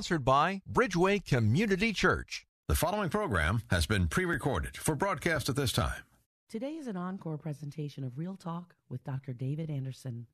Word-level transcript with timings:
Sponsored 0.00 0.24
by 0.24 0.62
Bridgeway 0.72 1.22
Community 1.26 1.92
Church. 1.92 2.46
The 2.68 2.74
following 2.74 3.10
program 3.10 3.60
has 3.68 3.84
been 3.84 4.08
pre 4.08 4.24
recorded 4.24 4.74
for 4.74 4.94
broadcast 4.94 5.50
at 5.50 5.56
this 5.56 5.72
time. 5.72 6.04
Today 6.48 6.76
is 6.76 6.86
an 6.86 6.96
encore 6.96 7.36
presentation 7.36 8.02
of 8.02 8.16
Real 8.16 8.34
Talk 8.34 8.74
with 8.88 9.04
Dr. 9.04 9.34
David 9.34 9.68
Anderson. 9.68 10.26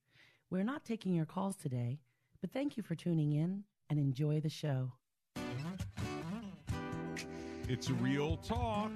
We're 0.50 0.62
not 0.62 0.84
taking 0.84 1.14
your 1.14 1.24
calls 1.24 1.56
today, 1.56 1.98
but 2.40 2.52
thank 2.52 2.76
you 2.76 2.84
for 2.84 2.94
tuning 2.94 3.32
in 3.32 3.64
and 3.90 3.98
enjoy 3.98 4.38
the 4.38 4.48
show. 4.48 4.92
It's 7.68 7.90
Real 7.90 8.36
Talk 8.36 8.92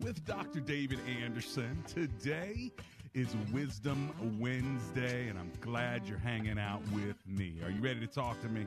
with 0.00 0.24
Dr. 0.24 0.60
David 0.60 1.00
Anderson. 1.20 1.82
Today 1.88 2.70
is 3.12 3.34
Wisdom 3.52 4.38
Wednesday, 4.38 5.26
and 5.26 5.36
I'm 5.36 5.50
glad 5.60 6.06
you're 6.06 6.18
hanging 6.18 6.60
out 6.60 6.80
with 6.92 7.16
me. 7.26 7.56
Are 7.64 7.70
you 7.70 7.80
ready 7.80 7.98
to 7.98 8.06
talk 8.06 8.40
to 8.42 8.48
me? 8.48 8.66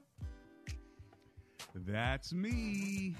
That's 1.73 2.33
me, 2.33 3.15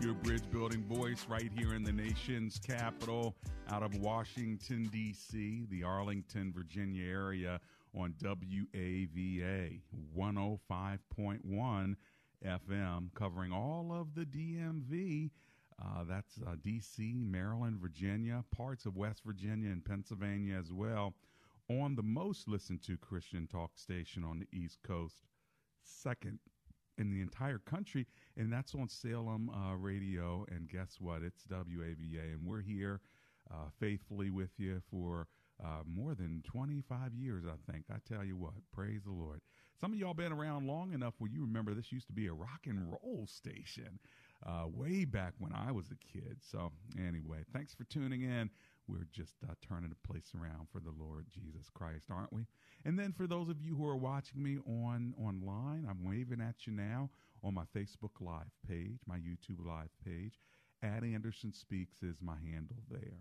your 0.00 0.14
bridge 0.14 0.42
building 0.50 0.82
voice 0.82 1.26
right 1.28 1.48
here 1.56 1.74
in 1.74 1.84
the 1.84 1.92
nation's 1.92 2.58
capital, 2.58 3.36
out 3.70 3.84
of 3.84 3.94
Washington, 3.98 4.88
D.C., 4.92 5.66
the 5.70 5.84
Arlington, 5.84 6.52
Virginia 6.52 7.04
area 7.04 7.60
on 7.96 8.14
WAVA 8.20 9.80
105.1 10.18 11.96
FM, 12.44 13.14
covering 13.14 13.52
all 13.52 13.92
of 13.92 14.12
the 14.16 14.24
DMV. 14.24 15.30
Uh, 15.80 16.04
that's 16.08 16.40
uh, 16.44 16.56
D.C., 16.64 17.14
Maryland, 17.14 17.78
Virginia, 17.80 18.44
parts 18.50 18.86
of 18.86 18.96
West 18.96 19.22
Virginia 19.24 19.70
and 19.70 19.84
Pennsylvania 19.84 20.56
as 20.58 20.72
well, 20.72 21.14
on 21.70 21.94
the 21.94 22.02
most 22.02 22.48
listened 22.48 22.82
to 22.82 22.96
Christian 22.96 23.46
talk 23.46 23.70
station 23.76 24.24
on 24.24 24.40
the 24.40 24.48
East 24.52 24.78
Coast. 24.82 25.22
Second 25.84 26.40
in 26.98 27.10
the 27.10 27.20
entire 27.20 27.58
country, 27.58 28.06
and 28.36 28.52
that's 28.52 28.74
on 28.74 28.88
Salem 28.88 29.50
uh, 29.50 29.74
Radio. 29.74 30.44
And 30.50 30.68
guess 30.68 30.96
what? 31.00 31.22
It's 31.22 31.44
WAVA, 31.46 32.32
and 32.32 32.46
we're 32.46 32.62
here 32.62 33.00
uh, 33.50 33.68
faithfully 33.78 34.30
with 34.30 34.50
you 34.58 34.80
for 34.90 35.26
uh, 35.62 35.82
more 35.86 36.14
than 36.14 36.42
25 36.44 37.14
years, 37.14 37.44
I 37.46 37.72
think. 37.72 37.84
I 37.90 37.96
tell 38.12 38.24
you 38.24 38.36
what, 38.36 38.54
praise 38.72 39.02
the 39.04 39.12
Lord. 39.12 39.40
Some 39.80 39.92
of 39.92 39.98
y'all 39.98 40.14
been 40.14 40.32
around 40.32 40.66
long 40.66 40.92
enough 40.92 41.14
where 41.18 41.30
you 41.30 41.42
remember 41.42 41.74
this 41.74 41.92
used 41.92 42.06
to 42.08 42.12
be 42.12 42.26
a 42.26 42.32
rock 42.32 42.66
and 42.66 42.92
roll 42.92 43.26
station 43.26 43.98
uh, 44.46 44.66
way 44.66 45.04
back 45.04 45.34
when 45.38 45.52
I 45.52 45.72
was 45.72 45.86
a 45.90 46.12
kid. 46.12 46.38
So, 46.40 46.72
anyway, 46.98 47.44
thanks 47.52 47.74
for 47.74 47.84
tuning 47.84 48.22
in. 48.22 48.50
We're 48.88 49.06
just 49.12 49.34
uh, 49.48 49.54
turning 49.66 49.90
the 49.90 50.08
place 50.08 50.32
around 50.34 50.68
for 50.72 50.80
the 50.80 50.92
Lord 50.98 51.26
Jesus 51.30 51.70
Christ, 51.72 52.06
aren't 52.10 52.32
we? 52.32 52.46
And 52.84 52.98
then 52.98 53.12
for 53.12 53.26
those 53.26 53.48
of 53.48 53.60
you 53.60 53.76
who 53.76 53.86
are 53.86 53.96
watching 53.96 54.42
me 54.42 54.58
on 54.66 55.14
online, 55.18 55.86
I'm 55.88 56.04
waving 56.04 56.40
at 56.40 56.66
you 56.66 56.72
now 56.72 57.10
on 57.44 57.54
my 57.54 57.64
Facebook 57.76 58.20
Live 58.20 58.50
page, 58.68 59.00
my 59.06 59.16
YouTube 59.16 59.64
Live 59.64 59.90
page. 60.04 60.38
At 60.82 61.04
Anderson 61.04 61.52
Speaks 61.52 62.02
is 62.02 62.16
my 62.20 62.34
handle 62.44 62.82
there. 62.90 63.20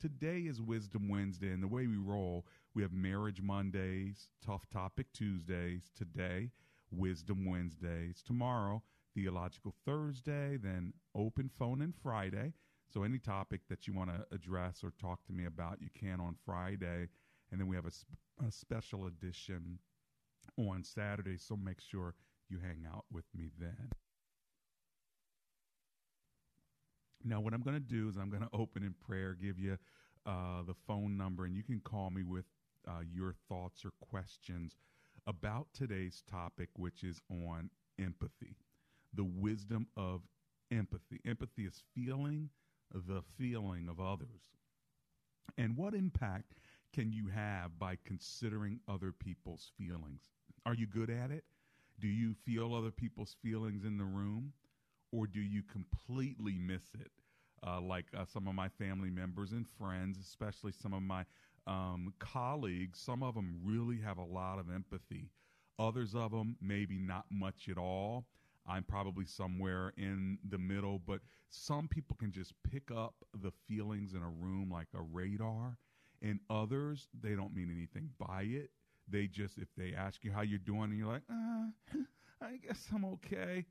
Today 0.00 0.40
is 0.48 0.62
Wisdom 0.62 1.10
Wednesday, 1.10 1.50
and 1.50 1.62
the 1.62 1.68
way 1.68 1.86
we 1.86 1.98
roll, 1.98 2.46
we 2.74 2.80
have 2.80 2.92
Marriage 2.92 3.42
Mondays, 3.42 4.28
Tough 4.44 4.64
Topic 4.70 5.06
Tuesdays. 5.12 5.90
Today, 5.94 6.50
Wisdom 6.90 7.44
Wednesdays. 7.44 8.22
Tomorrow, 8.26 8.82
Theological 9.14 9.74
Thursday, 9.84 10.56
then 10.56 10.94
Open 11.14 11.50
Phone 11.58 11.82
and 11.82 11.94
Friday. 12.02 12.54
So 12.92 13.04
any 13.04 13.18
topic 13.18 13.60
that 13.68 13.86
you 13.86 13.94
want 13.94 14.10
to 14.10 14.26
address 14.34 14.82
or 14.82 14.92
talk 15.00 15.24
to 15.26 15.32
me 15.32 15.44
about, 15.44 15.80
you 15.80 15.88
can 15.98 16.20
on 16.20 16.34
Friday. 16.44 17.08
And 17.50 17.60
then 17.60 17.68
we 17.68 17.76
have 17.76 17.86
a, 17.86 17.90
sp- 17.94 18.18
a 18.46 18.50
special 18.50 19.06
edition 19.06 19.78
on 20.56 20.82
Saturday. 20.82 21.36
So 21.38 21.56
make 21.56 21.80
sure 21.80 22.14
you 22.48 22.58
hang 22.58 22.84
out 22.92 23.04
with 23.12 23.24
me 23.34 23.50
then. 23.58 23.90
Now, 27.22 27.40
what 27.40 27.54
I'm 27.54 27.62
going 27.62 27.76
to 27.76 27.80
do 27.80 28.08
is 28.08 28.16
I'm 28.16 28.30
going 28.30 28.42
to 28.50 28.50
open 28.52 28.82
in 28.82 28.94
prayer, 28.94 29.36
give 29.40 29.58
you 29.58 29.78
uh, 30.26 30.62
the 30.66 30.74
phone 30.86 31.16
number, 31.16 31.44
and 31.44 31.54
you 31.54 31.62
can 31.62 31.80
call 31.80 32.10
me 32.10 32.22
with 32.24 32.46
uh, 32.88 33.02
your 33.12 33.34
thoughts 33.48 33.84
or 33.84 33.92
questions 34.00 34.76
about 35.26 35.68
today's 35.74 36.22
topic, 36.28 36.70
which 36.76 37.04
is 37.04 37.20
on 37.30 37.70
empathy, 38.00 38.56
the 39.14 39.24
wisdom 39.24 39.86
of 39.96 40.22
empathy. 40.72 41.20
Empathy 41.26 41.66
is 41.66 41.82
feeling 41.94 42.48
the 42.92 43.22
feeling 43.38 43.88
of 43.88 44.00
others. 44.00 44.40
And 45.58 45.76
what 45.76 45.94
impact 45.94 46.54
can 46.92 47.12
you 47.12 47.28
have 47.28 47.78
by 47.78 47.96
considering 48.04 48.80
other 48.88 49.12
people's 49.12 49.70
feelings? 49.78 50.22
Are 50.66 50.74
you 50.74 50.86
good 50.86 51.10
at 51.10 51.30
it? 51.30 51.44
Do 51.98 52.08
you 52.08 52.34
feel 52.46 52.74
other 52.74 52.90
people's 52.90 53.36
feelings 53.42 53.84
in 53.84 53.98
the 53.98 54.04
room? 54.04 54.52
Or 55.12 55.26
do 55.26 55.40
you 55.40 55.62
completely 55.62 56.56
miss 56.56 56.82
it? 56.98 57.10
Uh, 57.66 57.80
like 57.80 58.06
uh, 58.16 58.24
some 58.24 58.48
of 58.48 58.54
my 58.54 58.68
family 58.68 59.10
members 59.10 59.52
and 59.52 59.66
friends, 59.78 60.18
especially 60.18 60.72
some 60.72 60.94
of 60.94 61.02
my 61.02 61.24
um, 61.66 62.14
colleagues, 62.18 62.98
some 63.00 63.22
of 63.22 63.34
them 63.34 63.60
really 63.62 63.98
have 64.00 64.18
a 64.18 64.24
lot 64.24 64.58
of 64.58 64.70
empathy. 64.72 65.30
Others 65.78 66.14
of 66.14 66.30
them, 66.30 66.56
maybe 66.60 66.98
not 66.98 67.26
much 67.30 67.68
at 67.70 67.76
all. 67.76 68.26
I'm 68.70 68.84
probably 68.84 69.24
somewhere 69.24 69.92
in 69.96 70.38
the 70.48 70.58
middle, 70.58 71.00
but 71.04 71.20
some 71.48 71.88
people 71.88 72.16
can 72.16 72.30
just 72.30 72.54
pick 72.70 72.90
up 72.90 73.14
the 73.42 73.50
feelings 73.66 74.14
in 74.14 74.22
a 74.22 74.28
room 74.28 74.70
like 74.72 74.86
a 74.94 75.02
radar, 75.02 75.76
and 76.22 76.38
others, 76.48 77.08
they 77.20 77.34
don't 77.34 77.54
mean 77.54 77.70
anything 77.70 78.10
by 78.18 78.42
it. 78.42 78.70
They 79.08 79.26
just, 79.26 79.58
if 79.58 79.68
they 79.76 79.94
ask 79.94 80.22
you 80.24 80.30
how 80.30 80.42
you're 80.42 80.58
doing, 80.60 80.84
and 80.84 80.98
you're 80.98 81.08
like, 81.08 81.22
uh, 81.30 81.98
I 82.42 82.56
guess 82.64 82.86
I'm 82.94 83.04
okay 83.04 83.66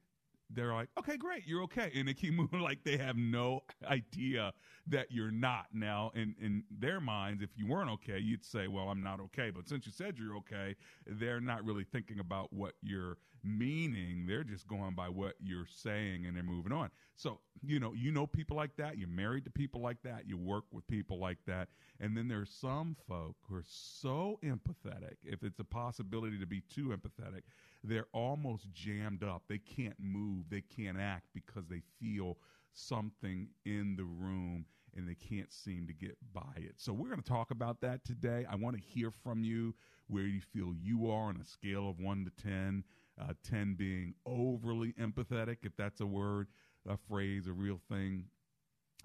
they're 0.52 0.74
like, 0.74 0.90
okay, 0.98 1.16
great, 1.18 1.46
you're 1.46 1.64
okay. 1.64 1.92
And 1.96 2.08
they 2.08 2.14
keep 2.14 2.34
moving 2.36 2.60
like 2.60 2.84
they 2.84 2.98
have 2.98 3.16
no 3.16 3.62
idea 3.88 4.54
that 4.88 5.12
you're 5.12 5.32
not. 5.32 5.68
Now, 5.74 6.12
in, 6.16 6.36
in 6.42 6.64
their 6.72 7.00
minds, 7.00 7.44
if 7.44 7.50
you 7.56 7.68
weren't 7.68 7.90
okay, 7.92 8.20
you'd 8.20 8.44
say, 8.44 8.68
well, 8.68 8.90
I'm 8.90 9.04
not 9.04 9.20
okay. 9.20 9.52
But 9.52 9.68
since 9.70 9.86
you 9.86 9.92
said 9.92 10.16
you're 10.18 10.36
okay, 10.38 10.76
they're 11.06 11.42
not 11.42 11.64
really 11.64 11.86
thinking 11.92 12.20
about 12.20 12.52
what 12.52 12.74
you're 12.82 13.18
meaning. 13.44 14.26
They're 14.28 14.44
just 14.44 14.68
going 14.68 14.96
by 14.96 15.10
what 15.10 15.36
you're 15.40 15.68
saying 15.68 16.26
and 16.26 16.36
they're 16.36 16.44
moving 16.44 16.72
on. 16.72 16.90
So, 17.16 17.40
you 17.62 17.80
know, 17.80 17.94
you 17.94 18.12
know 18.12 18.28
people 18.28 18.56
like 18.56 18.76
that. 18.78 18.98
You're 18.98 19.10
married 19.10 19.46
to 19.46 19.52
people 19.52 19.82
like 19.82 20.02
that. 20.04 20.28
You 20.28 20.38
work 20.38 20.66
with 20.72 20.88
people 20.88 21.20
like 21.20 21.40
that. 21.48 21.70
And 22.00 22.16
then 22.16 22.28
there's 22.28 22.50
some 22.50 22.96
folk 23.08 23.36
who 23.48 23.56
are 23.56 23.64
so 23.66 24.40
empathetic, 24.44 25.16
if 25.24 25.44
it's 25.44 25.60
a 25.60 25.66
possibility 25.66 26.40
to 26.40 26.46
be 26.46 26.62
too 26.62 26.90
empathetic, 26.90 27.42
they're 27.84 28.08
almost 28.14 28.72
jammed 28.74 29.24
up. 29.24 29.44
They 29.48 29.60
can't 29.60 29.98
move, 30.00 30.46
they 30.50 30.62
can't 30.62 31.00
act 31.00 31.28
because 31.34 31.68
they 31.68 31.82
feel 32.00 32.38
something 32.74 33.50
in 33.66 33.96
the 33.96 34.04
room 34.04 34.66
and 34.96 35.08
they 35.08 35.16
can't 35.16 35.52
seem 35.52 35.88
to 35.88 35.94
get 35.94 36.18
by 36.34 36.54
it. 36.58 36.74
So 36.78 36.94
we're 36.94 37.10
going 37.10 37.22
to 37.22 37.30
talk 37.30 37.52
about 37.52 37.82
that 37.82 38.04
today. 38.04 38.46
I 38.50 38.56
want 38.56 38.76
to 38.76 38.82
hear 38.82 39.12
from 39.12 39.44
you 39.44 39.76
where 40.08 40.24
you 40.24 40.42
feel 40.42 40.74
you 40.74 41.10
are 41.12 41.30
on 41.30 41.40
a 41.40 41.46
scale 41.46 41.90
of 41.90 42.00
1 42.00 42.26
to 42.26 42.44
10, 42.44 42.84
uh, 43.20 43.34
10 43.50 43.76
being 43.76 44.14
overly 44.26 44.94
empathetic, 44.94 45.58
if 45.64 45.76
that's 45.78 46.02
a 46.02 46.06
word, 46.06 46.48
a 46.88 46.98
phrase, 46.98 47.48
a 47.48 47.54
real 47.54 47.80
thing. 47.90 48.26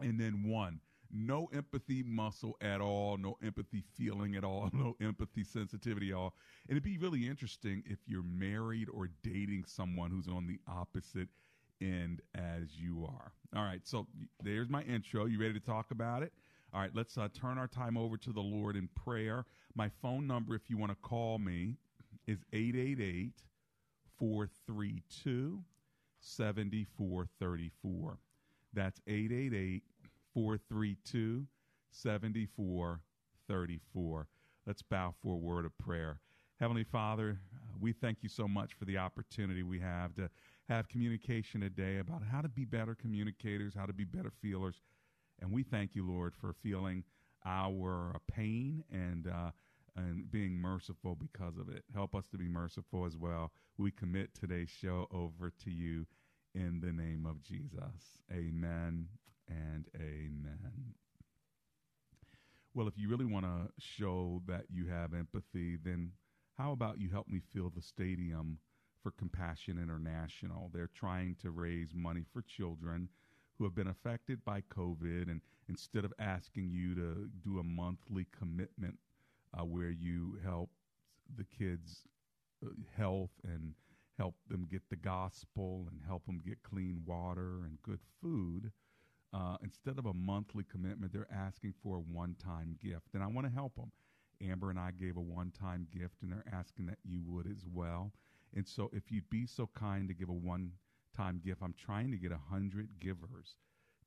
And 0.01 0.19
then 0.19 0.45
1, 0.45 0.81
no 1.13 1.49
empathy 1.55 2.03
muscle 2.03 2.57
at 2.61 2.81
all, 2.81 3.17
no 3.17 3.37
empathy 3.45 3.83
feeling 3.97 4.37
at 4.37 4.45
all, 4.45 4.71
no 4.73 4.97
empathy 5.01 5.45
sensitivity 5.45 6.11
at 6.11 6.17
all. 6.17 6.35
And 6.69 6.77
it'd 6.77 6.83
be 6.83 6.99
really 6.99 7.29
interesting 7.29 7.83
if 7.87 7.99
you're 8.07 8.25
married 8.25 8.89
or 8.93 9.09
dating 9.23 9.65
someone 9.67 10.11
who's 10.11 10.29
on 10.29 10.47
the 10.47 10.59
opposite 10.69 11.29
end 11.81 12.21
as 12.35 12.77
you 12.77 13.05
are. 13.05 13.33
All 13.57 13.65
right, 13.65 13.81
so 13.85 14.07
there's 14.43 14.69
my 14.69 14.83
intro. 14.83 15.27
You 15.27 15.41
ready 15.41 15.55
to 15.55 15.61
talk 15.61 15.91
about 15.91 16.23
it? 16.23 16.33
All 16.73 16.81
right, 16.81 16.91
let's 16.93 17.17
uh, 17.17 17.29
turn 17.33 17.59
our 17.59 17.69
time 17.69 17.97
over 17.97 18.17
to 18.17 18.33
the 18.33 18.41
Lord 18.41 18.75
in 18.75 18.89
prayer. 18.89 19.45
My 19.77 19.91
phone 20.03 20.27
number, 20.27 20.57
if 20.57 20.63
you 20.69 20.77
want 20.77 20.91
to 20.91 20.97
call 20.97 21.39
me, 21.39 21.77
is 22.27 22.39
888 22.53 23.33
432 24.19 25.63
7434. 26.21 28.19
That's 28.73 29.01
888 29.07 29.83
432 30.33 31.47
7434. 31.91 34.27
Let's 34.67 34.83
bow 34.83 35.15
for 35.23 35.35
a 35.35 35.39
word 35.39 35.65
of 35.65 35.79
prayer. 35.79 36.19
Heavenly 36.59 36.85
Father, 36.85 37.39
we 37.81 37.93
thank 37.93 38.19
you 38.23 38.29
so 38.29 38.49
much 38.49 38.75
for 38.75 38.85
the 38.85 38.99
opportunity 38.99 39.63
we 39.63 39.79
have 39.81 40.15
to 40.15 40.31
have 40.69 40.89
communication 40.89 41.61
today 41.61 41.99
about 41.99 42.23
how 42.31 42.41
to 42.41 42.49
be 42.49 42.65
better 42.65 42.95
communicators, 42.95 43.75
how 43.77 43.87
to 43.87 43.93
be 43.93 44.05
better 44.05 44.33
feelers. 44.41 44.77
And 45.41 45.53
we 45.53 45.63
thank 45.63 45.95
you, 45.95 46.09
Lord, 46.09 46.35
for 46.35 46.55
feeling 46.63 47.05
our 47.45 48.17
pain 48.33 48.83
and 48.91 49.27
uh, 49.27 49.51
and 49.97 50.31
being 50.31 50.61
merciful 50.61 51.15
because 51.15 51.57
of 51.59 51.69
it. 51.69 51.85
Help 51.95 52.15
us 52.15 52.27
to 52.29 52.39
be 52.39 52.49
merciful 52.49 53.05
as 53.05 53.17
well. 53.17 53.53
We 53.79 53.91
commit 53.91 54.35
today's 54.35 54.71
show 54.71 55.07
over 55.13 55.53
to 55.65 55.71
you 55.71 56.07
in 56.55 56.81
the 56.81 56.93
name 56.93 57.27
of 57.27 57.43
Jesus. 57.43 58.19
Amen 58.33 59.09
and 59.49 59.87
amen. 59.97 60.95
Well, 62.75 62.89
if 62.89 62.95
you 62.97 63.09
really 63.09 63.25
want 63.25 63.47
to 63.47 63.71
show 63.79 64.43
that 64.47 64.65
you 64.69 64.87
have 64.87 65.15
empathy, 65.15 65.77
then 65.77 66.11
how 66.59 66.73
about 66.73 67.01
you 67.01 67.11
help 67.11 67.29
me 67.29 67.41
fill 67.53 67.71
the 67.75 67.83
stadium 67.83 68.59
for 69.03 69.13
Compassion 69.13 69.79
International? 69.79 70.71
They're 70.73 70.91
trying 70.93 71.37
to 71.43 71.51
raise 71.51 71.95
money 71.95 72.25
for 72.33 72.43
children 72.43 73.09
who 73.57 73.65
have 73.65 73.75
been 73.77 73.89
affected 73.89 74.45
by 74.45 74.63
COVID. 74.77 75.31
And 75.31 75.41
instead 75.69 76.05
of 76.05 76.13
asking 76.19 76.71
you 76.71 76.95
to 76.97 77.29
do 77.45 77.61
a 77.61 77.65
monthly 77.65 78.27
commitment 78.37 78.99
uh, 79.59 79.65
where 79.65 79.91
you 79.91 80.39
help 80.45 80.71
the 81.37 81.45
kids' 81.45 82.03
uh, 82.65 82.71
health 82.97 83.31
and 83.45 83.75
help 84.19 84.35
them 84.49 84.67
get 84.71 84.83
the 84.91 84.97
gospel 84.97 85.87
and 85.91 86.01
help 86.07 86.25
them 86.27 86.41
get 86.45 86.63
clean 86.63 87.03
water 87.05 87.65
and 87.65 87.83
good 87.83 88.01
food, 88.23 88.71
uh, 89.33 89.57
instead 89.63 89.99
of 89.99 90.07
a 90.07 90.15
monthly 90.15 90.65
commitment, 90.71 91.13
they're 91.13 91.33
asking 91.33 91.75
for 91.83 91.97
a 91.97 92.01
one 92.01 92.37
time 92.43 92.77
gift. 92.83 93.15
And 93.15 93.23
I 93.23 93.27
want 93.27 93.47
to 93.47 93.53
help 93.53 93.75
them. 93.75 93.91
Amber 94.43 94.71
and 94.71 94.79
I 94.79 94.91
gave 94.91 95.17
a 95.17 95.21
one 95.21 95.51
time 95.51 95.87
gift, 95.93 96.23
and 96.23 96.31
they're 96.33 96.45
asking 96.53 96.87
that 96.87 96.99
you 97.05 97.23
would 97.27 97.47
as 97.47 97.65
well. 97.73 98.13
And 98.55 98.67
so, 98.67 98.91
if 98.93 99.11
you'd 99.11 99.31
be 99.31 99.47
so 99.47 99.69
kind 99.79 100.09
to 100.09 100.15
give 100.15 100.29
a 100.29 100.33
one 100.33 100.73
time 101.17 101.41
gift, 101.45 101.63
I'm 101.63 101.75
trying 101.75 102.11
to 102.13 102.17
get 102.17 102.31
100 102.31 103.01
givers 103.01 103.57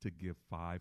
to 0.01 0.11
give 0.11 0.35
$500 0.51 0.79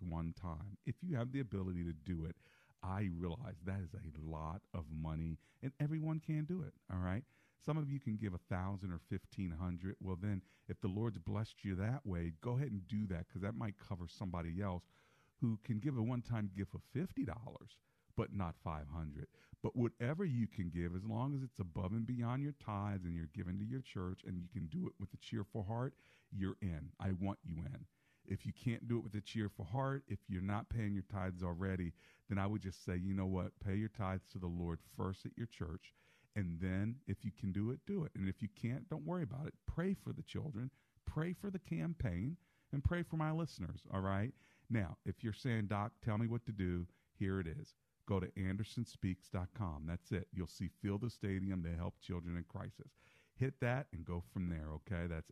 one 0.00 0.34
time. 0.40 0.76
If 0.86 0.96
you 1.02 1.16
have 1.16 1.32
the 1.32 1.40
ability 1.40 1.84
to 1.84 1.92
do 1.92 2.26
it, 2.26 2.36
I 2.82 3.08
realize 3.16 3.56
that 3.66 3.80
is 3.80 3.94
a 3.94 4.30
lot 4.30 4.62
of 4.74 4.84
money, 4.90 5.38
and 5.62 5.72
everyone 5.80 6.20
can 6.20 6.44
do 6.44 6.62
it. 6.62 6.72
All 6.92 7.00
right. 7.00 7.24
Some 7.64 7.76
of 7.76 7.90
you 7.90 8.00
can 8.00 8.16
give 8.16 8.32
a 8.32 8.54
thousand 8.54 8.90
or 8.90 9.00
fifteen 9.10 9.50
hundred. 9.50 9.96
Well, 10.00 10.16
then, 10.20 10.40
if 10.68 10.80
the 10.80 10.88
Lord's 10.88 11.18
blessed 11.18 11.56
you 11.62 11.74
that 11.76 12.06
way, 12.06 12.32
go 12.40 12.56
ahead 12.56 12.70
and 12.70 12.88
do 12.88 13.06
that 13.08 13.26
because 13.28 13.42
that 13.42 13.54
might 13.54 13.74
cover 13.78 14.06
somebody 14.08 14.62
else 14.62 14.84
who 15.40 15.58
can 15.64 15.78
give 15.78 15.96
a 15.96 16.02
one-time 16.02 16.50
gift 16.56 16.74
of 16.74 16.80
fifty 16.92 17.24
dollars, 17.24 17.76
but 18.16 18.32
not 18.32 18.54
five 18.64 18.86
hundred. 18.94 19.26
But 19.62 19.76
whatever 19.76 20.24
you 20.24 20.46
can 20.46 20.70
give, 20.70 20.96
as 20.96 21.04
long 21.04 21.34
as 21.34 21.42
it's 21.42 21.60
above 21.60 21.92
and 21.92 22.06
beyond 22.06 22.42
your 22.42 22.54
tithes 22.64 23.04
and 23.04 23.14
you're 23.14 23.28
giving 23.34 23.58
to 23.58 23.64
your 23.64 23.82
church, 23.82 24.20
and 24.26 24.40
you 24.40 24.48
can 24.52 24.66
do 24.68 24.86
it 24.86 24.94
with 24.98 25.12
a 25.12 25.18
cheerful 25.18 25.64
heart, 25.64 25.92
you're 26.32 26.56
in. 26.62 26.92
I 26.98 27.10
want 27.20 27.38
you 27.44 27.56
in. 27.56 27.84
If 28.30 28.46
you 28.46 28.52
can't 28.52 28.88
do 28.88 28.96
it 28.98 29.04
with 29.04 29.14
a 29.14 29.20
cheerful 29.20 29.66
heart, 29.66 30.04
if 30.08 30.20
you're 30.28 30.40
not 30.40 30.70
paying 30.70 30.94
your 30.94 31.04
tithes 31.12 31.42
already, 31.42 31.92
then 32.28 32.38
I 32.38 32.46
would 32.46 32.62
just 32.62 32.84
say, 32.84 32.96
you 32.96 33.12
know 33.12 33.26
what? 33.26 33.52
Pay 33.64 33.74
your 33.74 33.90
tithes 33.90 34.24
to 34.32 34.38
the 34.38 34.46
Lord 34.46 34.78
first 34.96 35.26
at 35.26 35.36
your 35.36 35.48
church 35.48 35.92
and 36.36 36.58
then, 36.60 36.96
if 37.06 37.24
you 37.24 37.32
can 37.38 37.52
do 37.52 37.70
it, 37.70 37.80
do 37.86 38.04
it. 38.04 38.12
And 38.14 38.28
if 38.28 38.40
you 38.40 38.48
can't, 38.60 38.88
don't 38.88 39.06
worry 39.06 39.24
about 39.24 39.46
it. 39.46 39.54
Pray 39.66 39.94
for 39.94 40.12
the 40.12 40.22
children, 40.22 40.70
pray 41.06 41.32
for 41.32 41.50
the 41.50 41.58
campaign, 41.58 42.36
and 42.72 42.84
pray 42.84 43.02
for 43.02 43.16
my 43.16 43.32
listeners. 43.32 43.80
All 43.92 44.00
right. 44.00 44.32
Now, 44.70 44.96
if 45.04 45.24
you're 45.24 45.32
saying, 45.32 45.66
Doc, 45.66 45.92
tell 46.04 46.18
me 46.18 46.28
what 46.28 46.46
to 46.46 46.52
do, 46.52 46.86
here 47.18 47.40
it 47.40 47.48
is. 47.48 47.74
Go 48.06 48.20
to 48.20 48.28
andersonspeaks.com. 48.28 49.84
That's 49.86 50.12
it. 50.12 50.28
You'll 50.32 50.46
see 50.46 50.70
Fill 50.82 50.98
the 50.98 51.10
Stadium 51.10 51.62
to 51.64 51.76
help 51.76 51.94
children 52.00 52.36
in 52.36 52.44
crisis. 52.44 52.92
Hit 53.34 53.54
that 53.60 53.86
and 53.92 54.04
go 54.04 54.22
from 54.32 54.48
there, 54.48 54.68
okay? 54.74 55.06
That's 55.08 55.30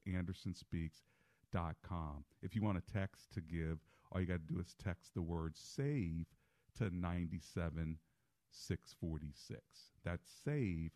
andersonspeaks.com. 1.54 2.24
If 2.42 2.54
you 2.54 2.62
want 2.62 2.78
a 2.78 2.92
text 2.92 3.32
to 3.34 3.40
give, 3.40 3.78
all 4.12 4.20
you 4.20 4.26
got 4.26 4.46
to 4.46 4.54
do 4.54 4.60
is 4.60 4.74
text 4.82 5.14
the 5.14 5.22
word 5.22 5.56
SAVE 5.56 6.26
to 6.78 6.94
97 6.94 7.98
646. 8.50 9.60
That's 10.04 10.28
save 10.44 10.90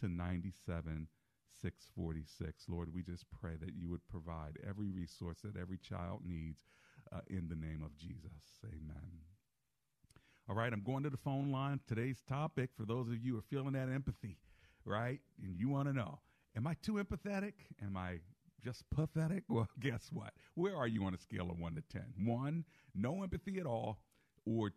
to 0.00 0.08
97 0.08 1.08
646. 1.62 2.64
Lord, 2.68 2.92
we 2.92 3.02
just 3.02 3.24
pray 3.30 3.56
that 3.60 3.74
you 3.74 3.88
would 3.90 4.06
provide 4.08 4.58
every 4.68 4.90
resource 4.90 5.38
that 5.42 5.56
every 5.60 5.78
child 5.78 6.20
needs 6.24 6.66
uh, 7.12 7.20
in 7.28 7.48
the 7.48 7.56
name 7.56 7.82
of 7.84 7.96
Jesus. 7.96 8.60
Amen. 8.64 9.22
All 10.48 10.54
right, 10.54 10.72
I'm 10.72 10.82
going 10.82 11.02
to 11.02 11.10
the 11.10 11.16
phone 11.16 11.50
line. 11.52 11.80
Today's 11.86 12.22
topic, 12.26 12.70
for 12.74 12.86
those 12.86 13.08
of 13.08 13.18
you 13.22 13.32
who 13.32 13.38
are 13.38 13.42
feeling 13.42 13.72
that 13.72 13.90
empathy, 13.92 14.38
right? 14.84 15.20
And 15.42 15.58
you 15.58 15.68
want 15.68 15.88
to 15.88 15.94
know, 15.94 16.20
am 16.56 16.66
I 16.66 16.74
too 16.82 16.94
empathetic? 16.94 17.52
Am 17.82 17.96
I 17.96 18.20
just 18.62 18.84
pathetic? 18.90 19.44
Well, 19.48 19.68
guess 19.80 20.10
what? 20.12 20.34
Where 20.54 20.76
are 20.76 20.86
you 20.86 21.04
on 21.04 21.14
a 21.14 21.18
scale 21.18 21.50
of 21.50 21.58
1 21.58 21.74
to 21.76 21.82
10? 21.90 22.02
1, 22.24 22.64
no 22.94 23.22
empathy 23.22 23.58
at 23.58 23.64
all, 23.66 23.98
or 24.44 24.72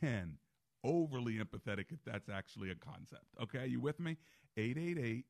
10, 0.00 0.38
overly 0.84 1.34
empathetic 1.34 1.92
if 1.92 2.00
that's 2.04 2.28
actually 2.28 2.70
a 2.70 2.74
concept. 2.74 3.26
Okay, 3.42 3.66
you 3.66 3.80
with 3.80 3.98
me? 4.00 4.16
888 4.56 5.24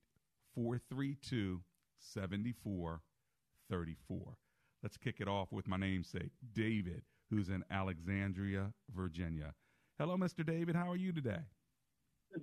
432 0.55 1.61
7434. 1.99 4.37
Let's 4.83 4.97
kick 4.97 5.17
it 5.21 5.29
off 5.29 5.53
with 5.53 5.67
my 5.67 5.77
namesake, 5.77 6.31
David, 6.53 7.03
who's 7.31 7.49
in 7.49 7.65
Alexandria, 7.71 8.73
Virginia. 8.95 9.55
Hello, 9.99 10.17
Mr. 10.17 10.47
David. 10.47 10.77
How 10.77 10.91
are 10.91 10.97
you 10.97 11.13
today? 11.13 11.41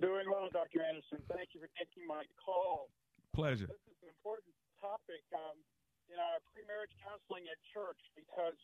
Doing 0.00 0.26
well, 0.30 0.48
Dr. 0.52 0.82
Anderson. 0.82 1.18
Thank 1.32 1.50
you 1.54 1.60
for 1.60 1.68
taking 1.78 2.06
my 2.06 2.22
call. 2.44 2.90
Pleasure. 3.32 3.66
This 3.66 3.80
is 3.88 3.96
important 4.04 4.52
topic 4.80 5.24
um, 5.32 5.56
in 6.10 6.18
our 6.18 6.38
pre-marriage 6.52 6.92
counseling 7.02 7.46
at 7.50 7.58
church 7.72 7.98
because 8.14 8.58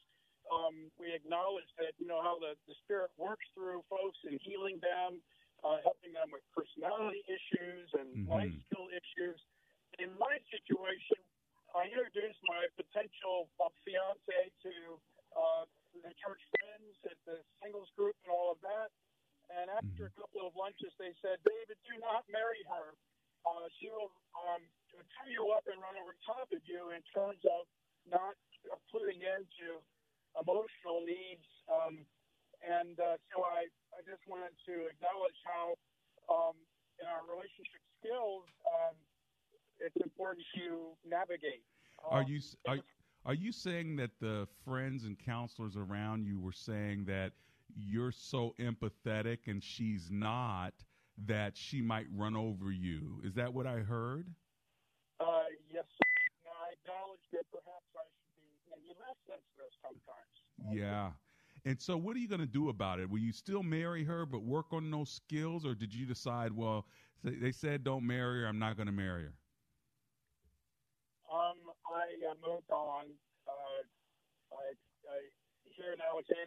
um, 0.51 0.91
we 0.99 1.15
acknowledge 1.15 1.69
that 1.79 1.95
you 2.03 2.07
know 2.09 2.19
how 2.19 2.39
the, 2.41 2.59
the 2.67 2.75
Spirit 2.83 3.15
works 3.15 3.47
through 3.55 3.87
folks 3.87 4.19
in 4.27 4.39
healing 4.43 4.83
them, 4.83 5.23
uh, 5.63 5.79
helping 5.87 6.11
them 6.11 6.35
with 6.35 6.43
personality 6.51 7.23
issues 7.31 7.87
and 7.95 8.09
mm-hmm. 8.27 8.33
life 8.33 8.55
skill 8.67 8.91
issues. 8.91 9.39
In 10.01 10.11
my 10.19 10.41
situation, 10.51 11.21
I 11.77 11.89
introduced 11.89 12.41
my 12.49 12.67
potential 12.75 13.49
uh, 13.63 13.71
fiance 13.87 14.41
to 14.67 14.75
uh, 15.33 15.65
the 15.95 16.13
church 16.19 16.43
friends 16.59 16.97
at 17.07 17.19
the 17.29 17.39
singles 17.63 17.89
group 17.95 18.17
and 18.27 18.33
all 18.35 18.51
of 18.53 18.61
that. 18.67 18.91
And 19.53 19.69
after 19.69 20.09
mm-hmm. 20.09 20.17
a 20.17 20.19
couple 20.19 20.43
of 20.49 20.53
lunches, 20.57 20.91
they 20.97 21.13
said, 21.21 21.39
"David, 21.45 21.79
do 21.87 21.95
not 22.01 22.25
marry 22.33 22.61
her. 22.73 22.97
Uh, 23.43 23.67
she 23.79 23.91
will 23.91 24.15
um, 24.39 24.63
tear 24.95 25.29
you 25.29 25.51
up 25.51 25.67
and 25.67 25.77
run 25.83 25.99
over 25.99 26.15
top 26.23 26.47
of 26.51 26.63
you 26.63 26.95
in 26.95 27.03
terms 27.11 27.43
of 27.43 27.67
not 28.07 28.39
putting 28.91 29.19
into 29.19 29.83
emotional 30.39 31.03
needs. 31.05 31.47
Um, 31.67 32.07
and 32.63 32.95
uh, 33.03 33.19
so 33.35 33.43
I, 33.43 33.67
I 33.93 34.01
just 34.07 34.23
wanted 34.31 34.55
to 34.71 34.87
acknowledge 34.87 35.39
how 35.43 35.75
um, 36.31 36.57
in 37.03 37.07
our 37.11 37.27
relationship 37.27 37.83
skills, 37.99 38.47
um, 38.63 38.95
it's 39.83 39.99
important 39.99 40.47
to 40.63 40.95
navigate. 41.03 41.67
are 42.07 42.23
you 42.23 42.39
are, 42.71 42.79
are 43.27 43.35
you 43.53 43.71
saying 43.71 43.97
that 43.97 44.11
the 44.19 44.49
friends 44.65 45.05
and 45.05 45.19
counselors 45.19 45.77
around 45.77 46.25
you 46.25 46.41
were 46.41 46.53
saying 46.53 47.05
that 47.05 47.33
you're 47.77 48.13
so 48.13 48.55
empathetic 48.59 49.39
and 49.47 49.63
she's 49.63 50.09
not 50.11 50.73
that 51.27 51.57
she 51.57 51.83
might 51.83 52.07
run 52.15 52.35
over 52.35 52.73
you? 52.73 53.21
Is 53.23 53.35
that 53.35 53.53
what 53.53 53.67
I 53.67 53.81
heard? 53.81 54.27
Uh, 55.21 55.43
yes. 55.73 55.85
I 56.47 56.73
acknowledge 56.73 57.21
that 57.33 57.45
perhaps 57.51 57.85
I 57.95 58.05
should 58.09 58.41
be 58.41 58.49
maybe 58.71 58.99
less 58.99 59.17
sensitive 59.27 59.73
sometimes. 59.83 60.75
Yeah. 60.75 61.11
And 61.65 61.81
so, 61.81 61.97
what 61.97 62.17
are 62.17 62.21
you 62.21 62.29
going 62.29 62.41
to 62.41 62.47
do 62.47 62.71
about 62.71 63.01
it? 63.01 63.09
Will 63.09 63.21
you 63.21 63.33
still 63.33 63.63
marry 63.63 64.03
her, 64.05 64.25
but 64.25 64.43
work 64.43 64.73
on 64.73 64.91
those 64.91 65.11
skills, 65.11 65.67
or 65.67 65.75
did 65.75 65.95
you 65.95 66.07
decide, 66.07 66.53
well, 66.53 66.87
they 67.23 67.53
said 67.53 67.85
don't 67.85 68.07
marry 68.07 68.41
her, 68.41 68.47
I'm 68.49 68.59
not 68.59 68.77
going 68.77 68.87
to 68.87 68.93
marry 68.93 69.25
her? 69.25 69.35
Um, 71.31 71.57
I 71.89 72.31
uh, 72.31 72.35
moved 72.45 72.71
on. 72.71 73.07
Uh, 73.49 73.83
I, 74.53 74.65
I 75.09 75.19
here 75.77 75.97
in 75.97 76.01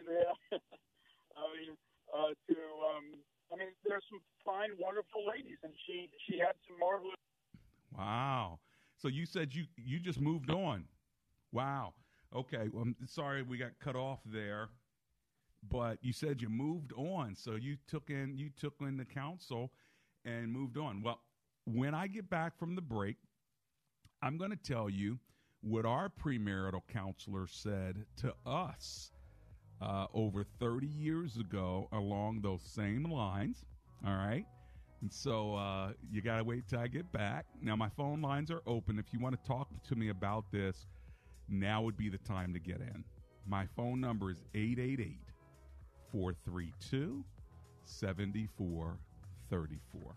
Alexandria. 0.06 0.32
I 1.36 1.44
mean, 1.52 1.76
uh, 2.12 2.32
to 2.48 2.54
um, 2.54 3.04
I 3.52 3.56
mean, 3.56 3.68
there's 3.86 4.04
some 4.10 4.20
fine, 4.44 4.70
wonderful 4.78 5.26
ladies, 5.28 5.58
and 5.62 5.72
she 5.86 6.08
she 6.26 6.38
had 6.38 6.54
some 6.66 6.78
marvelous. 6.78 7.14
Wow. 7.96 8.58
So 8.96 9.08
you 9.08 9.26
said 9.26 9.54
you 9.54 9.64
you 9.76 9.98
just 9.98 10.20
moved 10.20 10.50
on. 10.50 10.84
Wow. 11.52 11.94
Okay. 12.34 12.68
Well, 12.72 12.82
I'm 12.82 12.96
sorry 13.06 13.42
we 13.42 13.58
got 13.58 13.78
cut 13.80 13.96
off 13.96 14.20
there, 14.24 14.68
but 15.70 15.98
you 16.02 16.12
said 16.12 16.40
you 16.42 16.48
moved 16.48 16.92
on, 16.94 17.34
so 17.34 17.54
you 17.54 17.76
took 17.86 18.10
in 18.10 18.36
you 18.36 18.50
took 18.58 18.74
in 18.80 18.96
the 18.96 19.04
counsel 19.04 19.72
and 20.24 20.52
moved 20.52 20.78
on. 20.78 21.02
Well, 21.02 21.20
when 21.64 21.94
I 21.94 22.06
get 22.06 22.30
back 22.30 22.58
from 22.58 22.74
the 22.74 22.82
break, 22.82 23.16
I'm 24.22 24.38
going 24.38 24.50
to 24.50 24.56
tell 24.56 24.88
you 24.88 25.18
what 25.60 25.84
our 25.84 26.08
premarital 26.08 26.82
counselor 26.88 27.46
said 27.48 28.04
to 28.18 28.34
us 28.44 29.10
uh, 29.80 30.06
over 30.14 30.44
30 30.58 30.86
years 30.86 31.36
ago 31.36 31.88
along 31.92 32.40
those 32.42 32.62
same 32.62 33.04
lines. 33.04 33.64
All 34.06 34.14
right. 34.14 34.44
And 35.02 35.12
so 35.12 35.54
uh, 35.54 35.92
you 36.10 36.22
got 36.22 36.38
to 36.38 36.44
wait 36.44 36.66
till 36.68 36.78
I 36.78 36.86
get 36.86 37.10
back. 37.12 37.44
Now, 37.60 37.76
my 37.76 37.90
phone 37.90 38.22
lines 38.22 38.50
are 38.50 38.62
open. 38.66 38.98
If 38.98 39.12
you 39.12 39.20
want 39.20 39.40
to 39.40 39.48
talk 39.48 39.68
to 39.88 39.94
me 39.94 40.08
about 40.08 40.50
this, 40.50 40.86
now 41.48 41.82
would 41.82 41.96
be 41.96 42.08
the 42.08 42.18
time 42.18 42.52
to 42.54 42.58
get 42.58 42.80
in. 42.80 43.04
My 43.46 43.66
phone 43.76 44.00
number 44.00 44.30
is 44.30 44.42
888 44.54 45.18
432 46.10 47.24
7434. 47.84 50.16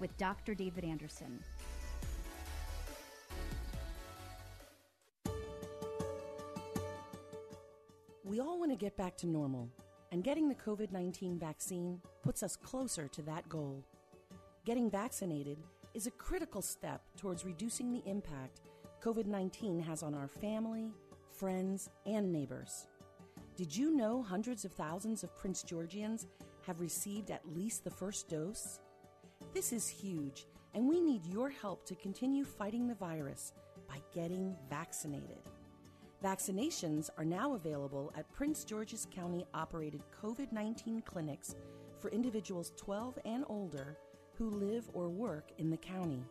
with 0.00 0.16
Dr. 0.16 0.54
David 0.54 0.84
Anderson. 0.84 1.38
We 8.24 8.40
all 8.40 8.58
want 8.58 8.70
to 8.70 8.76
get 8.76 8.96
back 8.96 9.16
to 9.18 9.26
normal, 9.26 9.70
and 10.12 10.22
getting 10.22 10.48
the 10.48 10.54
COVID 10.54 10.92
19 10.92 11.38
vaccine 11.38 12.00
puts 12.22 12.42
us 12.42 12.56
closer 12.56 13.08
to 13.08 13.22
that 13.22 13.48
goal. 13.48 13.82
Getting 14.64 14.90
vaccinated 14.90 15.58
is 15.94 16.06
a 16.06 16.12
critical 16.12 16.60
step 16.60 17.00
towards 17.16 17.44
reducing 17.44 17.90
the 17.90 18.02
impact 18.04 18.60
COVID 19.02 19.26
19 19.26 19.80
has 19.80 20.02
on 20.02 20.14
our 20.14 20.28
family, 20.28 20.92
friends, 21.30 21.88
and 22.04 22.30
neighbors. 22.30 22.86
Did 23.56 23.74
you 23.74 23.96
know 23.96 24.22
hundreds 24.22 24.64
of 24.64 24.72
thousands 24.72 25.24
of 25.24 25.36
Prince 25.36 25.62
Georgians 25.62 26.26
have 26.66 26.80
received 26.80 27.30
at 27.30 27.48
least 27.56 27.82
the 27.82 27.90
first 27.90 28.28
dose? 28.28 28.80
This 29.54 29.72
is 29.72 29.88
huge, 29.88 30.46
and 30.74 30.86
we 30.86 31.00
need 31.00 31.24
your 31.24 31.48
help 31.48 31.86
to 31.86 31.94
continue 31.94 32.44
fighting 32.44 32.86
the 32.86 32.94
virus 32.94 33.54
by 33.88 33.96
getting 34.14 34.54
vaccinated. 34.68 35.38
Vaccinations 36.22 37.08
are 37.16 37.24
now 37.24 37.54
available 37.54 38.12
at 38.14 38.30
Prince 38.30 38.62
George's 38.62 39.06
County 39.10 39.46
operated 39.54 40.02
COVID 40.22 40.52
19 40.52 41.00
clinics 41.00 41.56
for 41.98 42.10
individuals 42.10 42.72
12 42.76 43.18
and 43.24 43.44
older 43.48 43.96
who 44.34 44.50
live 44.50 44.88
or 44.92 45.08
work 45.08 45.50
in 45.56 45.70
the 45.70 45.78
county. 45.78 46.22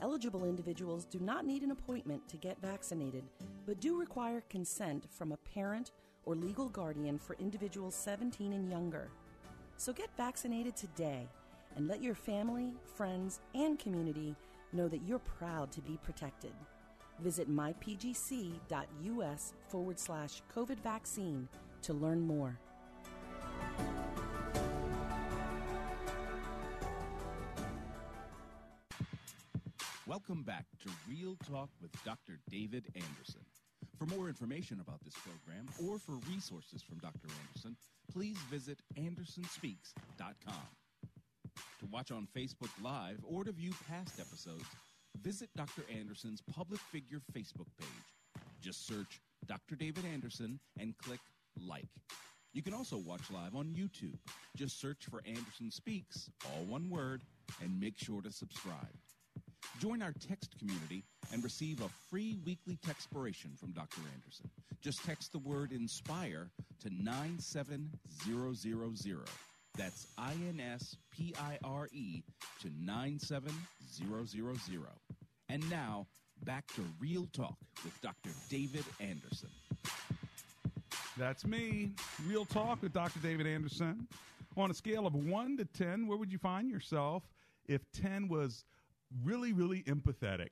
Eligible 0.00 0.46
individuals 0.46 1.04
do 1.04 1.20
not 1.20 1.44
need 1.44 1.62
an 1.62 1.70
appointment 1.70 2.26
to 2.28 2.38
get 2.38 2.60
vaccinated, 2.62 3.24
but 3.66 3.78
do 3.78 4.00
require 4.00 4.42
consent 4.48 5.06
from 5.10 5.32
a 5.32 5.36
parent 5.36 5.92
or 6.24 6.34
legal 6.34 6.70
guardian 6.70 7.18
for 7.18 7.36
individuals 7.38 7.94
17 7.94 8.54
and 8.54 8.70
younger. 8.70 9.10
So 9.76 9.92
get 9.92 10.16
vaccinated 10.16 10.74
today 10.74 11.28
and 11.76 11.88
let 11.88 12.02
your 12.02 12.14
family, 12.14 12.74
friends, 12.94 13.40
and 13.54 13.78
community 13.78 14.34
know 14.72 14.88
that 14.88 15.02
you're 15.06 15.18
proud 15.18 15.70
to 15.72 15.80
be 15.80 15.98
protected. 16.02 16.52
Visit 17.20 17.50
mypgc.us 17.50 18.64
forward 19.68 19.98
slash 19.98 20.42
COVID 20.54 20.80
vaccine 20.80 21.48
to 21.82 21.92
learn 21.92 22.20
more. 22.20 22.58
Welcome 30.06 30.42
back 30.42 30.66
to 30.82 30.90
Real 31.08 31.36
Talk 31.48 31.70
with 31.80 31.92
Dr. 32.04 32.38
David 32.50 32.86
Anderson. 32.94 33.40
For 33.98 34.04
more 34.06 34.28
information 34.28 34.80
about 34.80 35.02
this 35.04 35.14
program 35.14 35.68
or 35.88 35.98
for 35.98 36.18
resources 36.28 36.82
from 36.82 36.98
Dr. 36.98 37.28
Anderson, 37.46 37.76
please 38.12 38.36
visit 38.50 38.78
andersonspeaks.com. 38.98 40.81
To 41.82 41.88
watch 41.90 42.12
on 42.12 42.28
Facebook 42.32 42.70
Live 42.80 43.18
or 43.24 43.42
to 43.42 43.50
view 43.50 43.72
past 43.88 44.20
episodes, 44.20 44.66
visit 45.20 45.50
Dr. 45.56 45.82
Anderson's 45.92 46.40
public 46.54 46.78
figure 46.78 47.20
Facebook 47.36 47.66
page. 47.76 48.40
Just 48.60 48.86
search 48.86 49.20
Dr. 49.46 49.74
David 49.74 50.04
Anderson 50.04 50.60
and 50.78 50.96
click 50.98 51.18
like. 51.60 51.88
You 52.52 52.62
can 52.62 52.72
also 52.72 52.98
watch 52.98 53.32
live 53.32 53.56
on 53.56 53.74
YouTube. 53.76 54.16
Just 54.56 54.80
search 54.80 55.06
for 55.10 55.22
Anderson 55.26 55.72
Speaks, 55.72 56.30
all 56.46 56.62
one 56.66 56.88
word, 56.88 57.22
and 57.60 57.80
make 57.80 57.98
sure 57.98 58.22
to 58.22 58.30
subscribe. 58.30 58.94
Join 59.80 60.02
our 60.02 60.12
text 60.12 60.56
community 60.60 61.02
and 61.32 61.42
receive 61.42 61.80
a 61.80 61.88
free 62.08 62.38
weekly 62.44 62.78
textpiration 62.86 63.58
from 63.58 63.72
Dr. 63.72 64.02
Anderson. 64.14 64.48
Just 64.80 65.04
text 65.04 65.32
the 65.32 65.38
word 65.38 65.72
INSPIRE 65.72 66.48
to 66.78 66.90
97000. 67.02 69.51
That's 69.76 70.06
I 70.18 70.32
N 70.32 70.60
S 70.60 70.96
P 71.10 71.34
I 71.40 71.58
R 71.64 71.88
E 71.92 72.22
to 72.60 72.70
97000. 72.78 73.58
And 75.48 75.70
now, 75.70 76.06
back 76.44 76.66
to 76.74 76.82
Real 77.00 77.26
Talk 77.32 77.56
with 77.84 77.98
Dr. 78.02 78.30
David 78.50 78.84
Anderson. 79.00 79.48
That's 81.18 81.46
me. 81.46 81.92
Real 82.26 82.44
Talk 82.44 82.82
with 82.82 82.92
Dr. 82.92 83.18
David 83.20 83.46
Anderson. 83.46 84.06
On 84.56 84.70
a 84.70 84.74
scale 84.74 85.06
of 85.06 85.14
1 85.14 85.56
to 85.58 85.64
10, 85.64 86.06
where 86.06 86.18
would 86.18 86.30
you 86.30 86.38
find 86.38 86.70
yourself 86.70 87.22
if 87.66 87.80
10 87.92 88.28
was 88.28 88.64
really, 89.24 89.52
really 89.52 89.82
empathetic? 89.84 90.50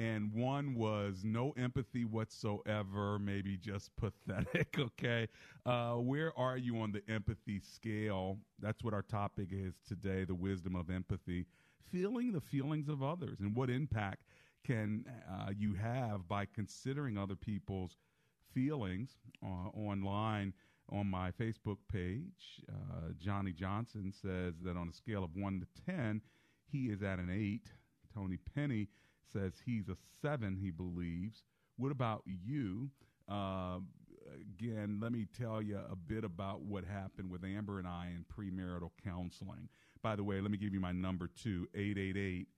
And 0.00 0.32
one 0.32 0.74
was 0.74 1.22
no 1.24 1.52
empathy 1.58 2.06
whatsoever, 2.06 3.18
maybe 3.18 3.56
just 3.58 3.90
pathetic. 3.96 4.74
Okay, 4.78 5.28
uh, 5.66 5.94
where 5.94 6.36
are 6.38 6.56
you 6.56 6.78
on 6.80 6.92
the 6.92 7.02
empathy 7.12 7.60
scale? 7.60 8.38
That's 8.60 8.82
what 8.82 8.94
our 8.94 9.02
topic 9.02 9.48
is 9.52 9.74
today: 9.86 10.24
the 10.24 10.34
wisdom 10.34 10.74
of 10.74 10.88
empathy, 10.88 11.46
feeling 11.92 12.32
the 12.32 12.40
feelings 12.40 12.88
of 12.88 13.02
others, 13.02 13.40
and 13.40 13.54
what 13.54 13.68
impact 13.68 14.24
can 14.64 15.04
uh, 15.30 15.50
you 15.56 15.74
have 15.74 16.26
by 16.26 16.46
considering 16.46 17.18
other 17.18 17.36
people's 17.36 17.96
feelings 18.54 19.10
uh, 19.44 19.68
online. 19.76 20.54
On 20.92 21.06
my 21.06 21.30
Facebook 21.30 21.76
page, 21.92 22.64
uh, 22.68 23.12
Johnny 23.16 23.52
Johnson 23.52 24.12
says 24.12 24.54
that 24.64 24.76
on 24.76 24.88
a 24.88 24.92
scale 24.92 25.22
of 25.22 25.30
one 25.36 25.60
to 25.60 25.82
ten, 25.86 26.20
he 26.66 26.86
is 26.86 27.00
at 27.00 27.20
an 27.20 27.30
eight. 27.30 27.70
Tony 28.12 28.38
Penny 28.56 28.88
says 29.32 29.54
he's 29.64 29.88
a 29.88 29.96
seven, 30.22 30.56
he 30.60 30.70
believes. 30.70 31.42
What 31.76 31.92
about 31.92 32.22
you? 32.26 32.90
Uh, 33.28 33.78
again, 34.40 34.98
let 35.00 35.12
me 35.12 35.26
tell 35.38 35.62
you 35.62 35.78
a 35.90 35.96
bit 35.96 36.24
about 36.24 36.62
what 36.62 36.84
happened 36.84 37.30
with 37.30 37.44
Amber 37.44 37.78
and 37.78 37.88
I 37.88 38.12
in 38.14 38.24
premarital 38.24 38.90
counseling. 39.02 39.68
By 40.02 40.16
the 40.16 40.24
way, 40.24 40.40
let 40.40 40.50
me 40.50 40.58
give 40.58 40.74
you 40.74 40.80
my 40.80 40.92
number 40.92 41.28
too 41.28 41.68
888 41.74 42.48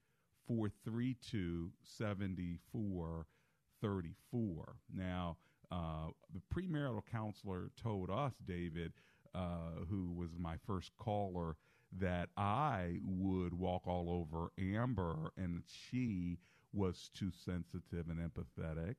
432 0.47 1.71
7434. 1.83 4.75
Now, 4.93 5.37
uh, 5.71 6.07
the 6.33 6.41
premarital 6.53 7.05
counselor 7.09 7.71
told 7.81 8.09
us, 8.09 8.33
David, 8.45 8.91
uh, 9.33 9.85
who 9.89 10.11
was 10.13 10.31
my 10.37 10.57
first 10.65 10.91
caller, 10.97 11.55
that 11.99 12.29
I 12.37 12.99
would 13.03 13.53
walk 13.53 13.87
all 13.87 14.09
over 14.09 14.51
Amber 14.57 15.31
and 15.37 15.63
she 15.65 16.39
was 16.73 17.09
too 17.13 17.31
sensitive 17.31 18.07
and 18.09 18.19
empathetic. 18.19 18.95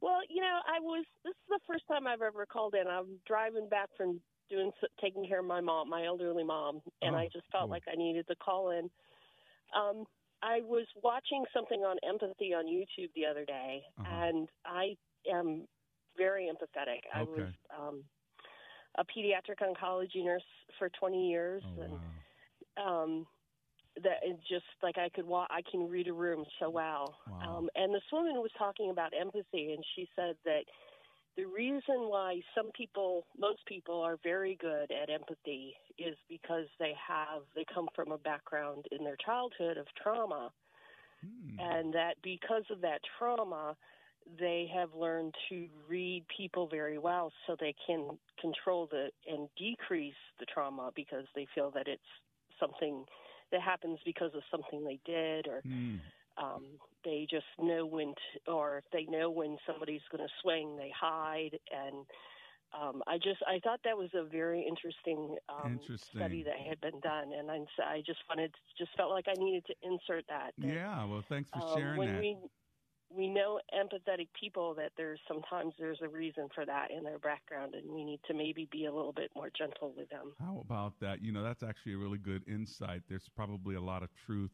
Well, 0.00 0.20
you 0.28 0.40
know, 0.40 0.58
I 0.66 0.80
was. 0.80 1.04
This 1.24 1.32
is 1.32 1.48
the 1.48 1.60
first 1.66 1.84
time 1.88 2.06
I've 2.06 2.22
ever 2.22 2.46
called 2.46 2.74
in. 2.74 2.86
I'm 2.86 3.18
driving 3.26 3.68
back 3.68 3.88
from 3.96 4.20
doing 4.48 4.72
taking 5.00 5.26
care 5.26 5.40
of 5.40 5.46
my 5.46 5.60
mom, 5.60 5.88
my 5.88 6.04
elderly 6.04 6.44
mom, 6.44 6.80
and 7.02 7.14
oh, 7.14 7.18
I 7.18 7.28
just 7.32 7.46
felt 7.52 7.64
cool. 7.64 7.70
like 7.70 7.84
I 7.90 7.96
needed 7.96 8.26
to 8.28 8.34
call 8.36 8.70
in. 8.70 8.90
Um, 9.76 10.04
I 10.42 10.60
was 10.62 10.86
watching 11.02 11.44
something 11.54 11.80
on 11.80 11.96
empathy 12.06 12.54
on 12.54 12.66
YouTube 12.66 13.10
the 13.14 13.26
other 13.26 13.44
day, 13.44 13.82
uh-huh. 13.98 14.26
and 14.26 14.48
I 14.64 14.96
am 15.30 15.66
very 16.16 16.50
empathetic. 16.50 17.00
Okay. 17.06 17.14
I 17.14 17.22
was 17.22 17.52
um, 17.78 18.02
a 18.98 19.04
pediatric 19.04 19.60
oncology 19.62 20.24
nurse 20.24 20.42
for 20.78 20.90
20 20.98 21.28
years, 21.28 21.62
oh, 21.66 21.82
and 21.82 21.92
wow. 21.92 21.98
Um, 22.84 23.26
that 23.96 24.18
it 24.22 24.38
just 24.48 24.64
like 24.82 24.98
I 24.98 25.08
could 25.08 25.26
walk, 25.26 25.48
I 25.50 25.62
can 25.70 25.88
read 25.88 26.08
a 26.08 26.12
room 26.12 26.44
so 26.58 26.70
well. 26.70 27.16
Wow. 27.28 27.58
Um, 27.58 27.70
and 27.74 27.94
this 27.94 28.02
woman 28.12 28.34
was 28.36 28.50
talking 28.58 28.90
about 28.90 29.12
empathy, 29.18 29.72
and 29.72 29.84
she 29.94 30.08
said 30.16 30.36
that 30.44 30.62
the 31.36 31.44
reason 31.44 32.08
why 32.08 32.40
some 32.54 32.70
people, 32.76 33.26
most 33.38 33.64
people, 33.66 34.00
are 34.00 34.18
very 34.22 34.56
good 34.60 34.90
at 34.90 35.10
empathy 35.10 35.74
is 35.98 36.16
because 36.28 36.66
they 36.78 36.92
have, 37.08 37.42
they 37.54 37.64
come 37.72 37.88
from 37.94 38.12
a 38.12 38.18
background 38.18 38.86
in 38.90 39.04
their 39.04 39.16
childhood 39.24 39.76
of 39.76 39.86
trauma. 40.02 40.50
Hmm. 41.22 41.60
And 41.60 41.94
that 41.94 42.14
because 42.22 42.64
of 42.70 42.80
that 42.80 43.00
trauma, 43.18 43.76
they 44.38 44.70
have 44.74 44.90
learned 44.94 45.34
to 45.48 45.66
read 45.88 46.24
people 46.34 46.68
very 46.68 46.98
well 46.98 47.32
so 47.46 47.56
they 47.58 47.74
can 47.86 48.18
control 48.40 48.88
the 48.90 49.08
and 49.30 49.48
decrease 49.56 50.14
the 50.38 50.46
trauma 50.46 50.90
because 50.94 51.24
they 51.34 51.46
feel 51.54 51.70
that 51.72 51.88
it's 51.88 52.02
something 52.60 53.04
that 53.50 53.62
happens 53.62 53.98
because 54.04 54.30
of 54.34 54.42
something 54.50 54.84
they 54.84 55.00
did 55.04 55.48
or 55.48 55.62
mm. 55.66 55.98
um, 56.38 56.64
they 57.04 57.26
just 57.28 57.46
know 57.58 57.84
when 57.86 58.08
to, 58.08 58.52
or 58.52 58.78
if 58.78 58.84
they 58.92 59.04
know 59.10 59.30
when 59.30 59.56
somebody's 59.66 60.02
going 60.12 60.22
to 60.22 60.32
swing 60.42 60.76
they 60.76 60.92
hide 60.98 61.58
and 61.72 62.06
um, 62.72 63.02
I 63.06 63.16
just 63.16 63.42
I 63.46 63.58
thought 63.64 63.80
that 63.84 63.96
was 63.96 64.10
a 64.14 64.22
very 64.22 64.64
interesting, 64.66 65.36
um, 65.48 65.80
interesting, 65.80 66.20
study 66.20 66.44
that 66.44 66.56
had 66.56 66.80
been 66.80 67.00
done, 67.00 67.32
and 67.36 67.50
I, 67.50 67.58
I 67.84 68.02
just 68.06 68.20
wanted 68.28 68.54
just 68.78 68.90
felt 68.96 69.10
like 69.10 69.26
I 69.28 69.34
needed 69.42 69.64
to 69.66 69.74
insert 69.82 70.24
that. 70.28 70.52
that 70.56 70.66
yeah, 70.66 71.04
well, 71.04 71.24
thanks 71.28 71.50
for 71.50 71.62
um, 71.62 71.76
sharing 71.76 71.98
when 71.98 72.12
that. 72.14 72.20
We, 72.20 72.36
we 73.14 73.28
know 73.28 73.60
empathetic 73.74 74.28
people 74.38 74.74
that 74.74 74.92
there's 74.96 75.20
sometimes 75.26 75.74
there's 75.78 76.00
a 76.02 76.08
reason 76.08 76.48
for 76.54 76.64
that 76.64 76.90
in 76.90 77.02
their 77.02 77.18
background 77.18 77.74
and 77.74 77.90
we 77.92 78.04
need 78.04 78.20
to 78.26 78.34
maybe 78.34 78.68
be 78.70 78.86
a 78.86 78.92
little 78.92 79.12
bit 79.12 79.30
more 79.34 79.50
gentle 79.56 79.92
with 79.96 80.08
them 80.10 80.32
how 80.38 80.62
about 80.64 80.92
that 81.00 81.22
you 81.22 81.32
know 81.32 81.42
that's 81.42 81.62
actually 81.62 81.94
a 81.94 81.98
really 81.98 82.18
good 82.18 82.42
insight 82.48 83.02
there's 83.08 83.28
probably 83.34 83.74
a 83.74 83.80
lot 83.80 84.02
of 84.02 84.08
truth 84.26 84.50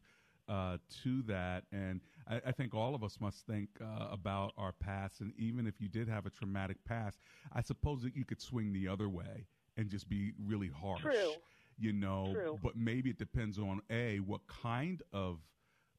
uh, 0.49 0.77
to 1.03 1.21
that. 1.23 1.63
And 1.71 2.01
I, 2.27 2.41
I, 2.47 2.51
think 2.51 2.73
all 2.73 2.95
of 2.95 3.03
us 3.03 3.17
must 3.19 3.45
think 3.45 3.69
uh, 3.81 4.07
about 4.11 4.53
our 4.57 4.71
past. 4.71 5.21
And 5.21 5.33
even 5.37 5.67
if 5.67 5.75
you 5.79 5.89
did 5.89 6.07
have 6.07 6.25
a 6.25 6.29
traumatic 6.29 6.77
past, 6.85 7.19
I 7.53 7.61
suppose 7.61 8.01
that 8.03 8.15
you 8.15 8.25
could 8.25 8.41
swing 8.41 8.73
the 8.73 8.87
other 8.87 9.09
way 9.09 9.45
and 9.75 9.89
just 9.89 10.09
be 10.09 10.33
really 10.45 10.69
harsh. 10.69 11.01
True. 11.01 11.33
You 11.77 11.93
know, 11.93 12.31
True. 12.33 12.59
but 12.63 12.75
maybe 12.75 13.09
it 13.09 13.19
depends 13.19 13.59
on 13.59 13.81
A, 13.91 14.17
what 14.17 14.41
kind 14.47 15.03
of 15.13 15.39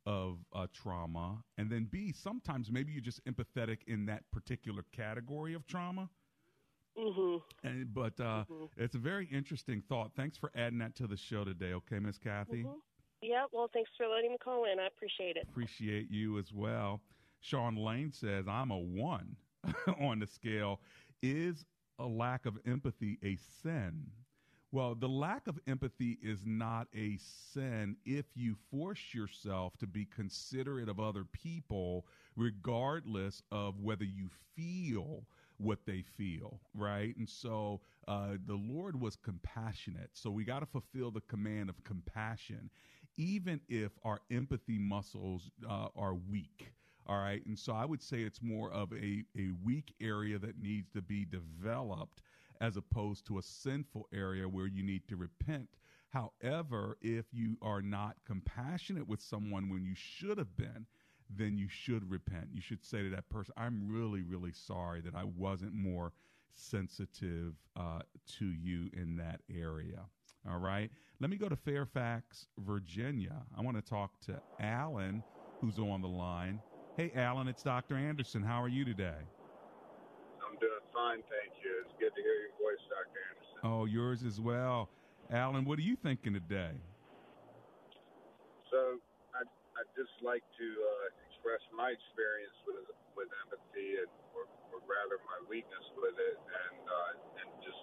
of 0.08 0.38
uh, 0.54 0.66
trauma, 0.72 1.44
and 1.58 1.70
then 1.70 1.86
B, 1.90 2.14
sometimes 2.18 2.72
maybe 2.72 2.92
you're 2.92 3.02
just 3.02 3.22
empathetic 3.26 3.80
in 3.86 4.06
that 4.06 4.22
particular 4.32 4.82
category 4.90 5.52
of 5.52 5.66
trauma. 5.66 6.08
Mm-hmm. 6.98 7.68
And, 7.68 7.92
but 7.92 8.18
uh, 8.18 8.44
mm-hmm. 8.50 8.64
it's 8.78 8.94
a 8.94 8.98
very 8.98 9.28
interesting 9.30 9.82
thought. 9.86 10.12
Thanks 10.16 10.38
for 10.38 10.50
adding 10.56 10.78
that 10.78 10.96
to 10.96 11.06
the 11.06 11.16
show 11.16 11.44
today, 11.44 11.74
okay, 11.74 11.98
Miss 11.98 12.16
Kathy? 12.16 12.64
Mm-hmm. 12.64 12.78
Yeah, 13.20 13.44
well, 13.52 13.68
thanks 13.70 13.90
for 13.98 14.06
letting 14.06 14.30
me 14.30 14.38
call 14.42 14.64
in. 14.64 14.80
I 14.80 14.86
appreciate 14.86 15.36
it. 15.36 15.46
Appreciate 15.50 16.10
you 16.10 16.38
as 16.38 16.54
well. 16.54 17.02
Sean 17.40 17.76
Lane 17.76 18.10
says, 18.10 18.46
I'm 18.48 18.70
a 18.70 18.78
one 18.78 19.36
on 20.00 20.20
the 20.20 20.26
scale. 20.26 20.80
Is 21.22 21.66
a 21.98 22.06
lack 22.06 22.46
of 22.46 22.56
empathy 22.66 23.18
a 23.22 23.36
sin? 23.62 24.06
Well, 24.70 24.94
the 24.94 25.08
lack 25.08 25.46
of 25.46 25.58
empathy 25.66 26.18
is 26.22 26.44
not 26.44 26.88
a 26.94 27.16
sin 27.18 27.96
if 28.04 28.26
you 28.34 28.54
force 28.70 29.14
yourself 29.14 29.76
to 29.78 29.86
be 29.86 30.04
considerate 30.04 30.88
of 30.90 31.00
other 31.00 31.24
people, 31.24 32.06
regardless 32.36 33.42
of 33.50 33.80
whether 33.80 34.04
you 34.04 34.28
feel 34.54 35.24
what 35.56 35.86
they 35.86 36.02
feel, 36.02 36.60
right? 36.74 37.16
And 37.16 37.28
so 37.28 37.80
uh, 38.06 38.36
the 38.46 38.54
Lord 38.54 39.00
was 39.00 39.16
compassionate. 39.16 40.10
So 40.12 40.30
we 40.30 40.44
got 40.44 40.60
to 40.60 40.66
fulfill 40.66 41.10
the 41.10 41.22
command 41.22 41.68
of 41.70 41.82
compassion 41.84 42.70
even 43.16 43.60
if 43.68 43.92
our 44.04 44.20
empathy 44.30 44.78
muscles 44.78 45.50
uh, 45.68 45.88
are 45.96 46.14
weak. 46.14 46.72
All 47.06 47.18
right. 47.18 47.44
And 47.46 47.58
so 47.58 47.72
I 47.72 47.84
would 47.84 48.02
say 48.02 48.22
it's 48.22 48.42
more 48.42 48.70
of 48.70 48.92
a, 48.92 49.24
a 49.36 49.50
weak 49.64 49.94
area 50.00 50.38
that 50.38 50.60
needs 50.60 50.90
to 50.90 51.02
be 51.02 51.24
developed 51.24 52.20
as 52.60 52.76
opposed 52.76 53.26
to 53.26 53.38
a 53.38 53.42
sinful 53.42 54.08
area 54.12 54.48
where 54.48 54.66
you 54.66 54.82
need 54.82 55.06
to 55.08 55.16
repent. 55.16 55.68
However, 56.10 56.96
if 57.02 57.26
you 57.32 57.56
are 57.62 57.82
not 57.82 58.16
compassionate 58.26 59.06
with 59.06 59.20
someone 59.20 59.68
when 59.68 59.84
you 59.84 59.94
should 59.94 60.38
have 60.38 60.56
been, 60.56 60.86
then 61.30 61.58
you 61.58 61.68
should 61.68 62.10
repent. 62.10 62.48
You 62.52 62.62
should 62.62 62.84
say 62.84 63.02
to 63.02 63.10
that 63.10 63.28
person, 63.28 63.54
I'm 63.56 63.88
really, 63.88 64.22
really 64.22 64.52
sorry 64.52 65.00
that 65.02 65.14
I 65.14 65.24
wasn't 65.24 65.74
more 65.74 66.12
sensitive 66.54 67.54
uh, 67.76 68.00
to 68.38 68.46
you 68.46 68.88
in 68.94 69.16
that 69.16 69.40
area. 69.54 70.04
All 70.50 70.58
right. 70.58 70.90
Let 71.20 71.30
me 71.30 71.36
go 71.36 71.48
to 71.48 71.56
Fairfax, 71.56 72.46
Virginia. 72.58 73.42
I 73.56 73.60
want 73.60 73.76
to 73.76 73.82
talk 73.82 74.18
to 74.26 74.40
Alan, 74.58 75.22
who's 75.60 75.78
on 75.78 76.00
the 76.00 76.08
line. 76.08 76.62
Hey, 76.96 77.12
Alan, 77.14 77.48
it's 77.48 77.62
Dr. 77.62 77.96
Anderson. 77.96 78.42
How 78.42 78.62
are 78.62 78.68
you 78.68 78.84
today? 78.84 79.26
Fine, 80.98 81.22
thank 81.30 81.54
you. 81.62 81.70
It's 81.86 81.94
good 82.02 82.10
to 82.10 82.22
hear 82.26 82.50
your 82.50 82.58
voice, 82.58 82.82
Dr. 82.90 83.22
Anderson. 83.30 83.58
Oh, 83.62 83.86
yours 83.86 84.26
as 84.26 84.42
well. 84.42 84.90
Alan, 85.30 85.62
what 85.62 85.78
are 85.78 85.86
you 85.86 85.94
thinking 85.94 86.34
today? 86.34 86.74
So, 88.66 88.98
I'd, 89.30 89.46
I'd 89.78 89.92
just 89.94 90.10
like 90.26 90.42
to 90.42 90.66
uh, 90.66 91.06
express 91.30 91.62
my 91.70 91.94
experience 91.94 92.58
with 92.66 92.90
with 93.14 93.30
empathy, 93.46 94.02
and 94.02 94.10
or, 94.34 94.50
or 94.74 94.82
rather 94.90 95.22
my 95.22 95.38
weakness 95.46 95.86
with 95.94 96.18
it, 96.18 96.34
and 96.34 96.82
uh, 96.82 97.12
and 97.46 97.48
just 97.62 97.78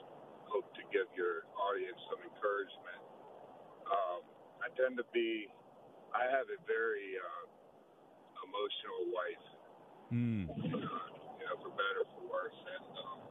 hope 0.51 0.67
to 0.75 0.83
give 0.91 1.07
your 1.15 1.47
audience 1.55 1.99
some 2.11 2.19
encouragement. 2.19 2.99
Um, 3.87 4.27
I 4.59 4.67
tend 4.75 4.99
to 4.99 5.07
be, 5.15 5.47
I 6.11 6.27
have 6.35 6.51
a 6.51 6.59
very 6.67 7.15
uh, 7.15 7.47
emotional 8.43 9.01
wife, 9.15 9.45
mm. 10.11 10.43
uh, 10.83 11.14
you 11.45 11.53
know, 11.53 11.61
for 11.61 11.69
better 11.77 12.01
or 12.01 12.09
for 12.17 12.25
worse, 12.25 12.57
and 12.57 12.89
um, 13.05 13.21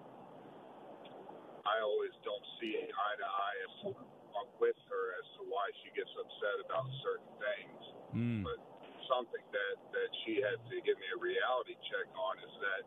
I 1.66 1.82
always 1.82 2.14
don't 2.22 2.46
see 2.62 2.78
eye 2.78 3.16
to 3.18 3.26
eye 3.26 3.58
as 3.66 3.72
to, 3.82 3.88
uh, 3.90 4.46
with 4.62 4.78
her 4.86 5.04
as 5.18 5.26
to 5.34 5.50
why 5.50 5.66
she 5.82 5.90
gets 5.98 6.14
upset 6.14 6.62
about 6.62 6.86
certain 7.02 7.34
things. 7.42 7.82
Mm. 8.14 8.40
But 8.46 8.62
something 9.10 9.42
that 9.50 9.76
that 9.98 10.10
she 10.22 10.38
had 10.38 10.62
to 10.62 10.76
give 10.86 10.94
me 10.94 11.08
a 11.10 11.18
reality 11.18 11.74
check 11.90 12.06
on 12.14 12.38
is 12.38 12.54
that 12.62 12.82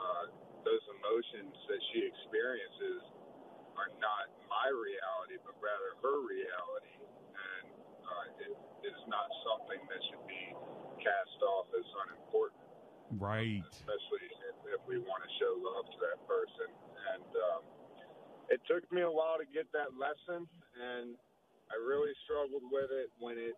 uh, 0.00 0.24
those 0.64 0.80
emotions 0.96 1.52
that 1.68 1.80
she 1.92 2.08
experiences 2.08 3.04
are 3.76 3.92
not 4.00 4.32
my 4.48 4.72
reality, 4.72 5.36
but 5.44 5.52
rather 5.60 6.00
her 6.00 6.16
reality. 6.24 6.96
And 7.04 7.68
uh, 8.08 8.44
it, 8.48 8.56
is 8.82 8.98
not 9.06 9.30
something 9.46 9.78
that 9.78 10.00
should 10.10 10.26
be 10.26 10.42
cast 10.98 11.38
off 11.38 11.70
as 11.70 11.86
unimportant. 12.02 12.62
Right. 13.14 13.62
Especially 13.70 14.26
if, 14.72 14.80
we 14.88 14.98
want 14.98 15.20
to 15.22 15.30
show 15.36 15.52
love 15.60 15.86
to 15.92 15.98
that 16.00 16.18
person. 16.24 16.68
And 17.12 17.28
um, 17.28 17.62
it 18.48 18.60
took 18.64 18.84
me 18.88 19.04
a 19.04 19.12
while 19.12 19.36
to 19.36 19.48
get 19.48 19.68
that 19.76 19.92
lesson, 19.96 20.48
and 20.76 21.14
I 21.68 21.76
really 21.80 22.12
struggled 22.24 22.64
with 22.72 22.92
it 22.92 23.08
when 23.20 23.36
it 23.36 23.56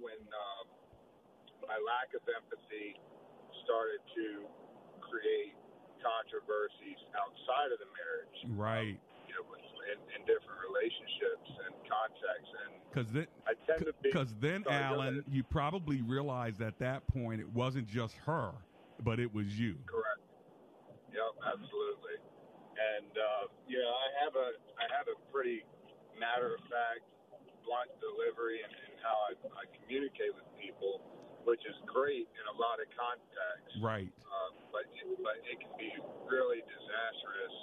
when 0.00 0.20
um, 0.32 0.64
my 1.64 1.76
lack 1.76 2.12
of 2.16 2.24
empathy 2.24 2.96
started 3.64 4.00
to 4.16 4.48
create 5.04 5.52
controversies 6.00 7.00
outside 7.12 7.72
of 7.72 7.78
the 7.80 7.90
marriage. 7.92 8.38
Right. 8.56 8.96
You 9.28 9.34
know, 9.36 9.44
in, 9.92 9.98
in 10.16 10.20
different 10.24 10.58
relationships 10.64 11.50
and 11.66 11.72
contexts, 11.84 12.52
and 12.64 12.72
Because 12.88 13.12
then, 13.12 13.26
I 13.46 13.52
tend 13.66 13.86
to 13.86 13.92
be 14.02 14.10
because 14.10 14.34
then, 14.40 14.64
Sorry, 14.64 14.76
Alan, 14.76 15.24
you 15.28 15.42
probably 15.42 16.02
realized 16.02 16.60
at 16.62 16.78
that 16.78 17.06
point 17.08 17.40
it 17.40 17.48
wasn't 17.52 17.86
just 17.86 18.16
her, 18.26 18.52
but 19.02 19.20
it 19.20 19.32
was 19.32 19.58
you. 19.58 19.76
Correct. 19.86 20.19
Yep, 21.10 21.32
absolutely. 21.42 22.16
And 22.80 23.12
uh, 23.12 23.44
yeah, 23.66 23.84
I 23.84 24.08
have 24.24 24.34
a 24.38 24.48
I 24.78 24.84
have 24.94 25.10
a 25.10 25.18
pretty 25.34 25.66
matter 26.16 26.54
of 26.54 26.62
fact, 26.70 27.04
blunt 27.66 27.90
delivery 28.00 28.62
in, 28.62 28.70
in 28.70 28.92
how 29.02 29.16
I, 29.28 29.32
I 29.60 29.64
communicate 29.80 30.32
with 30.32 30.46
people, 30.56 31.02
which 31.44 31.60
is 31.66 31.76
great 31.84 32.30
in 32.30 32.44
a 32.46 32.56
lot 32.56 32.78
of 32.78 32.86
contexts. 32.94 33.74
Right. 33.82 34.12
Uh, 34.22 34.50
but 34.70 34.86
it, 34.94 35.04
but 35.20 35.40
it 35.44 35.58
can 35.58 35.74
be 35.76 35.90
really 36.30 36.62
disastrous 36.62 37.56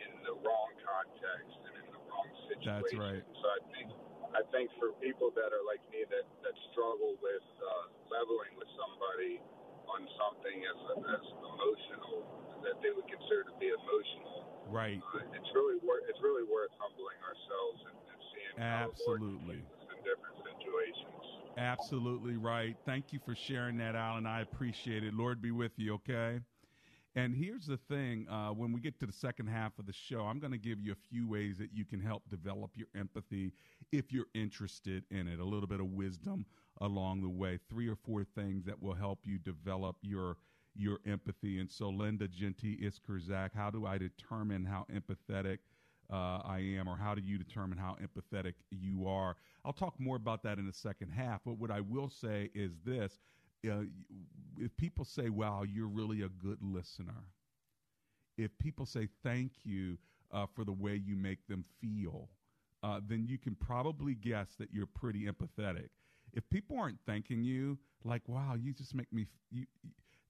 in 0.00 0.12
the 0.22 0.34
wrong 0.46 0.70
context 0.84 1.56
and 1.66 1.74
in 1.82 1.88
the 1.90 2.02
wrong 2.08 2.30
situation. 2.46 2.78
That's 2.78 2.94
right. 2.94 3.24
So 3.42 3.46
I 3.50 3.60
think 3.74 3.88
I 4.34 4.42
think 4.54 4.70
for 4.78 4.94
people 5.02 5.34
that 5.34 5.50
are 5.50 5.64
like 5.66 5.82
me 5.90 6.06
that 6.06 6.26
that 6.46 6.56
struggle 6.70 7.18
with 7.18 7.46
uh, 7.58 7.84
leveling 8.06 8.54
with 8.54 8.70
somebody 8.78 9.42
on 9.90 10.06
something 10.14 10.58
as 10.62 10.78
as 11.18 11.24
emotional 11.42 12.13
that 13.28 13.30
they 13.30 13.36
would 13.36 13.44
consider 13.44 13.44
to 13.50 13.54
be 13.60 13.68
emotional, 13.68 14.44
Right. 14.70 15.00
uh, 15.14 15.18
it's 15.36 15.50
really 15.54 15.78
worth 15.84 16.02
it's 16.08 16.20
really 16.22 16.44
worth 16.44 16.70
humbling 16.78 17.18
ourselves 17.24 17.80
and, 17.84 17.96
and 17.96 18.20
seeing 18.32 18.54
how 18.56 18.90
the 18.90 19.02
Lord 19.06 19.20
Absolutely. 19.22 19.60
in 19.60 19.98
different 20.04 20.36
situations. 20.44 21.24
Absolutely 21.56 22.36
right. 22.36 22.76
Thank 22.84 23.12
you 23.12 23.20
for 23.24 23.34
sharing 23.34 23.76
that, 23.78 23.94
Alan. 23.94 24.26
I 24.26 24.40
appreciate 24.40 25.04
it. 25.04 25.14
Lord 25.14 25.40
be 25.40 25.50
with 25.52 25.72
you, 25.76 25.94
okay? 25.94 26.40
And 27.16 27.32
here's 27.32 27.66
the 27.66 27.76
thing 27.76 28.26
uh, 28.28 28.48
when 28.48 28.72
we 28.72 28.80
get 28.80 28.98
to 28.98 29.06
the 29.06 29.12
second 29.12 29.46
half 29.46 29.78
of 29.78 29.86
the 29.86 29.92
show, 29.92 30.22
I'm 30.22 30.40
going 30.40 30.50
to 30.50 30.58
give 30.58 30.80
you 30.80 30.90
a 30.90 30.96
few 30.96 31.28
ways 31.28 31.58
that 31.58 31.72
you 31.72 31.84
can 31.84 32.00
help 32.00 32.28
develop 32.28 32.72
your 32.74 32.88
empathy 32.98 33.52
if 33.92 34.12
you're 34.12 34.26
interested 34.34 35.04
in 35.12 35.28
it, 35.28 35.38
a 35.38 35.44
little 35.44 35.68
bit 35.68 35.78
of 35.78 35.86
wisdom 35.92 36.44
along 36.80 37.22
the 37.22 37.28
way, 37.28 37.60
three 37.70 37.88
or 37.88 37.94
four 37.94 38.24
things 38.24 38.64
that 38.64 38.82
will 38.82 38.94
help 38.94 39.20
you 39.24 39.38
develop 39.38 39.96
your 40.02 40.38
your 40.74 40.98
empathy. 41.06 41.58
And 41.58 41.70
so, 41.70 41.88
Linda 41.88 42.28
Genti 42.28 42.76
Iskerzak, 42.78 43.50
how 43.54 43.70
do 43.70 43.86
I 43.86 43.98
determine 43.98 44.64
how 44.64 44.86
empathetic 44.92 45.58
uh, 46.12 46.40
I 46.44 46.58
am, 46.78 46.88
or 46.88 46.96
how 46.96 47.14
do 47.14 47.22
you 47.22 47.38
determine 47.38 47.78
how 47.78 47.96
empathetic 48.02 48.54
you 48.70 49.06
are? 49.06 49.36
I'll 49.64 49.72
talk 49.72 49.98
more 49.98 50.16
about 50.16 50.42
that 50.44 50.58
in 50.58 50.66
the 50.66 50.72
second 50.72 51.10
half. 51.10 51.40
But 51.44 51.58
what 51.58 51.70
I 51.70 51.80
will 51.80 52.08
say 52.10 52.50
is 52.54 52.72
this: 52.84 53.18
uh, 53.68 53.84
if 54.58 54.76
people 54.76 55.04
say, 55.04 55.30
"Wow, 55.30 55.62
you're 55.62 55.88
really 55.88 56.22
a 56.22 56.28
good 56.28 56.58
listener," 56.62 57.24
if 58.36 58.50
people 58.58 58.86
say 58.86 59.08
thank 59.22 59.52
you 59.64 59.96
uh, 60.32 60.46
for 60.54 60.64
the 60.64 60.72
way 60.72 60.94
you 60.96 61.16
make 61.16 61.46
them 61.48 61.64
feel, 61.80 62.28
uh, 62.82 63.00
then 63.06 63.26
you 63.26 63.38
can 63.38 63.54
probably 63.54 64.14
guess 64.14 64.48
that 64.58 64.72
you're 64.72 64.86
pretty 64.86 65.26
empathetic. 65.26 65.88
If 66.32 66.48
people 66.50 66.76
aren't 66.78 66.98
thanking 67.06 67.44
you, 67.44 67.78
like, 68.04 68.22
wow, 68.28 68.54
you 68.60 68.72
just 68.72 68.94
make 68.94 69.12
me, 69.12 69.26
you- 69.50 69.66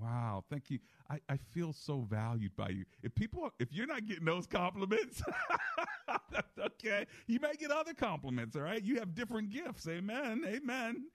Wow, 0.00 0.44
thank 0.48 0.70
you. 0.70 0.78
I, 1.10 1.18
I 1.28 1.36
feel 1.52 1.72
so 1.72 2.06
valued 2.08 2.56
by 2.56 2.70
you. 2.70 2.84
If 3.02 3.14
people, 3.14 3.50
if 3.58 3.72
you're 3.72 3.86
not 3.86 4.06
getting 4.06 4.24
those 4.24 4.46
compliments, 4.46 5.22
okay. 6.58 7.06
You 7.26 7.40
may 7.40 7.52
get 7.58 7.70
other 7.70 7.92
compliments, 7.92 8.56
all 8.56 8.62
right? 8.62 8.82
You 8.82 8.98
have 8.98 9.14
different 9.14 9.50
gifts. 9.50 9.86
Amen. 9.88 10.42
Amen. 10.46 11.06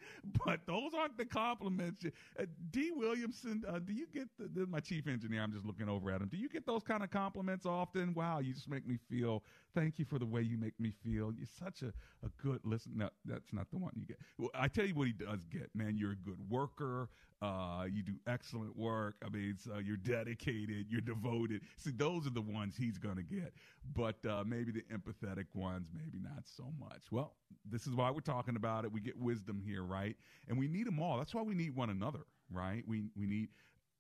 But 0.45 0.62
those 0.67 0.93
aren't 0.93 1.17
the 1.17 1.26
compliments. 1.26 2.06
Uh, 2.39 2.45
D. 2.71 2.91
Williamson, 2.93 3.63
uh, 3.67 3.80
do 3.80 3.93
you 3.93 4.06
get, 4.13 4.28
the, 4.38 4.48
this 4.48 4.63
is 4.63 4.69
my 4.69 4.82
chief 4.82 5.08
engineer, 5.08 5.41
I'm 5.41 5.54
just 5.54 5.65
looking 5.65 5.89
over 5.89 6.12
at 6.12 6.21
him. 6.21 6.28
Do 6.28 6.38
you 6.38 6.50
get 6.50 6.65
those 6.65 6.84
kind 6.84 7.04
of 7.04 7.10
compliments 7.10 7.65
often? 7.65 8.13
Wow, 8.13 8.39
you 8.39 8.54
just 8.54 8.69
make 8.69 8.86
me 8.88 8.98
feel, 9.10 9.43
thank 9.74 9.98
you 9.98 10.06
for 10.06 10.19
the 10.19 10.26
way 10.26 10.41
you 10.41 10.58
make 10.58 10.80
me 10.80 10.91
feel. 11.04 11.32
You're 11.36 11.48
such 11.60 11.82
a, 11.82 11.93
a 12.26 12.30
good 12.43 12.60
listener. 12.63 12.93
No, 12.95 13.10
that's 13.26 13.54
not 13.54 13.69
the 13.71 13.78
one 13.78 13.93
you 13.95 14.06
get. 14.06 14.17
Well, 14.38 14.52
I 14.54 14.67
tell 14.67 14.86
you 14.86 14.93
what 14.93 15.08
he 15.08 15.13
does 15.13 15.45
get, 15.45 15.69
man. 15.74 15.98
You're 15.98 16.12
a 16.12 16.15
good 16.15 16.39
worker. 16.50 17.10
Uh, 17.41 17.86
you 17.91 18.02
do 18.02 18.13
excellent 18.28 18.76
work. 18.78 19.15
I 19.24 19.30
mean, 19.30 19.58
so 19.60 19.78
you're 19.78 19.98
dedicated. 19.98 20.88
You're 20.89 21.02
devoted. 21.02 21.62
See, 21.78 21.91
those 21.91 22.26
are 22.26 22.32
the 22.32 22.41
ones 22.41 22.76
he's 22.78 22.98
going 22.98 23.17
to 23.17 23.24
get. 23.24 23.54
But 23.93 24.15
uh, 24.26 24.43
maybe 24.45 24.71
the 24.71 24.84
empathetic 24.93 25.45
ones, 25.54 25.89
maybe 25.93 26.19
not 26.24 26.43
so 26.45 26.71
much. 26.80 27.04
Well, 27.12 27.34
this 27.69 27.88
is 27.88 27.93
why 27.93 28.10
we're 28.10 28.21
talking 28.21 28.56
about 28.56 28.86
it. 28.86 28.91
We 28.91 29.02
get 29.02 29.17
wisdom 29.19 29.62
here, 29.63 29.84
right? 29.84 30.15
And 30.48 30.58
we 30.58 30.67
need 30.67 30.88
them 30.88 31.00
all. 31.00 31.17
That's 31.17 31.36
why 31.36 31.41
we 31.43 31.54
need 31.54 31.76
one 31.76 31.89
another, 31.89 32.21
right? 32.52 32.84
We 32.88 33.10
we 33.15 33.28
need 33.28 33.50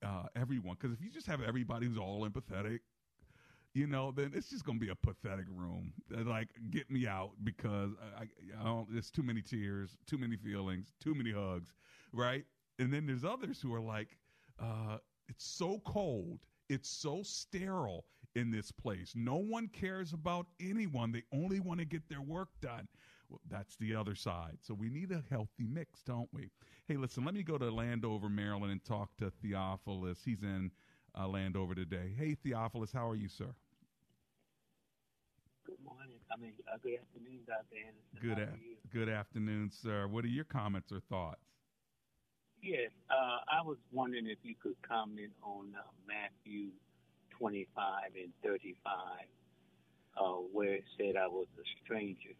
uh, 0.03 0.23
everyone. 0.35 0.77
Because 0.79 0.95
if 0.95 1.03
you 1.03 1.11
just 1.11 1.27
have 1.27 1.41
everybody 1.41 1.87
who's 1.87 1.97
all 1.97 2.27
empathetic, 2.27 2.79
you 3.73 3.85
know, 3.85 4.11
then 4.11 4.31
it's 4.33 4.49
just 4.49 4.65
going 4.65 4.79
to 4.79 4.85
be 4.85 4.91
a 4.91 4.95
pathetic 4.95 5.45
room. 5.53 5.93
Uh, 6.15 6.23
Like, 6.23 6.47
get 6.71 6.89
me 6.89 7.05
out 7.05 7.31
because 7.43 7.91
I, 8.17 8.23
I, 8.23 8.27
I 8.61 8.63
don't, 8.63 8.91
there's 8.91 9.11
too 9.11 9.23
many 9.23 9.41
tears, 9.41 9.97
too 10.07 10.17
many 10.17 10.37
feelings, 10.37 10.93
too 11.03 11.13
many 11.13 11.31
hugs, 11.33 11.73
right? 12.13 12.45
And 12.79 12.91
then 12.91 13.05
there's 13.05 13.23
others 13.23 13.61
who 13.61 13.73
are 13.73 13.81
like, 13.81 14.17
uh, 14.59 14.97
it's 15.27 15.45
so 15.45 15.81
cold, 15.85 16.39
it's 16.69 16.89
so 16.89 17.21
sterile 17.23 18.05
in 18.35 18.51
this 18.51 18.71
place. 18.71 19.13
No 19.15 19.37
one 19.37 19.67
cares 19.69 20.13
about 20.13 20.47
anyone. 20.59 21.11
They 21.11 21.23
only 21.33 21.59
want 21.59 21.79
to 21.79 21.85
get 21.85 22.07
their 22.09 22.21
work 22.21 22.49
done. 22.61 22.87
Well, 23.29 23.39
that's 23.49 23.75
the 23.77 23.95
other 23.95 24.13
side. 24.13 24.57
So 24.61 24.73
we 24.73 24.89
need 24.89 25.11
a 25.11 25.23
healthy 25.29 25.65
mix, 25.67 26.01
don't 26.03 26.29
we? 26.31 26.49
Hey, 26.87 26.97
listen, 26.97 27.25
let 27.25 27.33
me 27.33 27.43
go 27.43 27.57
to 27.57 27.71
Landover, 27.71 28.29
Maryland, 28.29 28.71
and 28.71 28.83
talk 28.83 29.09
to 29.17 29.31
Theophilus. 29.41 30.19
He's 30.23 30.43
in 30.43 30.69
uh, 31.17 31.27
Landover 31.27 31.73
today. 31.73 32.13
Hey, 32.17 32.35
Theophilus, 32.35 32.91
how 32.91 33.09
are 33.09 33.15
you, 33.15 33.29
sir? 33.29 33.55
Good 35.65 35.77
morning. 35.83 36.17
I 36.31 36.39
mean, 36.39 36.53
uh, 36.71 36.77
good 36.83 36.99
afternoon, 36.99 37.39
Dr. 37.47 37.75
Anderson. 37.87 38.19
Good, 38.21 38.39
a- 38.39 38.95
good 38.95 39.09
afternoon, 39.09 39.71
sir. 39.71 40.07
What 40.07 40.23
are 40.25 40.29
your 40.29 40.45
comments 40.45 40.91
or 40.91 40.99
thoughts? 40.99 41.54
Yes, 42.61 42.91
uh, 43.09 43.39
I 43.47 43.61
was 43.61 43.77
wondering 43.91 44.27
if 44.27 44.39
you 44.43 44.55
could 44.61 44.75
comment 44.87 45.31
on 45.43 45.73
uh, 45.77 45.83
Matthew 46.07 46.69
25 47.37 48.11
and 48.15 48.31
35, 48.43 48.93
uh, 50.17 50.23
where 50.51 50.73
it 50.75 50.83
said 50.97 51.15
I 51.15 51.27
was 51.27 51.47
a 51.59 51.65
stranger 51.83 52.33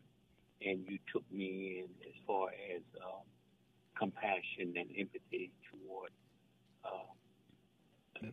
and 0.62 0.86
you 0.88 0.98
took 1.14 1.24
me 1.32 1.84
in 1.84 1.90
as 2.08 2.16
far 2.26 2.50
as 2.50 2.82
uh, 3.02 3.22
compassion 3.98 4.74
and 4.76 4.90
empathy 4.98 5.52
toward 5.70 6.12
uh, 6.84 7.12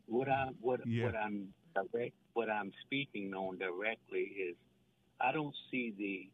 what 0.06 0.28
I 0.28 0.48
what 0.60 0.80
Yeah. 0.86 1.06
what 1.06 1.16
I'm 1.16 1.52
direct 1.74 2.14
what 2.34 2.48
I'm 2.48 2.72
speaking 2.86 3.34
on 3.34 3.58
directly 3.58 4.20
is 4.48 4.56
I 5.20 5.32
don't 5.32 5.54
see 5.70 5.92
the 5.98 6.30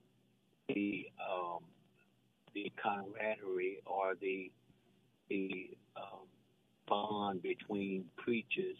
the 0.74 1.08
um, 1.20 1.64
the 2.54 2.70
camaraderie 2.82 3.80
or 3.86 4.14
the 4.20 4.50
the 5.28 5.70
um, 5.96 6.26
bond 6.86 7.42
between 7.42 8.04
preachers 8.16 8.76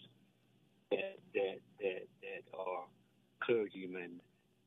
that 0.91 1.19
that 1.35 1.59
that 1.81 2.07
that 2.23 2.59
are 2.59 2.85
clergymen 3.43 4.21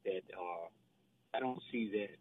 that 0.06 0.24
are 0.38 0.70
I 1.34 1.39
don't 1.39 1.62
see 1.72 1.89
that 1.94 2.17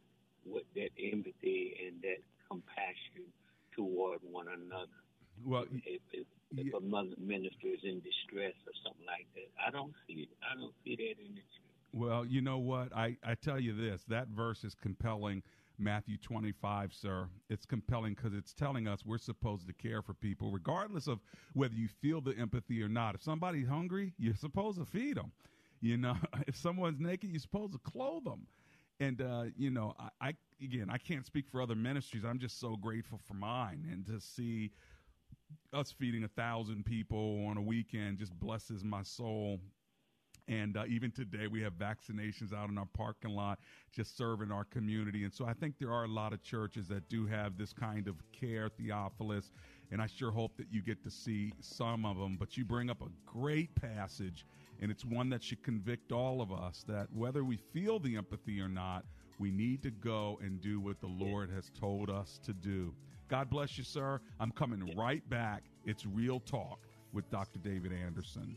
with 0.51 0.65
that 0.75 0.91
empathy 1.13 1.77
and 1.87 2.01
that 2.03 2.23
compassion 2.49 3.29
toward 3.75 4.19
one 4.23 4.47
another. 4.49 4.87
Well, 5.45 5.65
if, 5.87 6.01
if, 6.13 6.27
if 6.57 6.75
a 6.75 6.81
mother 6.81 7.11
minister 7.19 7.67
is 7.67 7.81
in 7.83 8.01
distress 8.01 8.55
or 8.67 8.73
something 8.85 9.07
like 9.07 9.27
that, 9.35 9.49
I 9.65 9.71
don't 9.71 9.95
see 10.07 10.23
it. 10.23 10.29
I 10.43 10.59
don't 10.59 10.75
see 10.85 10.97
that 10.97 11.25
in 11.25 11.35
the 11.35 11.41
church. 11.41 11.71
Well, 11.93 12.25
you 12.25 12.41
know 12.41 12.59
what? 12.59 12.95
I, 12.95 13.17
I 13.25 13.35
tell 13.35 13.59
you 13.59 13.75
this 13.75 14.05
that 14.09 14.29
verse 14.29 14.65
is 14.65 14.75
compelling. 14.75 15.43
Matthew 15.81 16.17
25, 16.19 16.93
sir. 16.93 17.29
It's 17.49 17.67
compelling 17.67 18.15
because 18.15 18.35
it's 18.35 18.53
telling 18.53 18.87
us 18.87 19.05
we're 19.05 19.19
supposed 19.19 19.67
to 19.67 19.73
care 19.73 20.03
for 20.03 20.15
people, 20.15 20.51
regardless 20.51 21.07
of 21.07 21.21
whether 21.55 21.75
you 21.75 21.89
feel 21.89 22.21
the 22.21 22.37
empathy 22.37 22.83
or 22.83 22.89
not. 22.89 23.15
If 23.15 23.23
somebody's 23.23 23.69
hungry, 23.69 24.13
you're 24.19 24.35
supposed 24.35 24.79
to 24.79 24.85
feed 24.85 25.17
them. 25.17 25.33
You 25.81 25.97
know, 25.97 26.17
if 26.47 26.57
someone's 26.57 27.01
naked, 27.01 27.31
you're 27.31 27.41
supposed 27.41 27.73
to 27.73 27.79
clothe 27.79 28.25
them. 28.25 28.47
And, 29.01 29.23
uh, 29.23 29.45
you 29.57 29.71
know, 29.71 29.95
I, 29.99 30.29
I, 30.29 30.35
again, 30.63 30.89
I 30.91 30.99
can't 30.99 31.25
speak 31.25 31.49
for 31.49 31.63
other 31.63 31.75
ministries. 31.75 32.25
I'm 32.25 32.39
just 32.39 32.61
so 32.61 32.77
grateful 32.77 33.19
for 33.27 33.35
mine 33.35 33.89
and 33.91 34.07
to 34.07 34.21
see 34.21 34.73
us 35.73 35.91
feeding 35.91 36.25
a 36.25 36.29
thousand 36.29 36.85
people 36.85 37.47
on 37.47 37.57
a 37.57 37.63
weekend 37.63 38.19
just 38.19 38.39
blesses 38.39 38.85
my 38.85 39.03
soul 39.03 39.59
And 40.51 40.77
uh, 40.77 40.83
even 40.89 41.13
today, 41.13 41.47
we 41.47 41.63
have 41.63 41.75
vaccinations 41.75 42.53
out 42.53 42.71
in 42.71 42.77
our 42.77 42.89
parking 42.93 43.31
lot, 43.31 43.61
just 43.93 44.19
serving 44.19 44.51
our 44.51 44.65
community. 44.65 45.23
And 45.23 45.33
so 45.33 45.47
I 45.47 45.53
think 45.53 45.77
there 45.79 45.93
are 45.93 46.05
a 46.05 46.09
lot 46.09 46.33
of 46.33 46.43
churches 46.43 46.89
that 46.89 47.09
do 47.09 47.25
have 47.27 47.57
this 47.57 47.73
kind 47.73 48.09
of 48.09 48.17
care, 48.33 48.69
Theophilus. 48.69 49.53
And 49.93 50.03
I 50.03 50.09
sure 50.09 50.33
hope 50.33 50.57
that 50.57 50.67
you 50.73 50.83
get 50.83 51.05
to 51.05 51.11
see 51.11 51.53
some 51.61 52.05
of 52.05 52.17
them. 52.17 52.37
But 52.37 52.57
you 52.57 52.65
bring 52.65 52.91
up 52.91 53.01
a 53.01 53.09
great 53.25 53.73
passage, 53.77 54.45
and 54.81 54.91
it's 54.91 55.05
one 55.05 55.31
that 55.31 55.41
should 55.41 55.63
convict 55.63 56.11
all 56.11 56.43
of 56.43 56.51
us 56.51 56.85
that 56.89 57.07
whether 57.15 57.45
we 57.45 57.57
feel 57.57 58.01
the 58.01 58.17
empathy 58.17 58.61
or 58.61 58.69
not, 58.69 59.05
we 59.39 59.53
need 59.53 59.85
to 59.85 59.93
go 59.93 60.37
and 60.43 60.61
do 60.61 60.81
what 60.81 61.01
the 61.01 61.07
Lord 61.07 61.51
has 61.51 61.71
told 61.79 62.11
us 62.11 62.41
to 62.45 62.53
do. 62.53 62.93
God 63.29 63.51
bless 63.51 63.79
you, 63.79 63.85
sir. 63.85 64.21
I'm 64.41 64.51
coming 64.51 64.97
right 64.97 65.29
back. 65.31 65.63
It's 65.85 66.05
Real 66.05 66.41
Talk 66.41 66.81
with 67.13 67.31
Dr. 67.31 67.61
David 67.61 67.93
Anderson. 67.93 68.57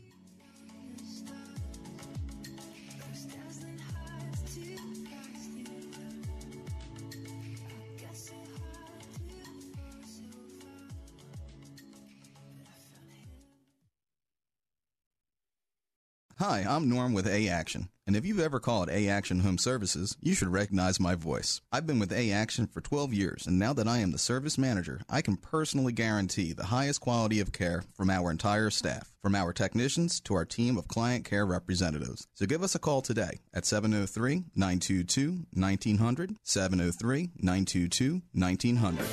Hi, 16.46 16.60
I'm 16.68 16.90
Norm 16.90 17.14
with 17.14 17.26
A 17.26 17.48
Action. 17.48 17.88
And 18.06 18.14
if 18.14 18.26
you've 18.26 18.38
ever 18.38 18.60
called 18.60 18.90
A 18.90 19.08
Action 19.08 19.40
Home 19.40 19.56
Services, 19.56 20.14
you 20.20 20.34
should 20.34 20.52
recognize 20.52 21.00
my 21.00 21.14
voice. 21.14 21.62
I've 21.72 21.86
been 21.86 21.98
with 21.98 22.12
A 22.12 22.32
Action 22.32 22.66
for 22.66 22.82
12 22.82 23.14
years, 23.14 23.46
and 23.46 23.58
now 23.58 23.72
that 23.72 23.88
I 23.88 24.00
am 24.00 24.12
the 24.12 24.18
service 24.18 24.58
manager, 24.58 25.00
I 25.08 25.22
can 25.22 25.38
personally 25.38 25.94
guarantee 25.94 26.52
the 26.52 26.66
highest 26.66 27.00
quality 27.00 27.40
of 27.40 27.52
care 27.52 27.82
from 27.94 28.10
our 28.10 28.30
entire 28.30 28.68
staff, 28.68 29.10
from 29.22 29.34
our 29.34 29.54
technicians 29.54 30.20
to 30.20 30.34
our 30.34 30.44
team 30.44 30.76
of 30.76 30.86
client 30.86 31.24
care 31.24 31.46
representatives. 31.46 32.26
So 32.34 32.44
give 32.44 32.62
us 32.62 32.74
a 32.74 32.78
call 32.78 33.00
today 33.00 33.40
at 33.54 33.64
703 33.64 34.44
922 34.54 35.46
1900, 35.54 36.36
703 36.42 37.30
922 37.38 38.20
1900. 38.34 39.06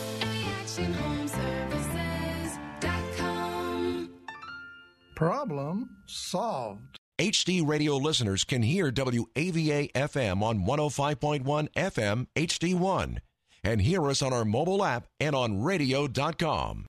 Problem 5.15 5.97
solved. 6.07 7.00
HD 7.21 7.61
radio 7.63 7.97
listeners 7.97 8.43
can 8.43 8.63
hear 8.63 8.91
WAVA 8.91 9.91
FM 9.91 10.41
on 10.41 10.65
105.1 10.65 11.69
FM 11.75 12.25
HD1 12.35 13.17
and 13.63 13.79
hear 13.79 14.07
us 14.07 14.23
on 14.23 14.33
our 14.33 14.43
mobile 14.43 14.83
app 14.83 15.05
and 15.19 15.35
on 15.35 15.61
radio.com. 15.61 16.87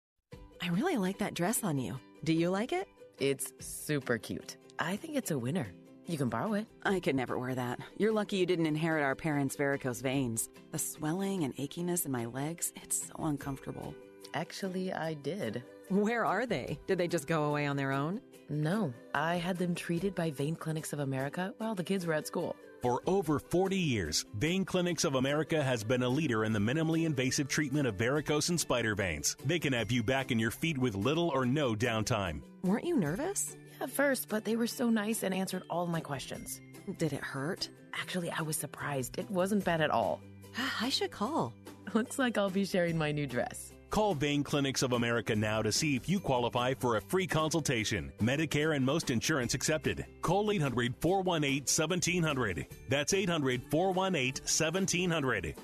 I 0.62 0.68
really 0.70 0.96
like 0.96 1.18
that 1.18 1.34
dress 1.34 1.62
on 1.62 1.76
you. 1.76 2.00
Do 2.24 2.32
you 2.32 2.48
like 2.48 2.72
it? 2.72 2.88
It's 3.18 3.52
super 3.60 4.16
cute. 4.16 4.56
I 4.78 4.96
think 4.96 5.16
it's 5.16 5.32
a 5.32 5.38
winner. 5.38 5.70
You 6.06 6.16
can 6.16 6.30
borrow 6.30 6.54
it. 6.54 6.66
I 6.82 7.00
could 7.00 7.14
never 7.14 7.38
wear 7.38 7.54
that. 7.54 7.80
You're 7.98 8.12
lucky 8.12 8.38
you 8.38 8.46
didn't 8.46 8.64
inherit 8.64 9.04
our 9.04 9.14
parents' 9.14 9.56
varicose 9.56 10.00
veins. 10.00 10.48
The 10.70 10.78
swelling 10.78 11.44
and 11.44 11.54
achiness 11.56 12.06
in 12.06 12.10
my 12.10 12.24
legs, 12.24 12.72
it's 12.82 13.06
so 13.06 13.24
uncomfortable. 13.24 13.94
Actually, 14.32 14.94
I 14.94 15.12
did. 15.12 15.62
Where 15.92 16.24
are 16.24 16.46
they? 16.46 16.78
Did 16.86 16.96
they 16.96 17.06
just 17.06 17.26
go 17.26 17.44
away 17.44 17.66
on 17.66 17.76
their 17.76 17.92
own? 17.92 18.22
No, 18.48 18.94
I 19.14 19.36
had 19.36 19.58
them 19.58 19.74
treated 19.74 20.14
by 20.14 20.30
Vein 20.30 20.56
Clinics 20.56 20.94
of 20.94 21.00
America 21.00 21.52
while 21.58 21.74
the 21.74 21.84
kids 21.84 22.06
were 22.06 22.14
at 22.14 22.26
school. 22.26 22.56
For 22.80 23.02
over 23.06 23.38
40 23.38 23.76
years, 23.76 24.24
Vein 24.38 24.64
Clinics 24.64 25.04
of 25.04 25.16
America 25.16 25.62
has 25.62 25.84
been 25.84 26.02
a 26.02 26.08
leader 26.08 26.46
in 26.46 26.54
the 26.54 26.58
minimally 26.58 27.04
invasive 27.04 27.46
treatment 27.46 27.86
of 27.86 27.96
varicose 27.96 28.48
and 28.48 28.58
spider 28.58 28.94
veins. 28.94 29.36
They 29.44 29.58
can 29.58 29.74
have 29.74 29.92
you 29.92 30.02
back 30.02 30.30
in 30.30 30.38
your 30.38 30.50
feet 30.50 30.78
with 30.78 30.94
little 30.94 31.28
or 31.28 31.44
no 31.44 31.74
downtime. 31.74 32.40
Weren't 32.62 32.86
you 32.86 32.96
nervous? 32.96 33.58
At 33.78 33.90
first, 33.90 34.30
but 34.30 34.46
they 34.46 34.56
were 34.56 34.66
so 34.66 34.88
nice 34.88 35.22
and 35.22 35.34
answered 35.34 35.64
all 35.68 35.86
my 35.86 36.00
questions. 36.00 36.62
Did 36.96 37.12
it 37.12 37.20
hurt? 37.20 37.68
Actually, 37.92 38.30
I 38.30 38.40
was 38.40 38.56
surprised. 38.56 39.18
It 39.18 39.30
wasn't 39.30 39.66
bad 39.66 39.82
at 39.82 39.90
all. 39.90 40.22
I 40.80 40.88
should 40.88 41.10
call. 41.10 41.52
Looks 41.92 42.18
like 42.18 42.38
I'll 42.38 42.48
be 42.48 42.64
sharing 42.64 42.96
my 42.96 43.12
new 43.12 43.26
dress. 43.26 43.74
Call 43.92 44.14
Vein 44.14 44.42
Clinics 44.42 44.80
of 44.82 44.94
America 44.94 45.36
now 45.36 45.60
to 45.60 45.70
see 45.70 45.94
if 45.94 46.08
you 46.08 46.18
qualify 46.18 46.72
for 46.72 46.96
a 46.96 47.00
free 47.02 47.26
consultation. 47.26 48.10
Medicare 48.22 48.74
and 48.74 48.82
most 48.82 49.10
insurance 49.10 49.52
accepted. 49.52 50.06
Call 50.22 50.50
800 50.50 50.94
418 50.98 51.64
1700. 51.64 52.66
That's 52.88 53.12
800 53.12 53.60
418 53.70 54.44
1700. 54.44 55.54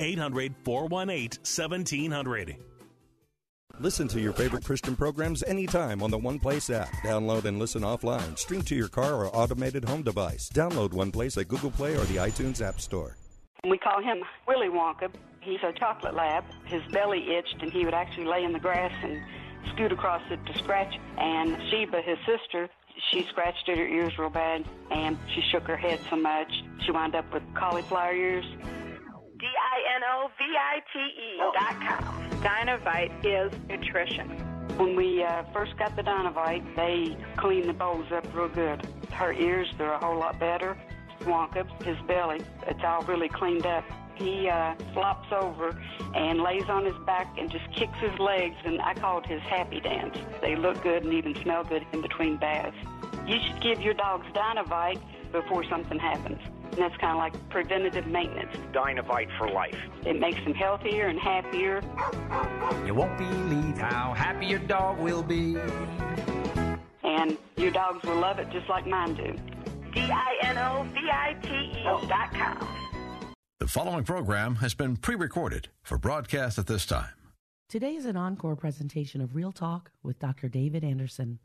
800 0.00 0.54
418 0.64 1.30
1700. 1.40 2.56
Listen 3.80 4.06
to 4.08 4.20
your 4.20 4.34
favorite 4.34 4.64
Christian 4.64 4.94
programs 4.94 5.42
anytime 5.44 6.02
on 6.02 6.10
the 6.10 6.18
One 6.18 6.38
Place 6.38 6.68
app. 6.68 6.92
Download 7.02 7.46
and 7.46 7.58
listen 7.58 7.80
offline. 7.80 8.38
Stream 8.38 8.60
to 8.64 8.74
your 8.74 8.88
car 8.88 9.14
or 9.14 9.34
automated 9.34 9.86
home 9.86 10.02
device. 10.02 10.50
Download 10.50 10.92
One 10.92 11.10
Place 11.10 11.38
at 11.38 11.48
Google 11.48 11.70
Play 11.70 11.96
or 11.96 12.04
the 12.04 12.16
iTunes 12.16 12.60
App 12.60 12.82
Store. 12.82 13.16
We 13.66 13.78
call 13.78 14.02
him 14.02 14.22
Willy 14.46 14.68
Wonka. 14.68 15.10
He's 15.40 15.60
a 15.62 15.72
chocolate 15.72 16.14
lab. 16.14 16.44
His 16.64 16.82
belly 16.92 17.36
itched, 17.36 17.56
and 17.62 17.72
he 17.72 17.84
would 17.84 17.94
actually 17.94 18.26
lay 18.26 18.44
in 18.44 18.52
the 18.52 18.58
grass 18.58 18.92
and 19.02 19.22
scoot 19.72 19.92
across 19.92 20.22
it 20.30 20.44
to 20.46 20.58
scratch. 20.58 20.94
And 21.16 21.56
Sheba, 21.70 22.02
his 22.02 22.18
sister, 22.26 22.68
she 23.10 23.24
scratched 23.30 23.68
at 23.68 23.78
her 23.78 23.86
ears 23.86 24.18
real 24.18 24.30
bad, 24.30 24.64
and 24.90 25.16
she 25.34 25.42
shook 25.52 25.64
her 25.64 25.76
head 25.76 26.00
so 26.10 26.16
much 26.16 26.52
she 26.84 26.90
wound 26.90 27.14
up 27.14 27.32
with 27.32 27.42
cauliflower 27.54 28.12
ears. 28.12 28.44
D 29.38 29.46
I 29.46 29.96
N 29.96 30.02
O 30.04 30.28
V 30.36 30.44
I 30.44 30.80
T 30.92 30.98
E 30.98 31.38
dot 31.54 31.76
com. 31.86 32.30
Dinovite 32.42 33.12
is 33.24 33.52
nutrition. 33.68 34.28
When 34.76 34.96
we 34.96 35.22
uh, 35.22 35.44
first 35.52 35.76
got 35.76 35.96
the 35.96 36.02
Dinovite, 36.02 36.76
they 36.76 37.16
cleaned 37.36 37.68
the 37.68 37.72
bowls 37.72 38.06
up 38.12 38.26
real 38.34 38.48
good. 38.48 38.86
Her 39.12 39.32
ears, 39.32 39.68
they're 39.76 39.92
a 39.92 39.98
whole 39.98 40.18
lot 40.18 40.38
better. 40.38 40.76
Wonka, 41.22 41.66
his 41.82 41.96
belly, 42.06 42.40
it's 42.66 42.80
all 42.84 43.02
really 43.02 43.28
cleaned 43.28 43.66
up. 43.66 43.84
He 44.18 44.48
uh, 44.48 44.74
flops 44.92 45.28
over 45.32 45.80
and 46.14 46.40
lays 46.40 46.68
on 46.68 46.84
his 46.84 46.96
back 47.06 47.36
and 47.38 47.50
just 47.50 47.70
kicks 47.72 47.96
his 47.98 48.18
legs, 48.18 48.56
and 48.64 48.80
I 48.80 48.94
call 48.94 49.18
it 49.18 49.26
his 49.26 49.40
happy 49.42 49.80
dance. 49.80 50.16
They 50.40 50.56
look 50.56 50.82
good 50.82 51.04
and 51.04 51.12
even 51.14 51.34
smell 51.42 51.64
good 51.64 51.86
in 51.92 52.02
between 52.02 52.36
baths. 52.36 52.76
You 53.26 53.36
should 53.46 53.60
give 53.60 53.80
your 53.80 53.94
dogs 53.94 54.26
Dinovite 54.34 55.00
before 55.32 55.64
something 55.64 55.98
happens. 55.98 56.40
And 56.72 56.78
that's 56.78 56.96
kind 56.96 57.12
of 57.12 57.18
like 57.18 57.48
preventative 57.50 58.06
maintenance. 58.06 58.56
Dinovite 58.72 59.30
for 59.38 59.48
life. 59.48 59.76
It 60.04 60.18
makes 60.18 60.42
them 60.44 60.54
healthier 60.54 61.06
and 61.08 61.18
happier. 61.18 61.82
You 62.86 62.94
won't 62.94 63.16
believe 63.18 63.78
how 63.78 64.14
happy 64.14 64.46
your 64.46 64.60
dog 64.60 64.98
will 64.98 65.22
be. 65.22 65.56
And 67.04 67.36
your 67.56 67.70
dogs 67.70 68.04
will 68.04 68.20
love 68.20 68.38
it 68.38 68.50
just 68.50 68.68
like 68.68 68.86
mine 68.86 69.14
do. 69.14 69.34
D-I-N-O-V-I-T-E 69.92 71.82
dot 72.08 72.32
com. 72.32 72.87
The 73.60 73.66
following 73.66 74.04
program 74.04 74.54
has 74.56 74.72
been 74.72 74.96
pre 74.96 75.16
recorded 75.16 75.66
for 75.82 75.98
broadcast 75.98 76.60
at 76.60 76.68
this 76.68 76.86
time. 76.86 77.10
Today 77.68 77.96
is 77.96 78.06
an 78.06 78.16
encore 78.16 78.54
presentation 78.54 79.20
of 79.20 79.34
Real 79.34 79.50
Talk 79.50 79.90
with 80.00 80.20
Dr. 80.20 80.48
David 80.48 80.84
Anderson. 80.84 81.40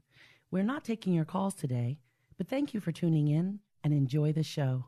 We're 0.51 0.61
not 0.61 0.83
taking 0.83 1.13
your 1.13 1.25
calls 1.25 1.55
today, 1.55 1.97
but 2.37 2.47
thank 2.47 2.71
you 2.71 2.79
for 2.79 2.91
tuning 2.91 3.29
in 3.29 3.61
and 3.83 3.93
enjoy 3.93 4.31
the 4.31 4.43
show. 4.43 4.85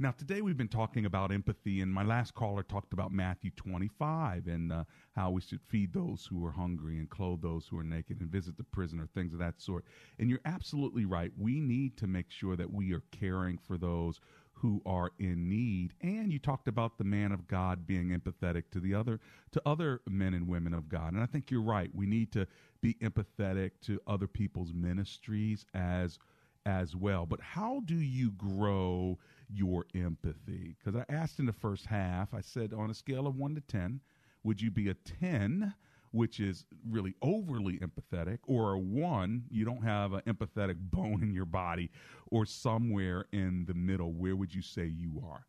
Now, 0.00 0.12
today 0.12 0.42
we've 0.42 0.56
been 0.56 0.68
talking 0.68 1.06
about 1.06 1.32
empathy, 1.32 1.80
and 1.80 1.92
my 1.92 2.04
last 2.04 2.32
caller 2.32 2.62
talked 2.62 2.92
about 2.92 3.10
Matthew 3.10 3.50
25 3.56 4.46
and 4.46 4.72
uh, 4.72 4.84
how 5.16 5.30
we 5.30 5.40
should 5.40 5.58
feed 5.60 5.92
those 5.92 6.24
who 6.30 6.46
are 6.46 6.52
hungry 6.52 6.98
and 6.98 7.10
clothe 7.10 7.42
those 7.42 7.66
who 7.66 7.76
are 7.80 7.82
naked 7.84 8.20
and 8.20 8.30
visit 8.30 8.56
the 8.56 8.62
prisoner, 8.62 9.08
things 9.12 9.32
of 9.32 9.40
that 9.40 9.60
sort. 9.60 9.84
And 10.20 10.30
you're 10.30 10.38
absolutely 10.44 11.04
right. 11.04 11.32
We 11.36 11.58
need 11.58 11.96
to 11.96 12.06
make 12.06 12.30
sure 12.30 12.54
that 12.54 12.72
we 12.72 12.94
are 12.94 13.02
caring 13.10 13.58
for 13.58 13.76
those 13.76 14.20
who 14.52 14.80
are 14.86 15.10
in 15.18 15.48
need. 15.48 15.94
And 16.00 16.32
you 16.32 16.38
talked 16.38 16.68
about 16.68 16.98
the 16.98 17.04
man 17.04 17.32
of 17.32 17.48
God 17.48 17.84
being 17.84 18.10
empathetic 18.10 18.70
to 18.70 18.78
the 18.78 18.94
other 18.94 19.18
to 19.50 19.62
other 19.66 20.00
men 20.08 20.32
and 20.32 20.46
women 20.46 20.74
of 20.74 20.88
God. 20.88 21.12
And 21.14 21.22
I 21.24 21.26
think 21.26 21.50
you're 21.50 21.60
right. 21.60 21.90
We 21.92 22.06
need 22.06 22.30
to 22.32 22.46
be 22.80 22.94
empathetic 23.02 23.72
to 23.86 24.00
other 24.06 24.28
people's 24.28 24.72
ministries 24.72 25.66
as 25.74 26.20
as 26.66 26.94
well. 26.94 27.24
But 27.26 27.40
how 27.40 27.80
do 27.84 27.96
you 27.96 28.30
grow 28.32 29.18
your 29.48 29.86
empathy? 29.94 30.76
Because 30.78 30.96
I 30.96 31.12
asked 31.12 31.38
in 31.38 31.46
the 31.46 31.52
first 31.52 31.86
half, 31.86 32.34
I 32.34 32.40
said 32.40 32.72
on 32.72 32.90
a 32.90 32.94
scale 32.94 33.26
of 33.26 33.36
one 33.36 33.54
to 33.54 33.60
10, 33.60 34.00
would 34.44 34.60
you 34.60 34.70
be 34.70 34.88
a 34.88 34.94
10, 34.94 35.74
which 36.10 36.40
is 36.40 36.64
really 36.88 37.14
overly 37.22 37.78
empathetic, 37.78 38.38
or 38.46 38.72
a 38.72 38.78
1, 38.78 39.44
you 39.50 39.64
don't 39.64 39.82
have 39.82 40.12
an 40.12 40.22
empathetic 40.26 40.76
bone 40.90 41.22
in 41.22 41.34
your 41.34 41.44
body, 41.44 41.90
or 42.30 42.46
somewhere 42.46 43.26
in 43.32 43.64
the 43.66 43.74
middle? 43.74 44.12
Where 44.12 44.36
would 44.36 44.54
you 44.54 44.62
say 44.62 44.86
you 44.86 45.22
are? 45.26 45.46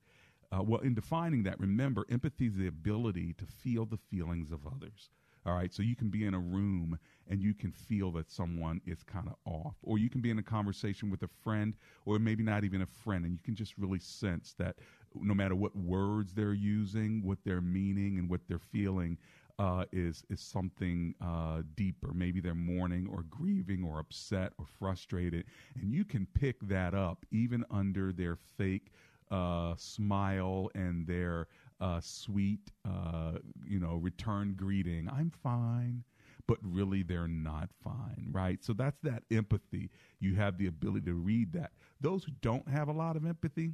Uh, 0.52 0.64
well, 0.64 0.82
in 0.82 0.96
defining 0.96 1.44
that, 1.44 1.60
remember, 1.60 2.06
empathy 2.10 2.48
is 2.48 2.56
the 2.56 2.68
ability 2.68 3.34
to 3.34 3.46
feel 3.46 3.86
the 3.86 4.00
feelings 4.10 4.52
of 4.52 4.66
others. 4.66 5.10
All 5.50 5.56
right. 5.56 5.74
So 5.74 5.82
you 5.82 5.96
can 5.96 6.10
be 6.10 6.26
in 6.26 6.34
a 6.36 6.40
room 6.40 7.00
and 7.28 7.42
you 7.42 7.54
can 7.56 7.72
feel 7.72 8.12
that 8.12 8.30
someone 8.30 8.82
is 8.86 9.04
kind 9.04 9.28
of 9.28 9.36
off. 9.52 9.76
Or 9.82 9.98
you 9.98 10.10
can 10.10 10.22
be 10.22 10.30
in 10.30 10.38
a 10.40 10.44
conversation 10.44 11.10
with 11.10 11.24
a 11.24 11.28
friend 11.28 11.74
or 12.06 12.20
maybe 12.20 12.44
not 12.44 12.64
even 12.64 12.82
a 12.82 12.86
friend 12.86 13.26
and 13.26 13.34
you 13.34 13.40
can 13.44 13.56
just 13.56 13.78
really 13.78 14.00
sense 14.00 14.54
that 14.60 14.78
no 15.16 15.34
matter 15.34 15.56
what 15.56 15.76
words 15.76 16.34
they're 16.34 16.54
using, 16.54 17.24
what 17.24 17.40
they're 17.44 17.62
meaning 17.62 18.20
and 18.20 18.30
what 18.30 18.42
they're 18.48 18.60
feeling, 18.60 19.18
uh, 19.58 19.84
is 19.92 20.24
is 20.30 20.40
something 20.40 21.14
uh, 21.22 21.64
deeper. 21.76 22.14
Maybe 22.14 22.40
they're 22.40 22.56
mourning 22.56 23.08
or 23.12 23.24
grieving 23.24 23.84
or 23.84 24.00
upset 24.00 24.54
or 24.58 24.66
frustrated, 24.66 25.46
and 25.82 25.92
you 25.92 26.06
can 26.06 26.28
pick 26.34 26.62
that 26.70 26.94
up 26.94 27.26
even 27.32 27.66
under 27.70 28.14
their 28.14 28.38
fake 28.38 28.92
uh, 29.32 29.76
smile 29.78 30.70
and 30.76 31.06
their 31.08 31.48
uh, 31.82 32.00
sweet, 32.02 32.72
uh, 32.88 33.34
you 33.66 33.80
know, 33.80 33.96
return 33.96 34.54
greeting. 34.56 35.10
I'm 35.10 35.32
fine. 35.44 36.04
But 36.48 36.58
really, 36.64 37.04
they're 37.04 37.28
not 37.28 37.70
fine, 37.84 38.30
right? 38.32 38.64
So 38.64 38.74
that's 38.74 38.98
that 39.04 39.22
empathy. 39.30 39.92
You 40.20 40.34
have 40.36 40.58
the 40.58 40.66
ability 40.66 41.06
to 41.06 41.14
read 41.14 41.54
that. 41.54 41.74
Those 42.02 42.24
who 42.24 42.32
don't 42.42 42.68
have 42.68 42.88
a 42.88 42.92
lot 42.92 43.16
of 43.16 43.24
empathy, 43.24 43.74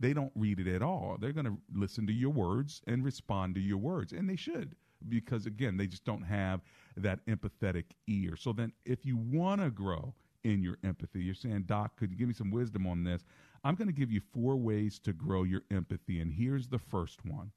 they 0.00 0.12
don't 0.12 0.32
read 0.34 0.58
it 0.58 0.66
at 0.66 0.82
all. 0.82 1.18
They're 1.20 1.32
going 1.32 1.46
to 1.46 1.56
listen 1.72 2.04
to 2.08 2.12
your 2.12 2.30
words 2.30 2.82
and 2.88 3.04
respond 3.04 3.54
to 3.54 3.60
your 3.60 3.78
words, 3.78 4.12
and 4.12 4.28
they 4.28 4.34
should 4.34 4.74
because 5.08 5.46
again, 5.46 5.76
they 5.76 5.86
just 5.86 6.04
don't 6.04 6.22
have 6.22 6.60
that 6.96 7.24
empathetic 7.26 7.84
ear. 8.06 8.36
So 8.36 8.52
then, 8.52 8.72
if 8.84 9.04
you 9.04 9.16
want 9.16 9.60
to 9.60 9.70
grow 9.70 10.14
in 10.44 10.62
your 10.62 10.78
empathy, 10.84 11.20
you're 11.20 11.34
saying, 11.34 11.64
Doc, 11.66 11.96
could 11.96 12.10
you 12.10 12.16
give 12.16 12.28
me 12.28 12.34
some 12.34 12.50
wisdom 12.50 12.86
on 12.86 13.04
this? 13.04 13.24
I'm 13.66 13.74
going 13.74 13.88
to 13.88 13.92
give 13.92 14.12
you 14.12 14.20
four 14.32 14.56
ways 14.56 15.00
to 15.00 15.12
grow 15.12 15.42
your 15.42 15.62
empathy. 15.72 16.20
And 16.20 16.32
here's 16.32 16.68
the 16.68 16.78
first 16.78 17.24
one 17.24 17.50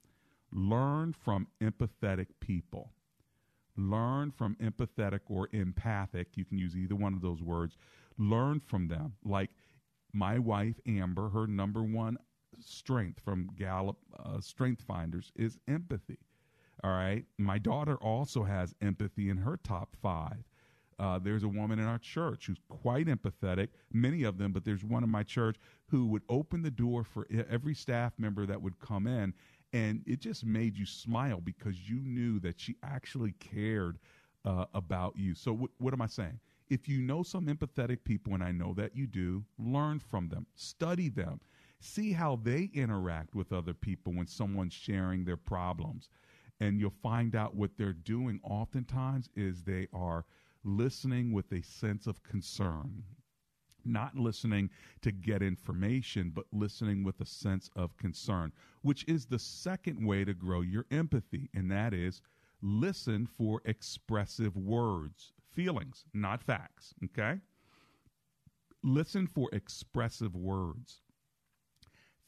learn 0.52 1.14
from 1.14 1.48
empathetic 1.62 2.26
people. 2.40 2.92
Learn 3.78 4.32
from 4.32 4.56
empathetic 4.56 5.20
or 5.28 5.50
empathic. 5.52 6.30
You 6.36 6.46
can 6.46 6.58
use 6.58 6.76
either 6.76 6.96
one 6.96 7.14
of 7.14 7.22
those 7.22 7.44
words. 7.44 7.78
Learn 8.18 8.60
from 8.60 8.88
them. 8.88 9.14
Like 9.24 9.52
my 10.12 10.40
wife, 10.40 10.80
Amber, 10.88 11.30
her 11.30 11.46
number 11.46 11.84
one 11.84 12.18
strength 12.60 13.20
from 13.24 13.52
Gallup 13.56 13.98
uh, 14.18 14.42
Strength 14.42 14.82
Finders 14.82 15.32
is 15.36 15.60
empathy. 15.68 16.18
All 16.84 16.92
right. 16.92 17.24
My 17.38 17.60
daughter 17.60 17.98
also 17.98 18.44
has 18.46 18.74
empathy 18.82 19.30
in 19.30 19.38
her 19.38 19.58
top 19.58 19.96
five. 20.02 20.44
Uh, 21.00 21.18
there's 21.18 21.44
a 21.44 21.48
woman 21.48 21.80
in 21.80 21.86
our 21.86 21.98
church 21.98 22.48
who's 22.48 22.60
quite 22.68 23.08
empathetic, 23.08 23.70
many 23.94 24.24
of 24.24 24.38
them, 24.38 24.52
but 24.52 24.66
there's 24.66 24.84
one 24.84 25.04
in 25.04 25.10
my 25.10 25.24
church 25.24 25.56
who 25.88 26.06
would 26.08 26.24
open 26.30 26.62
the 26.62 26.72
door 26.72 27.04
for 27.04 27.26
every 27.50 27.74
staff 27.74 28.14
member 28.18 28.46
that 28.46 28.62
would 28.62 28.78
come 28.80 29.08
in. 29.08 29.34
And 29.72 30.04
it 30.06 30.20
just 30.20 30.46
made 30.46 30.78
you 30.78 30.86
smile 30.86 31.40
because 31.40 31.90
you 31.90 32.00
knew 32.02 32.40
that 32.42 32.60
she 32.60 32.76
actually 32.84 33.34
cared 33.34 34.00
uh, 34.44 34.66
about 34.74 35.16
you. 35.16 35.36
So, 35.36 35.52
w- 35.52 35.70
what 35.78 35.94
am 35.94 36.02
I 36.02 36.08
saying? 36.08 36.40
If 36.70 36.88
you 36.88 37.02
know 37.02 37.24
some 37.24 37.46
empathetic 37.46 38.04
people, 38.04 38.34
and 38.34 38.44
I 38.44 38.52
know 38.52 38.74
that 38.76 38.96
you 38.96 39.08
do, 39.08 39.44
learn 39.58 40.00
from 40.00 40.30
them, 40.30 40.48
study 40.56 41.10
them, 41.10 41.40
see 41.80 42.12
how 42.12 42.40
they 42.42 42.70
interact 42.74 43.36
with 43.36 43.54
other 43.54 43.74
people 43.74 44.14
when 44.14 44.28
someone's 44.28 44.74
sharing 44.74 45.24
their 45.24 45.38
problems 45.38 46.10
and 46.60 46.80
you'll 46.80 46.94
find 47.02 47.36
out 47.36 47.56
what 47.56 47.72
they're 47.78 47.94
doing 47.94 48.40
oftentimes 48.44 49.30
is 49.36 49.64
they 49.64 49.88
are 49.94 50.26
listening 50.64 51.32
with 51.32 51.52
a 51.52 51.62
sense 51.62 52.08
of 52.08 52.24
concern 52.24 53.04
not 53.86 54.16
listening 54.16 54.70
to 55.02 55.12
get 55.12 55.42
information, 55.42 56.32
but 56.34 56.46
listening 56.52 57.04
with 57.04 57.20
a 57.22 57.26
sense 57.26 57.70
of 57.76 57.98
concern, 57.98 58.52
which 58.82 59.06
is 59.08 59.26
the 59.26 59.40
second 59.40 60.06
way 60.06 60.24
to 60.24 60.34
grow 60.34 60.62
your 60.62 60.86
empathy, 60.92 61.50
and 61.54 61.72
that 61.72 61.94
is 61.94 62.22
listen 62.62 63.26
for 63.26 63.62
expressive 63.66 64.56
words, 64.56 65.34
feelings, 65.52 66.06
not 66.14 66.44
facts, 66.44 66.94
okay? 67.06 67.40
Listen 68.84 69.28
for 69.28 69.50
expressive 69.54 70.36
words, 70.36 71.02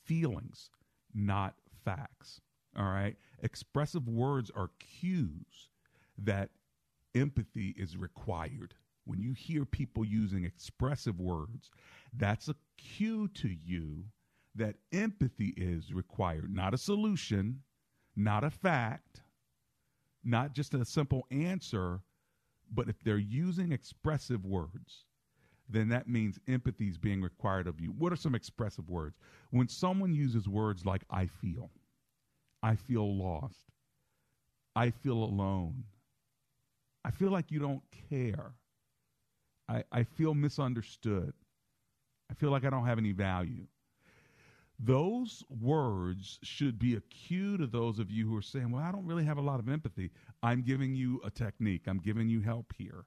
feelings, 0.03 0.69
not 1.13 1.55
facts, 1.83 2.41
all 2.77 2.85
right? 2.85 3.15
Expressive 3.43 4.07
words 4.07 4.51
are 4.55 4.69
cues 4.79 5.69
that 6.17 6.49
empathy 7.15 7.76
is 7.78 7.97
required. 7.97 8.74
When 9.06 9.21
you 9.21 9.34
hear 9.34 9.65
people 9.65 10.06
using 10.06 10.45
expressive 10.45 11.19
words, 11.19 11.69
that's 12.13 12.47
a 12.50 12.56
cue 12.78 13.28
to 13.30 13.50
you 13.50 14.06
that 14.56 14.76
empathy 14.91 15.54
is 15.58 15.93
required, 15.93 16.54
not 16.54 16.74
a 16.74 16.78
solution, 16.78 17.62
not 18.15 18.43
a 18.43 18.50
fact, 18.50 19.21
not 20.24 20.54
just 20.54 20.74
a 20.74 20.86
simple 20.86 21.26
answer, 21.32 22.02
but 22.74 22.89
if 22.89 23.02
they're 23.04 23.17
using 23.17 23.71
expressive 23.71 24.45
words, 24.45 25.06
then 25.69 25.89
that 25.89 26.08
means 26.08 26.39
empathy 26.47 26.88
is 26.89 26.97
being 26.97 27.21
required 27.21 27.67
of 27.67 27.80
you. 27.80 27.89
What 27.91 28.12
are 28.12 28.17
some 28.17 28.36
expressive 28.36 28.89
words? 28.89 29.17
When 29.52 29.67
someone 29.67 30.13
uses 30.13 30.47
words 30.47 30.86
like 30.86 31.04
I 31.10 31.28
feel, 31.28 31.71
I 32.62 32.76
feel 32.76 33.17
lost. 33.17 33.71
I 34.76 34.91
feel 34.91 35.24
alone. 35.24 35.84
I 37.03 37.11
feel 37.11 37.31
like 37.31 37.51
you 37.51 37.59
don't 37.59 37.81
care. 38.09 38.53
I, 39.67 39.83
I 39.91 40.03
feel 40.03 40.33
misunderstood. 40.33 41.33
I 42.29 42.33
feel 42.33 42.51
like 42.51 42.65
I 42.65 42.69
don't 42.69 42.85
have 42.85 42.97
any 42.97 43.11
value. 43.11 43.67
Those 44.79 45.43
words 45.49 46.39
should 46.41 46.79
be 46.79 46.95
a 46.95 47.01
cue 47.01 47.57
to 47.57 47.67
those 47.67 47.99
of 47.99 48.09
you 48.09 48.27
who 48.27 48.35
are 48.35 48.41
saying, 48.41 48.71
Well, 48.71 48.83
I 48.83 48.91
don't 48.91 49.05
really 49.05 49.25
have 49.25 49.37
a 49.37 49.41
lot 49.41 49.59
of 49.59 49.69
empathy. 49.69 50.09
I'm 50.41 50.63
giving 50.63 50.95
you 50.95 51.21
a 51.23 51.29
technique, 51.29 51.83
I'm 51.87 51.99
giving 51.99 52.29
you 52.29 52.41
help 52.41 52.73
here. 52.77 53.05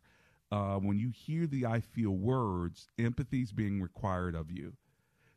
Uh, 0.53 0.77
when 0.77 0.99
you 0.99 1.11
hear 1.11 1.47
the 1.47 1.67
I 1.67 1.81
feel 1.81 2.13
words, 2.13 2.87
empathy 2.99 3.43
is 3.43 3.53
being 3.53 3.83
required 3.83 4.37
of 4.37 4.53
you. 4.53 4.75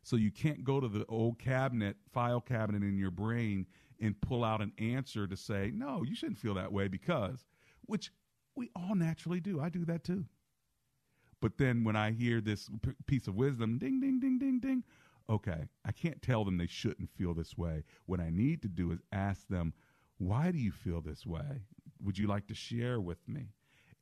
So 0.02 0.16
you 0.16 0.30
can't 0.30 0.62
go 0.62 0.80
to 0.80 0.86
the 0.88 1.04
old 1.06 1.38
cabinet, 1.38 1.96
file 2.12 2.40
cabinet 2.40 2.82
in 2.82 2.98
your 2.98 3.10
brain 3.10 3.66
and 4.00 4.20
pull 4.20 4.44
out 4.44 4.62
an 4.62 4.72
answer 4.78 5.26
to 5.26 5.36
say, 5.36 5.72
no, 5.74 6.02
you 6.04 6.14
shouldn't 6.14 6.38
feel 6.38 6.54
that 6.54 6.72
way 6.72 6.88
because, 6.88 7.44
which 7.86 8.12
we 8.58 8.70
all 8.74 8.94
naturally 8.94 9.40
do. 9.40 9.60
I 9.60 9.68
do 9.68 9.84
that 9.86 10.04
too. 10.04 10.26
But 11.40 11.58
then 11.58 11.84
when 11.84 11.96
I 11.96 12.10
hear 12.10 12.40
this 12.40 12.68
p- 12.82 12.90
piece 13.06 13.28
of 13.28 13.36
wisdom, 13.36 13.78
ding, 13.78 14.00
ding, 14.00 14.18
ding, 14.18 14.38
ding, 14.38 14.58
ding, 14.58 14.84
okay, 15.30 15.68
I 15.84 15.92
can't 15.92 16.20
tell 16.20 16.44
them 16.44 16.58
they 16.58 16.66
shouldn't 16.66 17.10
feel 17.10 17.34
this 17.34 17.56
way. 17.56 17.84
What 18.06 18.20
I 18.20 18.30
need 18.30 18.60
to 18.62 18.68
do 18.68 18.90
is 18.90 18.98
ask 19.12 19.46
them, 19.48 19.72
why 20.18 20.50
do 20.50 20.58
you 20.58 20.72
feel 20.72 21.00
this 21.00 21.24
way? 21.24 21.62
Would 22.02 22.18
you 22.18 22.26
like 22.26 22.48
to 22.48 22.54
share 22.54 23.00
with 23.00 23.28
me? 23.28 23.50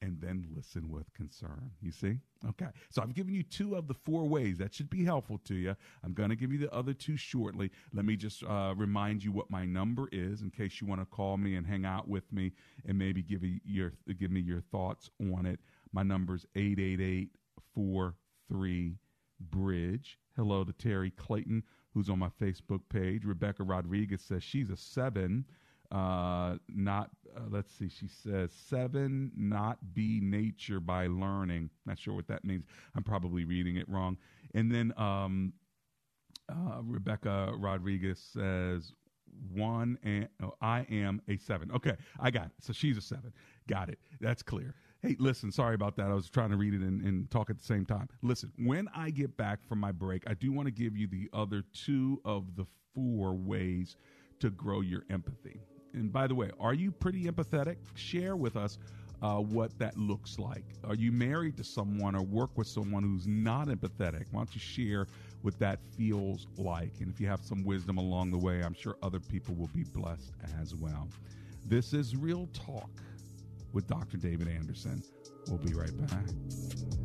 And 0.02 0.20
then 0.20 0.46
listen 0.54 0.90
with 0.90 1.12
concern. 1.14 1.70
You 1.80 1.90
see? 1.90 2.18
Okay. 2.48 2.68
So 2.90 3.02
I've 3.02 3.14
given 3.14 3.34
you 3.34 3.42
two 3.42 3.74
of 3.74 3.88
the 3.88 3.94
four 3.94 4.24
ways. 4.28 4.58
That 4.58 4.74
should 4.74 4.90
be 4.90 5.04
helpful 5.04 5.38
to 5.44 5.54
you. 5.54 5.74
I'm 6.04 6.12
going 6.12 6.30
to 6.30 6.36
give 6.36 6.52
you 6.52 6.58
the 6.58 6.72
other 6.72 6.92
two 6.92 7.16
shortly. 7.16 7.70
Let 7.92 8.04
me 8.04 8.16
just 8.16 8.44
uh, 8.44 8.74
remind 8.76 9.24
you 9.24 9.32
what 9.32 9.50
my 9.50 9.64
number 9.64 10.08
is 10.12 10.42
in 10.42 10.50
case 10.50 10.80
you 10.80 10.86
want 10.86 11.00
to 11.00 11.06
call 11.06 11.36
me 11.36 11.56
and 11.56 11.66
hang 11.66 11.84
out 11.84 12.08
with 12.08 12.30
me 12.32 12.52
and 12.86 12.98
maybe 12.98 13.22
give, 13.22 13.42
your, 13.64 13.92
give 14.18 14.30
me 14.30 14.40
your 14.40 14.60
thoughts 14.60 15.10
on 15.32 15.46
it. 15.46 15.60
My 15.92 16.02
number 16.02 16.34
is 16.34 16.46
888 16.54 17.30
43 17.74 18.96
Bridge. 19.40 20.18
Hello 20.36 20.64
to 20.64 20.72
Terry 20.72 21.10
Clayton, 21.10 21.62
who's 21.92 22.10
on 22.10 22.18
my 22.18 22.30
Facebook 22.40 22.80
page. 22.88 23.24
Rebecca 23.24 23.62
Rodriguez 23.62 24.22
says 24.22 24.42
she's 24.42 24.70
a 24.70 24.76
seven. 24.76 25.44
Uh, 25.90 26.56
not 26.68 27.10
uh, 27.36 27.40
let's 27.50 27.72
see. 27.72 27.88
She 27.88 28.08
says 28.08 28.50
seven, 28.52 29.30
not 29.36 29.78
be 29.94 30.20
nature 30.20 30.80
by 30.80 31.06
learning. 31.06 31.70
Not 31.84 31.98
sure 31.98 32.14
what 32.14 32.28
that 32.28 32.44
means. 32.44 32.64
I'm 32.94 33.02
probably 33.02 33.44
reading 33.44 33.76
it 33.76 33.88
wrong. 33.88 34.16
And 34.54 34.72
then 34.72 34.92
um, 34.96 35.52
uh, 36.48 36.80
Rebecca 36.82 37.52
Rodriguez 37.56 38.18
says 38.18 38.92
one 39.52 39.98
and 40.02 40.28
oh, 40.42 40.54
I 40.60 40.86
am 40.90 41.20
a 41.28 41.36
seven. 41.36 41.70
Okay, 41.72 41.94
I 42.18 42.30
got 42.30 42.46
it. 42.46 42.52
So 42.60 42.72
she's 42.72 42.96
a 42.96 43.02
seven. 43.02 43.32
Got 43.68 43.90
it. 43.90 43.98
That's 44.20 44.42
clear. 44.42 44.74
Hey, 45.02 45.16
listen, 45.18 45.52
sorry 45.52 45.74
about 45.74 45.96
that. 45.96 46.06
I 46.06 46.14
was 46.14 46.30
trying 46.30 46.50
to 46.50 46.56
read 46.56 46.74
it 46.74 46.80
and, 46.80 47.02
and, 47.02 47.30
talk 47.30 47.50
at 47.50 47.58
the 47.58 47.64
same 47.64 47.84
time. 47.84 48.08
Listen, 48.22 48.50
when 48.58 48.88
I 48.94 49.10
get 49.10 49.36
back 49.36 49.60
from 49.68 49.78
my 49.78 49.92
break, 49.92 50.24
I 50.26 50.34
do 50.34 50.52
want 50.52 50.66
to 50.66 50.72
give 50.72 50.96
you 50.96 51.06
the 51.06 51.28
other 51.34 51.62
two 51.72 52.20
of 52.24 52.56
the 52.56 52.64
four 52.94 53.34
ways 53.34 53.96
to 54.40 54.50
grow 54.50 54.80
your 54.80 55.04
empathy. 55.10 55.60
And 55.96 56.12
by 56.12 56.26
the 56.26 56.34
way, 56.34 56.50
are 56.60 56.74
you 56.74 56.92
pretty 56.92 57.24
empathetic? 57.24 57.76
Share 57.94 58.36
with 58.36 58.54
us 58.54 58.78
uh, 59.22 59.36
what 59.36 59.76
that 59.78 59.96
looks 59.96 60.38
like. 60.38 60.64
Are 60.84 60.94
you 60.94 61.10
married 61.10 61.56
to 61.56 61.64
someone 61.64 62.14
or 62.14 62.22
work 62.22 62.50
with 62.56 62.66
someone 62.66 63.02
who's 63.02 63.26
not 63.26 63.68
empathetic? 63.68 64.26
Why 64.30 64.40
don't 64.40 64.54
you 64.54 64.60
share 64.60 65.06
what 65.40 65.58
that 65.58 65.80
feels 65.96 66.46
like? 66.58 66.92
And 67.00 67.10
if 67.10 67.18
you 67.18 67.26
have 67.26 67.42
some 67.42 67.64
wisdom 67.64 67.96
along 67.96 68.30
the 68.30 68.38
way, 68.38 68.62
I'm 68.62 68.74
sure 68.74 68.96
other 69.02 69.20
people 69.20 69.54
will 69.54 69.68
be 69.68 69.84
blessed 69.84 70.32
as 70.60 70.74
well. 70.74 71.08
This 71.64 71.94
is 71.94 72.14
Real 72.14 72.48
Talk 72.52 72.90
with 73.72 73.86
Dr. 73.86 74.18
David 74.18 74.48
Anderson. 74.48 75.02
We'll 75.48 75.58
be 75.58 75.72
right 75.72 75.96
back. 76.08 76.95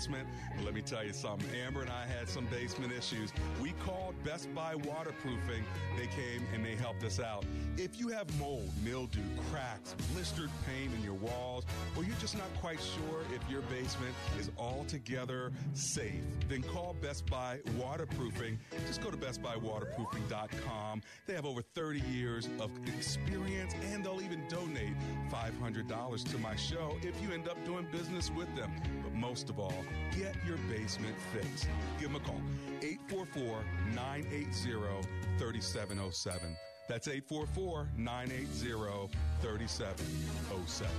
Basement? 0.00 0.26
Well, 0.56 0.64
let 0.64 0.72
me 0.72 0.80
tell 0.80 1.04
you 1.04 1.12
something. 1.12 1.46
Amber 1.66 1.82
and 1.82 1.90
I 1.90 2.06
had 2.06 2.26
some 2.26 2.46
basement 2.46 2.90
issues. 2.90 3.34
We 3.60 3.72
called 3.84 4.14
Best 4.24 4.48
Buy 4.54 4.74
Waterproofing. 4.74 5.62
They 5.98 6.06
came 6.06 6.46
and 6.54 6.64
they 6.64 6.74
helped 6.74 7.04
us 7.04 7.20
out. 7.20 7.44
If 7.76 8.00
you 8.00 8.08
have 8.08 8.26
mold, 8.38 8.70
mildew, 8.82 9.20
cracks, 9.50 9.94
blistered 10.12 10.50
paint 10.66 10.92
in 10.94 11.02
your 11.02 11.14
walls, 11.14 11.64
or 11.96 12.04
you're 12.04 12.16
just 12.20 12.36
not 12.36 12.48
quite 12.60 12.80
sure 12.80 13.20
if 13.34 13.50
your 13.50 13.62
basement 13.62 14.14
is 14.38 14.50
altogether 14.58 15.52
safe, 15.74 16.22
then 16.48 16.62
call 16.62 16.94
Best 17.00 17.26
Buy 17.26 17.58
Waterproofing. 17.78 18.58
Just 18.86 19.02
go 19.02 19.10
to 19.10 19.16
bestbuywaterproofing.com. 19.16 21.02
They 21.26 21.34
have 21.34 21.46
over 21.46 21.62
30 21.62 22.00
years 22.00 22.48
of 22.60 22.70
experience 22.86 23.74
and 23.92 24.04
they'll 24.04 24.22
even 24.22 24.46
donate 24.48 24.94
$500 25.30 26.30
to 26.30 26.38
my 26.38 26.56
show 26.56 26.96
if 27.02 27.20
you 27.22 27.32
end 27.32 27.48
up 27.48 27.62
doing 27.64 27.86
business 27.90 28.30
with 28.30 28.54
them. 28.56 28.70
But 29.02 29.14
most 29.14 29.50
of 29.50 29.58
all, 29.58 29.84
get 30.16 30.34
your 30.46 30.58
basement 30.68 31.16
fixed. 31.32 31.68
Give 31.98 32.12
them 32.12 32.20
a 32.20 32.24
call 32.24 32.40
844 32.82 33.64
980 33.94 35.08
3707. 35.38 36.69
That's 36.88 37.06
844 37.08 37.88
980 37.96 39.08
3707. 39.42 40.90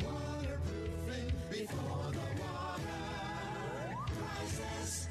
Waterproofing 0.00 1.32
before 1.50 2.12
the 2.12 2.42
water 2.42 2.82
rises. 4.40 5.08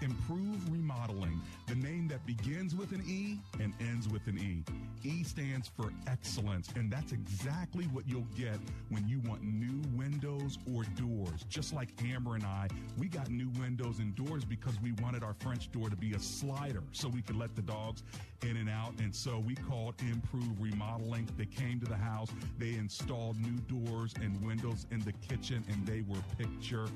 Improve 0.00 0.68
Remodeling, 0.70 1.40
the 1.68 1.76
name 1.76 2.08
that 2.08 2.26
begins 2.26 2.74
with 2.74 2.90
an 2.92 3.02
E 3.06 3.38
and 3.62 3.72
ends 3.80 4.08
with 4.08 4.26
an 4.26 4.38
E. 4.38 4.64
E 5.04 5.24
stands 5.24 5.68
for 5.68 5.90
excellence, 6.06 6.68
and 6.76 6.90
that's 6.90 7.12
exactly 7.12 7.84
what 7.86 8.06
you'll 8.06 8.26
get 8.36 8.58
when 8.88 9.06
you 9.08 9.20
want 9.20 9.42
new 9.42 9.82
windows 9.96 10.58
or 10.72 10.84
doors. 10.96 11.44
Just 11.48 11.72
like 11.72 11.88
Amber 12.04 12.36
and 12.36 12.44
I, 12.44 12.68
we 12.98 13.08
got 13.08 13.28
new 13.28 13.50
windows 13.60 13.98
and 13.98 14.14
doors 14.14 14.44
because 14.44 14.80
we 14.80 14.92
wanted 15.02 15.24
our 15.24 15.34
French 15.34 15.72
door 15.72 15.90
to 15.90 15.96
be 15.96 16.12
a 16.12 16.18
slider 16.18 16.82
so 16.92 17.08
we 17.08 17.20
could 17.22 17.36
let 17.36 17.56
the 17.56 17.62
dogs 17.62 18.04
in 18.42 18.56
and 18.56 18.70
out. 18.70 18.92
And 18.98 19.14
so 19.14 19.38
we 19.38 19.54
called 19.56 19.94
Improve 20.00 20.60
Remodeling. 20.60 21.28
They 21.36 21.46
came 21.46 21.80
to 21.80 21.86
the 21.86 21.96
house, 21.96 22.28
they 22.58 22.74
installed 22.74 23.36
new 23.40 23.58
doors 23.80 24.14
and 24.20 24.40
windows 24.44 24.86
in 24.90 25.00
the 25.00 25.12
kitchen, 25.14 25.64
and 25.68 25.86
they 25.86 26.02
were 26.02 26.22
picture 26.38 26.86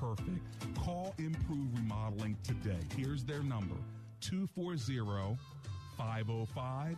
perfect. 0.00 0.40
Call 0.76 1.14
Improve 1.18 1.72
Remodeling 1.74 2.36
today. 2.42 2.80
Here's 2.96 3.24
their 3.24 3.42
number 3.42 3.76
240 4.20 5.36
505 5.96 6.96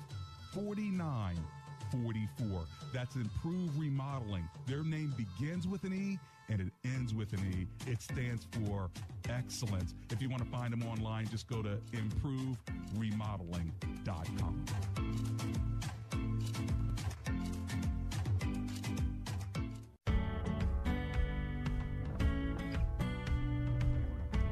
4944. 0.54 2.66
That's 2.92 3.16
Improve 3.16 3.76
Remodeling. 3.78 4.46
Their 4.66 4.84
name 4.84 5.14
begins 5.16 5.66
with 5.66 5.84
an 5.84 5.92
E 5.92 6.18
and 6.48 6.60
it 6.60 6.72
ends 6.84 7.14
with 7.14 7.32
an 7.32 7.40
E. 7.52 7.66
It 7.90 8.02
stands 8.02 8.46
for 8.52 8.90
excellence. 9.28 9.94
If 10.10 10.22
you 10.22 10.28
want 10.28 10.44
to 10.44 10.48
find 10.48 10.72
them 10.72 10.84
online, 10.84 11.26
just 11.28 11.48
go 11.48 11.62
to 11.62 11.78
improveremodeling.com. 11.92 14.64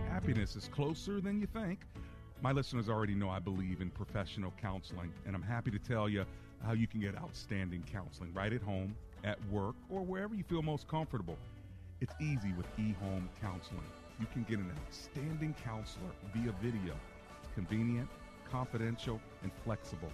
Happiness 0.09 0.57
is 0.57 0.69
closer 0.69 1.21
than 1.21 1.39
you 1.41 1.47
think. 1.47 1.81
My 2.43 2.51
listeners 2.51 2.89
already 2.89 3.15
know 3.15 3.31
I 3.31 3.39
believe 3.39 3.81
in 3.81 3.91
professional 3.91 4.53
counseling, 4.61 5.13
and 5.27 5.37
I'm 5.37 5.43
happy 5.43 5.71
to 5.71 5.79
tell 5.79 6.09
you 6.09 6.25
how 6.61 6.73
you 6.73 6.89
can 6.89 6.99
get 6.99 7.17
outstanding 7.17 7.85
counseling 7.93 8.35
right 8.35 8.53
at 8.53 8.61
home, 8.61 8.97
at 9.23 9.39
work, 9.49 9.77
or 9.89 10.03
wherever 10.03 10.35
you 10.35 10.43
feel 10.43 10.61
most 10.61 10.89
comfortable. 10.89 11.39
It's 12.01 12.13
easy 12.21 12.53
with 12.55 12.67
eHome 12.77 13.29
Counseling. 13.41 13.87
You 14.19 14.27
can 14.33 14.43
get 14.43 14.59
an 14.59 14.73
outstanding 14.77 15.55
counselor 15.65 16.11
via 16.35 16.53
video. 16.61 16.95
It's 17.39 17.55
convenient, 17.55 18.09
confidential, 18.51 19.21
and 19.45 19.53
flexible. 19.63 20.11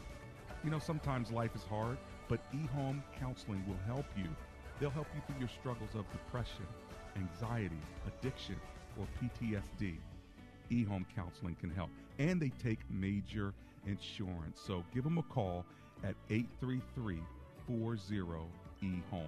You 0.63 0.71
know, 0.71 0.79
sometimes 0.79 1.31
life 1.31 1.57
is 1.57 1.63
hard, 1.63 1.97
but 2.29 2.41
eHome 2.55 3.03
Counseling 3.19 3.65
will 3.67 3.81
help 3.87 4.05
you. 4.15 4.29
They'll 4.79 4.91
help 4.91 5.07
you 5.15 5.23
through 5.27 5.41
your 5.41 5.49
struggles 5.49 5.95
of 5.95 6.05
depression, 6.13 6.67
anxiety, 7.17 7.81
addiction, 8.07 8.57
or 8.99 9.07
PTSD 9.19 9.97
eHome 10.71 11.05
Counseling 11.15 11.55
can 11.57 11.71
help. 11.71 11.91
And 12.19 12.41
they 12.41 12.51
take 12.63 12.79
major 12.91 13.53
insurance. 13.87 14.61
So 14.65 14.83
give 14.95 15.05
them 15.05 15.19
a 15.19 15.23
call 15.23 15.67
at 16.05 16.15
833 16.31 17.19
40 17.67 18.01
eHome. 18.83 19.27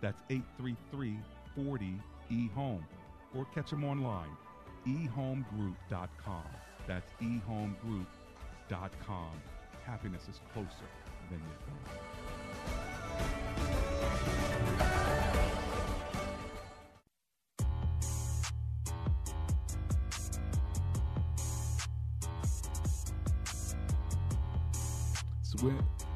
That's 0.00 0.22
833 0.30 1.18
40 1.54 2.00
eHome. 2.30 2.82
Or 3.34 3.46
catch 3.54 3.70
them 3.70 3.84
online, 3.84 4.36
ehomegroup.com. 4.86 6.44
That's 6.86 7.10
ehomegroup.com. 7.22 9.32
Happiness 9.84 10.28
is 10.28 10.40
closer 10.52 10.68
than 11.30 11.38
you 11.38 11.54
think. 11.66 11.78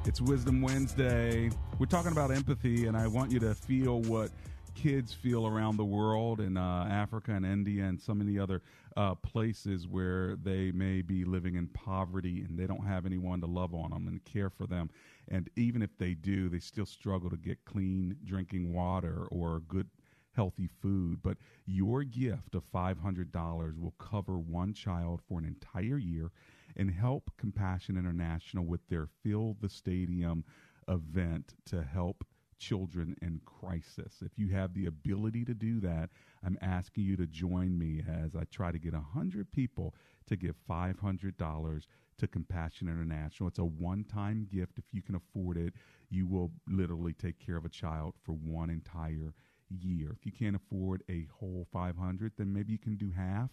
It's, 0.04 0.20
Wisdom 0.20 0.60
Wednesday. 0.60 1.50
We're 1.78 1.86
talking 1.86 2.10
about 2.10 2.32
empathy, 2.32 2.86
and 2.86 2.96
I 2.96 3.06
want 3.06 3.30
you 3.30 3.38
to 3.40 3.54
feel 3.54 4.00
what 4.02 4.30
kids 4.74 5.12
feel 5.12 5.46
around 5.46 5.76
the 5.76 5.84
world 5.84 6.40
in 6.40 6.56
uh, 6.56 6.88
Africa 6.90 7.32
and 7.32 7.46
India 7.46 7.84
and 7.84 8.00
so 8.00 8.12
many 8.12 8.38
other 8.38 8.62
uh, 8.96 9.14
places 9.14 9.86
where 9.86 10.36
they 10.36 10.72
may 10.72 11.00
be 11.00 11.24
living 11.24 11.54
in 11.54 11.68
poverty 11.68 12.42
and 12.42 12.58
they 12.58 12.66
don't 12.66 12.84
have 12.86 13.06
anyone 13.06 13.40
to 13.40 13.46
love 13.46 13.72
on 13.72 13.90
them 13.90 14.08
and 14.08 14.24
care 14.24 14.50
for 14.50 14.66
them. 14.66 14.90
And 15.28 15.48
even 15.54 15.80
if 15.80 15.96
they 15.98 16.14
do, 16.14 16.48
they 16.48 16.58
still 16.58 16.86
struggle 16.86 17.30
to 17.30 17.36
get 17.36 17.64
clean 17.64 18.16
drinking 18.24 18.72
water 18.72 19.26
or 19.30 19.60
good 19.68 19.88
healthy 20.34 20.68
food. 20.82 21.20
But 21.22 21.38
your 21.66 22.02
gift 22.02 22.54
of 22.54 22.64
$500 22.74 23.80
will 23.80 23.94
cover 23.98 24.38
one 24.38 24.74
child 24.74 25.20
for 25.28 25.38
an 25.38 25.44
entire 25.44 25.98
year 25.98 26.30
and 26.76 26.90
help 26.90 27.30
Compassion 27.36 27.96
International 27.96 28.64
with 28.64 28.80
their 28.88 29.08
Fill 29.22 29.56
the 29.60 29.68
Stadium 29.68 30.44
event 30.88 31.54
to 31.66 31.82
help 31.82 32.24
children 32.58 33.14
in 33.20 33.40
crisis. 33.44 34.22
If 34.22 34.38
you 34.38 34.48
have 34.48 34.74
the 34.74 34.86
ability 34.86 35.44
to 35.44 35.54
do 35.54 35.80
that, 35.80 36.10
I'm 36.44 36.58
asking 36.62 37.04
you 37.04 37.16
to 37.16 37.26
join 37.26 37.78
me 37.78 38.02
as 38.08 38.34
I 38.34 38.44
try 38.44 38.72
to 38.72 38.78
get 38.78 38.94
100 38.94 39.52
people 39.52 39.94
to 40.26 40.36
give 40.36 40.54
$500 40.68 41.82
to 42.18 42.26
Compassion 42.26 42.88
International. 42.88 43.48
It's 43.48 43.58
a 43.58 43.64
one 43.64 44.04
time 44.04 44.46
gift. 44.50 44.78
If 44.78 44.84
you 44.92 45.02
can 45.02 45.16
afford 45.16 45.58
it, 45.58 45.74
you 46.08 46.26
will 46.26 46.50
literally 46.68 47.12
take 47.12 47.38
care 47.38 47.56
of 47.56 47.64
a 47.64 47.70
child 47.70 48.14
for 48.22 48.32
one 48.32 48.70
entire 48.70 49.34
year. 49.68 50.14
If 50.18 50.24
you 50.24 50.32
can't 50.32 50.56
afford 50.56 51.02
a 51.10 51.26
whole 51.38 51.66
500, 51.72 52.32
then 52.38 52.52
maybe 52.52 52.72
you 52.72 52.78
can 52.78 52.96
do 52.96 53.10
half. 53.10 53.50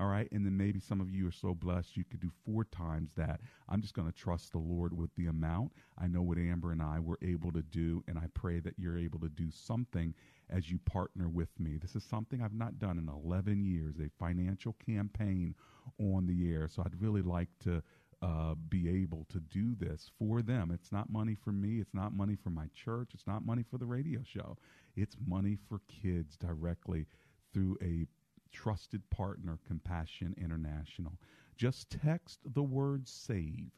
All 0.00 0.06
right. 0.06 0.28
And 0.32 0.46
then 0.46 0.56
maybe 0.56 0.80
some 0.80 1.02
of 1.02 1.10
you 1.10 1.28
are 1.28 1.32
so 1.32 1.54
blessed 1.54 1.94
you 1.94 2.04
could 2.04 2.20
do 2.20 2.30
four 2.46 2.64
times 2.64 3.10
that. 3.16 3.42
I'm 3.68 3.82
just 3.82 3.92
going 3.92 4.10
to 4.10 4.18
trust 4.18 4.52
the 4.52 4.58
Lord 4.58 4.96
with 4.96 5.14
the 5.14 5.26
amount. 5.26 5.72
I 5.98 6.06
know 6.06 6.22
what 6.22 6.38
Amber 6.38 6.72
and 6.72 6.80
I 6.80 7.00
were 7.00 7.18
able 7.20 7.52
to 7.52 7.60
do, 7.60 8.02
and 8.08 8.18
I 8.18 8.24
pray 8.32 8.60
that 8.60 8.78
you're 8.78 8.96
able 8.96 9.20
to 9.20 9.28
do 9.28 9.50
something 9.50 10.14
as 10.48 10.70
you 10.70 10.78
partner 10.78 11.28
with 11.28 11.50
me. 11.58 11.76
This 11.76 11.96
is 11.96 12.02
something 12.02 12.40
I've 12.40 12.54
not 12.54 12.78
done 12.78 12.98
in 12.98 13.10
11 13.10 13.62
years, 13.62 13.96
a 13.98 14.08
financial 14.18 14.74
campaign 14.84 15.54
on 15.98 16.26
the 16.26 16.50
air. 16.50 16.66
So 16.66 16.82
I'd 16.82 16.98
really 17.00 17.22
like 17.22 17.50
to 17.64 17.82
uh, 18.22 18.54
be 18.70 18.88
able 19.02 19.26
to 19.28 19.40
do 19.40 19.74
this 19.74 20.10
for 20.18 20.40
them. 20.40 20.70
It's 20.72 20.92
not 20.92 21.10
money 21.12 21.34
for 21.34 21.52
me. 21.52 21.78
It's 21.78 21.94
not 21.94 22.14
money 22.14 22.36
for 22.42 22.50
my 22.50 22.68
church. 22.74 23.10
It's 23.12 23.26
not 23.26 23.44
money 23.44 23.64
for 23.70 23.76
the 23.76 23.86
radio 23.86 24.20
show. 24.24 24.56
It's 24.96 25.16
money 25.26 25.58
for 25.68 25.82
kids 25.88 26.38
directly 26.38 27.06
through 27.52 27.76
a 27.82 28.06
trusted 28.52 29.08
partner, 29.10 29.58
Compassion 29.66 30.34
International. 30.38 31.18
Just 31.56 31.90
text 31.90 32.38
the 32.44 32.62
word 32.62 33.08
SAVE 33.08 33.72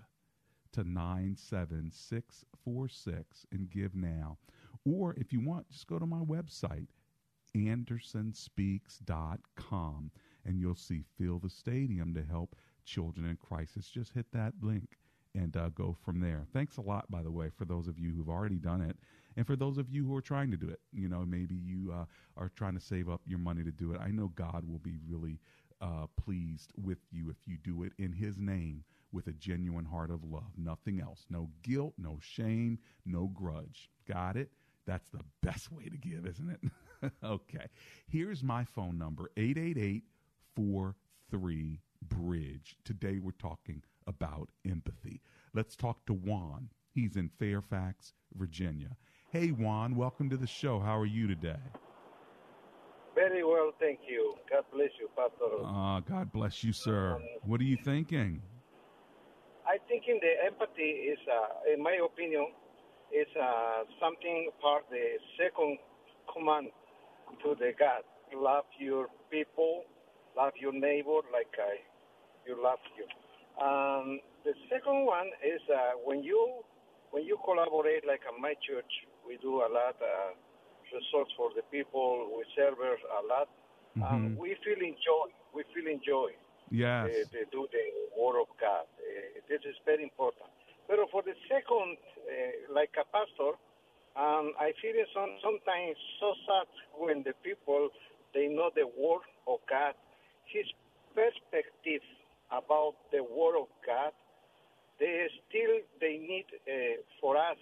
to 0.72 0.84
97646 0.84 3.46
and 3.52 3.70
give 3.70 3.94
now. 3.94 4.36
Or 4.84 5.14
if 5.16 5.32
you 5.32 5.40
want, 5.40 5.70
just 5.70 5.86
go 5.86 5.98
to 5.98 6.04
my 6.06 6.20
website, 6.20 6.88
andersonspeaks.com, 7.56 10.10
and 10.44 10.58
you'll 10.58 10.74
see 10.74 11.04
Fill 11.18 11.38
the 11.38 11.48
Stadium 11.50 12.12
to 12.14 12.24
help 12.24 12.56
children 12.84 13.28
in 13.28 13.36
crisis. 13.36 13.88
Just 13.88 14.12
hit 14.12 14.26
that 14.32 14.54
link 14.60 14.98
and 15.34 15.56
uh, 15.56 15.70
go 15.70 15.96
from 16.04 16.20
there. 16.20 16.46
Thanks 16.52 16.76
a 16.76 16.82
lot, 16.82 17.10
by 17.10 17.22
the 17.22 17.30
way, 17.30 17.48
for 17.56 17.64
those 17.64 17.88
of 17.88 17.98
you 17.98 18.12
who've 18.12 18.28
already 18.28 18.58
done 18.58 18.82
it. 18.82 18.98
And 19.36 19.46
for 19.46 19.56
those 19.56 19.78
of 19.78 19.90
you 19.90 20.04
who 20.04 20.14
are 20.16 20.22
trying 20.22 20.50
to 20.50 20.56
do 20.56 20.68
it, 20.68 20.80
you 20.92 21.08
know, 21.08 21.24
maybe 21.26 21.54
you 21.54 21.92
uh, 21.92 22.04
are 22.36 22.50
trying 22.50 22.74
to 22.74 22.80
save 22.80 23.08
up 23.08 23.20
your 23.26 23.38
money 23.38 23.62
to 23.64 23.70
do 23.70 23.92
it. 23.92 24.00
I 24.00 24.10
know 24.10 24.28
God 24.34 24.64
will 24.68 24.78
be 24.78 24.96
really 25.08 25.38
uh, 25.80 26.06
pleased 26.22 26.72
with 26.82 26.98
you 27.10 27.30
if 27.30 27.36
you 27.46 27.56
do 27.56 27.82
it 27.82 27.92
in 27.98 28.12
His 28.12 28.38
name 28.38 28.84
with 29.12 29.26
a 29.26 29.32
genuine 29.32 29.84
heart 29.84 30.10
of 30.10 30.24
love. 30.24 30.52
Nothing 30.56 31.00
else. 31.00 31.26
No 31.28 31.50
guilt, 31.62 31.94
no 31.98 32.18
shame, 32.20 32.78
no 33.04 33.26
grudge. 33.26 33.90
Got 34.08 34.36
it? 34.36 34.50
That's 34.86 35.10
the 35.10 35.24
best 35.42 35.70
way 35.70 35.84
to 35.84 35.96
give, 35.96 36.26
isn't 36.26 36.50
it? 36.50 37.12
okay. 37.24 37.66
Here's 38.08 38.42
my 38.42 38.64
phone 38.64 38.98
number 38.98 39.30
888 39.36 40.04
43 40.56 41.80
Bridge. 42.02 42.76
Today 42.84 43.18
we're 43.18 43.30
talking 43.32 43.82
about 44.06 44.50
empathy. 44.68 45.20
Let's 45.54 45.76
talk 45.76 46.04
to 46.06 46.12
Juan. 46.12 46.70
He's 46.90 47.16
in 47.16 47.30
Fairfax, 47.38 48.12
Virginia. 48.34 48.96
Hey, 49.32 49.48
Juan, 49.48 49.96
welcome 49.96 50.28
to 50.28 50.36
the 50.36 50.46
show. 50.46 50.78
How 50.78 50.98
are 50.98 51.06
you 51.06 51.26
today? 51.26 51.56
Very 53.14 53.42
well, 53.42 53.72
thank 53.80 54.00
you. 54.06 54.34
God 54.50 54.64
bless 54.70 54.90
you, 55.00 55.08
Pastor. 55.16 55.56
Ah, 55.64 56.00
God 56.00 56.30
bless 56.30 56.62
you, 56.62 56.74
sir. 56.74 57.18
What 57.40 57.58
are 57.58 57.64
you 57.64 57.78
thinking? 57.82 58.42
I 59.66 59.78
think 59.88 60.04
in 60.06 60.20
the 60.20 60.44
empathy 60.44 61.08
is, 61.08 61.18
uh, 61.32 61.72
in 61.72 61.82
my 61.82 61.96
opinion, 62.04 62.44
is 63.10 63.26
uh, 63.40 63.84
something 63.98 64.50
part 64.60 64.84
the 64.90 65.16
second 65.40 65.78
command 66.28 66.68
to 67.42 67.54
the 67.58 67.72
God. 67.80 68.02
Love 68.36 68.64
your 68.78 69.06
people, 69.30 69.84
love 70.36 70.52
your 70.60 70.74
neighbor 70.74 71.24
like 71.32 71.56
I, 71.56 71.80
you 72.46 72.62
love 72.62 72.84
you. 73.00 73.08
Um, 73.64 74.20
the 74.44 74.52
second 74.68 75.06
one 75.06 75.28
is 75.40 75.62
uh, 75.72 75.96
when 76.04 76.22
you 76.22 76.60
when 77.12 77.24
you 77.24 77.38
collaborate 77.44 78.06
like 78.06 78.20
at 78.28 78.38
my 78.38 78.52
church, 78.68 78.92
we 79.26 79.36
do 79.38 79.62
a 79.62 79.68
lot 79.68 79.96
uh, 80.02 80.34
resource 80.92 81.30
for 81.36 81.50
the 81.56 81.62
people. 81.70 82.30
We 82.36 82.44
serve 82.54 82.78
a 82.78 83.22
lot. 83.26 83.48
Um, 83.96 84.32
Mhm. 84.32 84.36
we 84.36 84.54
feel 84.64 84.80
enjoy. 84.80 85.28
We 85.52 85.62
feel 85.74 85.86
enjoy. 85.86 86.34
Yes. 86.70 87.04
Uh, 87.04 87.24
to 87.32 87.44
do 87.50 87.68
the 87.72 87.84
word 88.16 88.40
of 88.40 88.48
God. 88.58 88.86
Uh, 88.98 89.40
this 89.48 89.62
is 89.64 89.76
very 89.84 90.02
important. 90.02 90.48
But 90.88 90.98
for 91.10 91.22
the 91.22 91.34
second, 91.48 91.98
uh, 92.28 92.72
like 92.72 92.96
a 92.96 93.04
pastor, 93.04 93.52
um, 94.16 94.54
I 94.58 94.72
feel 94.80 94.94
it 94.96 95.08
some, 95.12 95.32
sometimes 95.42 95.96
so 96.20 96.34
sad 96.46 96.68
when 96.96 97.22
the 97.22 97.34
people 97.42 97.90
they 98.34 98.48
know 98.48 98.70
the 98.74 98.86
word 98.86 99.24
of 99.46 99.60
God, 99.68 99.94
His 100.46 100.66
perspective 101.14 102.02
about 102.50 102.94
the 103.10 103.22
word 103.22 103.56
of 103.60 103.68
God. 103.86 104.12
They 104.98 105.28
still 105.48 105.80
they 106.00 106.16
need 106.18 106.46
uh, 106.68 107.02
for 107.20 107.36
us. 107.36 107.58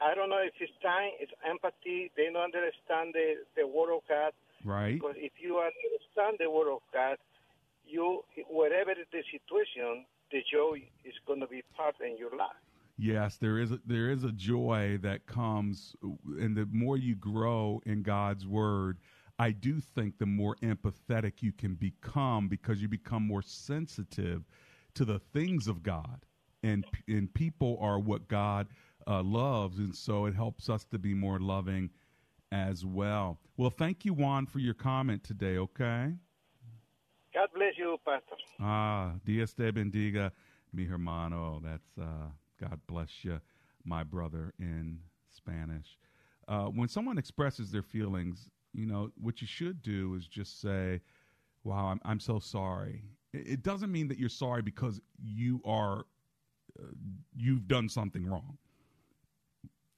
I 0.00 0.14
don't 0.14 0.30
know 0.30 0.40
if 0.42 0.54
it's 0.60 0.72
time, 0.82 1.10
it's 1.20 1.32
empathy. 1.48 2.10
They 2.16 2.32
don't 2.32 2.36
understand 2.42 3.12
the, 3.12 3.44
the 3.56 3.66
word 3.66 3.94
of 3.94 4.02
God. 4.08 4.32
Right. 4.64 4.94
Because 4.94 5.16
if 5.16 5.32
you 5.38 5.58
understand 5.58 6.38
the 6.38 6.50
word 6.50 6.72
of 6.72 6.80
God, 6.92 7.16
you 7.86 8.22
whatever 8.48 8.94
the 8.94 9.22
situation, 9.30 10.04
the 10.30 10.40
joy 10.50 10.82
is 11.04 11.14
going 11.26 11.40
to 11.40 11.46
be 11.46 11.62
part 11.76 11.96
in 12.00 12.16
your 12.16 12.30
life. 12.30 12.56
Yes, 12.96 13.36
there 13.36 13.58
is 13.58 13.72
a, 13.72 13.80
there 13.86 14.10
is 14.10 14.24
a 14.24 14.32
joy 14.32 14.98
that 15.02 15.26
comes, 15.26 15.96
and 16.38 16.54
the 16.54 16.68
more 16.70 16.98
you 16.98 17.14
grow 17.14 17.80
in 17.86 18.02
God's 18.02 18.46
word, 18.46 18.98
I 19.38 19.52
do 19.52 19.80
think 19.80 20.18
the 20.18 20.26
more 20.26 20.56
empathetic 20.62 21.40
you 21.40 21.52
can 21.52 21.74
become 21.74 22.48
because 22.48 22.82
you 22.82 22.88
become 22.88 23.26
more 23.26 23.40
sensitive 23.40 24.44
to 24.94 25.06
the 25.06 25.18
things 25.18 25.66
of 25.66 25.82
God, 25.82 26.26
and 26.62 26.84
and 27.08 27.32
people 27.32 27.78
are 27.80 27.98
what 27.98 28.28
God 28.28 28.66
uh, 29.10 29.22
loves, 29.22 29.78
and 29.78 29.94
so 29.94 30.26
it 30.26 30.34
helps 30.34 30.68
us 30.68 30.84
to 30.84 30.98
be 30.98 31.14
more 31.14 31.40
loving 31.40 31.90
as 32.52 32.84
well. 32.84 33.40
Well, 33.56 33.70
thank 33.70 34.04
you, 34.04 34.14
Juan, 34.14 34.46
for 34.46 34.60
your 34.60 34.74
comment 34.74 35.24
today. 35.24 35.58
Okay. 35.58 36.12
God 37.34 37.48
bless 37.54 37.74
you, 37.76 37.96
Pastor. 38.04 38.36
Ah, 38.60 39.12
Dios 39.24 39.52
te 39.52 39.70
bendiga, 39.70 40.30
mi 40.72 40.84
hermano. 40.84 41.60
That's 41.62 41.98
uh, 42.00 42.28
God 42.60 42.80
bless 42.86 43.24
you, 43.24 43.40
my 43.84 44.04
brother 44.04 44.52
in 44.58 45.00
Spanish. 45.28 45.98
Uh, 46.46 46.66
when 46.66 46.88
someone 46.88 47.18
expresses 47.18 47.70
their 47.70 47.82
feelings, 47.82 48.48
you 48.72 48.86
know, 48.86 49.10
what 49.20 49.40
you 49.40 49.46
should 49.46 49.82
do 49.82 50.14
is 50.14 50.26
just 50.26 50.60
say, 50.60 51.00
wow, 51.64 51.86
I'm, 51.86 52.00
I'm 52.04 52.20
so 52.20 52.38
sorry. 52.38 53.02
It, 53.32 53.46
it 53.46 53.62
doesn't 53.62 53.90
mean 53.90 54.08
that 54.08 54.18
you're 54.18 54.28
sorry 54.28 54.62
because 54.62 55.00
you 55.22 55.60
are, 55.64 56.04
uh, 56.80 56.86
you've 57.36 57.68
done 57.68 57.88
something 57.88 58.26
wrong. 58.26 58.58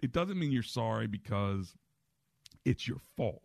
It 0.02 0.12
doesn't 0.12 0.38
mean 0.38 0.52
you're 0.52 0.62
sorry 0.62 1.06
because 1.06 1.74
it's 2.64 2.86
your 2.86 2.98
fault 3.16 3.42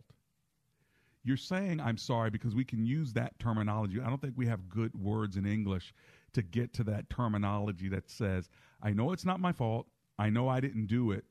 you're 1.28 1.36
saying 1.36 1.78
I'm 1.80 1.98
sorry 1.98 2.30
because 2.30 2.54
we 2.54 2.64
can 2.64 2.84
use 2.84 3.12
that 3.12 3.38
terminology. 3.38 4.00
I 4.00 4.08
don't 4.08 4.20
think 4.20 4.34
we 4.36 4.46
have 4.46 4.68
good 4.68 4.94
words 4.98 5.36
in 5.36 5.46
English 5.46 5.92
to 6.32 6.42
get 6.42 6.72
to 6.74 6.84
that 6.84 7.10
terminology 7.10 7.88
that 7.90 8.08
says, 8.10 8.48
I 8.82 8.90
know 8.92 9.12
it's 9.12 9.26
not 9.26 9.38
my 9.38 9.52
fault. 9.52 9.86
I 10.18 10.30
know 10.30 10.48
I 10.48 10.60
didn't 10.60 10.86
do 10.86 11.12
it, 11.12 11.24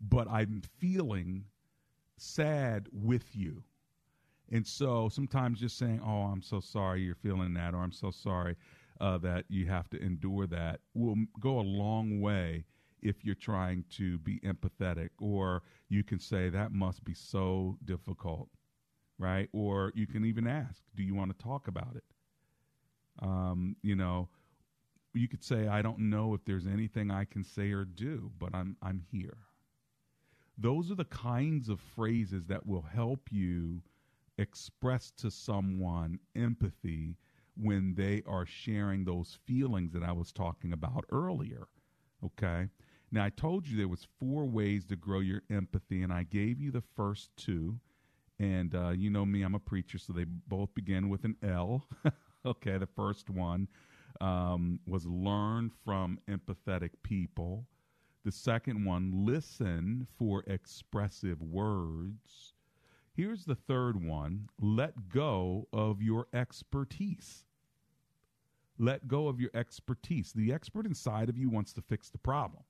but 0.00 0.26
I'm 0.28 0.62
feeling 0.78 1.44
sad 2.16 2.88
with 2.92 3.36
you. 3.36 3.62
And 4.50 4.66
so 4.66 5.08
sometimes 5.10 5.60
just 5.60 5.78
saying, 5.78 6.00
Oh, 6.04 6.22
I'm 6.22 6.42
so 6.42 6.60
sorry 6.60 7.02
you're 7.02 7.14
feeling 7.14 7.54
that, 7.54 7.74
or 7.74 7.78
I'm 7.78 7.92
so 7.92 8.10
sorry 8.10 8.56
uh, 9.00 9.18
that 9.18 9.44
you 9.48 9.66
have 9.66 9.88
to 9.90 10.02
endure 10.02 10.46
that 10.46 10.80
will 10.94 11.16
go 11.40 11.58
a 11.58 11.60
long 11.60 12.20
way 12.20 12.64
if 13.02 13.24
you're 13.24 13.34
trying 13.34 13.84
to 13.90 14.18
be 14.18 14.40
empathetic. 14.40 15.10
Or 15.20 15.62
you 15.88 16.02
can 16.04 16.18
say, 16.18 16.48
That 16.50 16.72
must 16.72 17.04
be 17.04 17.14
so 17.14 17.78
difficult 17.84 18.48
right? 19.22 19.48
Or 19.52 19.92
you 19.94 20.06
can 20.06 20.24
even 20.24 20.46
ask, 20.46 20.82
do 20.96 21.02
you 21.02 21.14
want 21.14 21.36
to 21.36 21.42
talk 21.42 21.68
about 21.68 21.94
it? 21.94 22.04
Um, 23.20 23.76
you 23.82 23.94
know, 23.94 24.28
you 25.14 25.28
could 25.28 25.44
say, 25.44 25.68
I 25.68 25.80
don't 25.82 26.10
know 26.10 26.34
if 26.34 26.44
there's 26.44 26.66
anything 26.66 27.10
I 27.10 27.24
can 27.24 27.44
say 27.44 27.70
or 27.70 27.84
do, 27.84 28.32
but 28.38 28.54
I'm 28.54 28.76
I'm 28.82 29.02
here. 29.10 29.36
Those 30.58 30.90
are 30.90 30.94
the 30.94 31.04
kinds 31.04 31.68
of 31.68 31.80
phrases 31.80 32.46
that 32.46 32.66
will 32.66 32.82
help 32.82 33.28
you 33.30 33.82
express 34.38 35.10
to 35.18 35.30
someone 35.30 36.18
empathy 36.34 37.16
when 37.56 37.94
they 37.94 38.22
are 38.26 38.46
sharing 38.46 39.04
those 39.04 39.38
feelings 39.46 39.92
that 39.92 40.02
I 40.02 40.12
was 40.12 40.32
talking 40.32 40.72
about 40.72 41.04
earlier. 41.10 41.68
Okay? 42.24 42.68
Now 43.12 43.24
I 43.24 43.30
told 43.30 43.68
you 43.68 43.76
there 43.76 43.88
was 43.88 44.08
four 44.18 44.46
ways 44.46 44.86
to 44.86 44.96
grow 44.96 45.20
your 45.20 45.42
empathy 45.50 46.02
and 46.02 46.12
I 46.12 46.24
gave 46.24 46.58
you 46.58 46.72
the 46.72 46.82
first 46.96 47.30
two 47.36 47.78
and 48.42 48.74
uh, 48.74 48.90
you 48.90 49.08
know 49.08 49.24
me, 49.24 49.42
I'm 49.42 49.54
a 49.54 49.60
preacher, 49.60 49.98
so 49.98 50.12
they 50.12 50.24
both 50.24 50.74
begin 50.74 51.08
with 51.08 51.24
an 51.24 51.36
L. 51.44 51.86
okay, 52.46 52.76
the 52.76 52.88
first 52.88 53.30
one 53.30 53.68
um, 54.20 54.80
was 54.84 55.06
learn 55.06 55.70
from 55.84 56.18
empathetic 56.28 56.90
people. 57.04 57.66
The 58.24 58.32
second 58.32 58.84
one, 58.84 59.12
listen 59.26 60.08
for 60.18 60.42
expressive 60.48 61.40
words. 61.40 62.54
Here's 63.14 63.44
the 63.44 63.54
third 63.54 64.02
one 64.02 64.48
let 64.60 65.08
go 65.08 65.68
of 65.72 66.02
your 66.02 66.26
expertise. 66.34 67.44
Let 68.78 69.06
go 69.06 69.28
of 69.28 69.38
your 69.38 69.50
expertise. 69.54 70.32
The 70.32 70.52
expert 70.52 70.86
inside 70.86 71.28
of 71.28 71.38
you 71.38 71.48
wants 71.48 71.72
to 71.74 71.82
fix 71.82 72.10
the 72.10 72.18
problem 72.18 72.64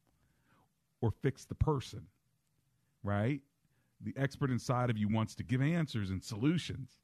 or 1.03 1.11
fix 1.11 1.45
the 1.45 1.55
person, 1.55 2.07
right? 3.03 3.43
The 4.01 4.15
expert 4.17 4.51
inside 4.51 4.89
of 4.89 4.97
you 4.97 5.09
wants 5.09 5.35
to 5.35 5.43
give 5.43 5.61
answers 5.61 6.09
and 6.11 6.25
solutions. 6.25 6.97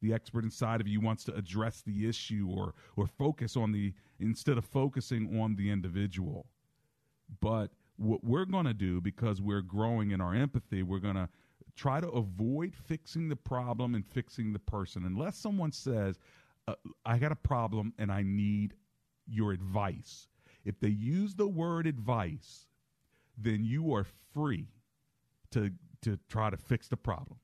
The 0.00 0.14
expert 0.14 0.44
inside 0.44 0.80
of 0.80 0.88
you 0.88 1.00
wants 1.00 1.24
to 1.24 1.34
address 1.34 1.82
the 1.82 2.08
issue 2.08 2.48
or 2.50 2.74
or 2.96 3.06
focus 3.06 3.56
on 3.56 3.72
the 3.72 3.92
instead 4.18 4.56
of 4.56 4.64
focusing 4.64 5.38
on 5.38 5.56
the 5.56 5.70
individual. 5.70 6.46
But 7.40 7.70
what 7.96 8.24
we're 8.24 8.46
going 8.46 8.64
to 8.64 8.74
do 8.74 9.00
because 9.00 9.42
we're 9.42 9.60
growing 9.60 10.10
in 10.12 10.22
our 10.22 10.34
empathy, 10.34 10.82
we're 10.82 11.00
going 11.00 11.16
to 11.16 11.28
try 11.76 12.00
to 12.00 12.08
avoid 12.08 12.74
fixing 12.74 13.28
the 13.28 13.36
problem 13.36 13.94
and 13.94 14.06
fixing 14.06 14.52
the 14.52 14.58
person 14.58 15.04
unless 15.04 15.36
someone 15.36 15.70
says 15.70 16.18
uh, 16.66 16.74
I 17.04 17.18
got 17.18 17.32
a 17.32 17.36
problem 17.36 17.92
and 17.98 18.10
I 18.10 18.22
need 18.22 18.74
your 19.26 19.52
advice. 19.52 20.28
If 20.64 20.80
they 20.80 20.88
use 20.88 21.34
the 21.34 21.46
word 21.46 21.86
advice, 21.86 22.66
then 23.40 23.64
you 23.64 23.94
are 23.94 24.06
free 24.32 24.68
to 25.50 25.70
to 26.02 26.18
try 26.28 26.48
to 26.48 26.56
fix 26.56 26.88
the 26.88 26.96
problem. 26.96 27.38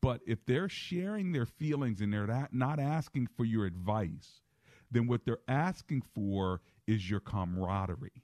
But 0.00 0.20
if 0.26 0.44
they're 0.46 0.68
sharing 0.68 1.32
their 1.32 1.46
feelings 1.46 2.00
and 2.00 2.12
they're 2.12 2.48
not- 2.52 2.78
asking 2.78 3.26
for 3.26 3.44
your 3.44 3.66
advice, 3.66 4.42
then 4.92 5.08
what 5.08 5.24
they're 5.24 5.40
asking 5.48 6.02
for 6.14 6.60
is 6.86 7.10
your 7.10 7.18
camaraderie. 7.18 8.22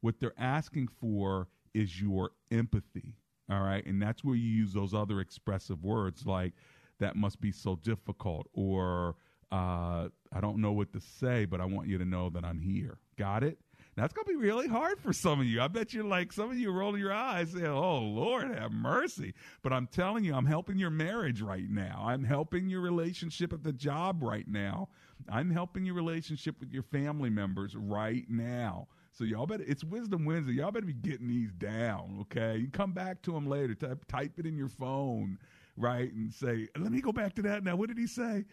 What 0.00 0.18
they're 0.18 0.34
asking 0.36 0.88
for 0.88 1.48
is 1.74 2.00
your 2.00 2.32
empathy. 2.50 3.14
All 3.48 3.60
right. 3.60 3.86
And 3.86 4.02
that's 4.02 4.24
where 4.24 4.34
you 4.34 4.48
use 4.48 4.72
those 4.72 4.94
other 4.94 5.20
expressive 5.20 5.84
words 5.84 6.26
like, 6.26 6.54
that 6.98 7.14
must 7.14 7.40
be 7.40 7.52
so 7.52 7.76
difficult, 7.76 8.48
or 8.52 9.16
uh, 9.52 10.08
I 10.32 10.40
don't 10.40 10.58
know 10.58 10.72
what 10.72 10.92
to 10.94 11.00
say, 11.00 11.44
but 11.44 11.60
I 11.60 11.66
want 11.66 11.88
you 11.88 11.98
to 11.98 12.04
know 12.04 12.30
that 12.30 12.44
I'm 12.44 12.60
here. 12.60 12.98
Got 13.16 13.44
it? 13.44 13.58
That's 13.96 14.12
going 14.12 14.26
to 14.26 14.30
be 14.30 14.36
really 14.36 14.68
hard 14.68 15.00
for 15.00 15.14
some 15.14 15.40
of 15.40 15.46
you. 15.46 15.62
I 15.62 15.68
bet 15.68 15.94
you're 15.94 16.04
like, 16.04 16.30
some 16.30 16.50
of 16.50 16.58
you 16.58 16.70
rolling 16.70 17.00
your 17.00 17.14
eyes 17.14 17.52
saying, 17.52 17.64
oh, 17.64 18.00
Lord, 18.00 18.54
have 18.54 18.70
mercy. 18.70 19.32
But 19.62 19.72
I'm 19.72 19.86
telling 19.86 20.22
you, 20.22 20.34
I'm 20.34 20.44
helping 20.44 20.76
your 20.76 20.90
marriage 20.90 21.40
right 21.40 21.68
now. 21.70 22.04
I'm 22.06 22.22
helping 22.22 22.68
your 22.68 22.82
relationship 22.82 23.54
at 23.54 23.62
the 23.62 23.72
job 23.72 24.22
right 24.22 24.46
now. 24.46 24.90
I'm 25.30 25.50
helping 25.50 25.86
your 25.86 25.94
relationship 25.94 26.60
with 26.60 26.72
your 26.72 26.82
family 26.82 27.30
members 27.30 27.74
right 27.74 28.26
now. 28.28 28.86
So 29.12 29.24
y'all 29.24 29.46
better, 29.46 29.64
it's 29.66 29.82
Wisdom 29.82 30.26
Wednesday. 30.26 30.52
Y'all 30.52 30.70
better 30.70 30.84
be 30.84 30.92
getting 30.92 31.28
these 31.28 31.52
down, 31.52 32.18
okay? 32.20 32.58
You 32.58 32.68
come 32.68 32.92
back 32.92 33.22
to 33.22 33.32
them 33.32 33.48
later. 33.48 33.74
Type, 33.74 34.04
type 34.08 34.32
it 34.36 34.44
in 34.44 34.58
your 34.58 34.68
phone, 34.68 35.38
right? 35.78 36.12
And 36.12 36.30
say, 36.30 36.68
let 36.76 36.92
me 36.92 37.00
go 37.00 37.12
back 37.12 37.34
to 37.36 37.42
that 37.42 37.64
now. 37.64 37.76
What 37.76 37.88
did 37.88 37.96
he 37.96 38.06
say? 38.06 38.44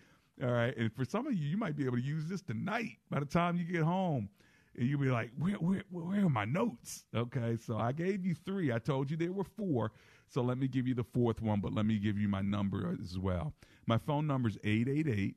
All 0.42 0.52
right. 0.52 0.76
And 0.78 0.90
for 0.94 1.04
some 1.04 1.28
of 1.28 1.34
you, 1.34 1.46
you 1.46 1.58
might 1.58 1.76
be 1.76 1.84
able 1.84 1.98
to 1.98 2.04
use 2.04 2.28
this 2.28 2.42
tonight 2.42 2.98
by 3.12 3.20
the 3.20 3.26
time 3.26 3.58
you 3.58 3.66
get 3.66 3.84
home 3.84 4.30
and 4.78 4.88
you'll 4.88 5.00
be 5.00 5.10
like, 5.10 5.32
where, 5.38 5.56
where, 5.56 5.84
where 5.92 6.26
are 6.26 6.30
my 6.30 6.46
notes? 6.46 7.06
Okay, 7.16 7.58
so 7.64 7.78
I 7.78 7.92
gave 7.92 8.26
you 8.26 8.36
three. 8.36 8.74
I 8.74 8.80
told 8.80 9.12
you 9.12 9.18
there 9.18 9.32
were 9.32 9.44
four. 9.44 9.92
So 10.28 10.42
let 10.42 10.58
me 10.58 10.68
give 10.68 10.88
you 10.88 10.96
the 10.96 11.04
fourth 11.04 11.42
one, 11.42 11.60
but 11.60 11.74
let 11.74 11.86
me 11.86 12.00
give 12.00 12.18
you 12.18 12.28
my 12.28 12.42
number 12.42 12.98
as 13.02 13.18
well. 13.20 13.54
My 13.86 13.98
phone 13.98 14.26
number 14.26 14.50
is 14.50 14.58
888 14.64 15.36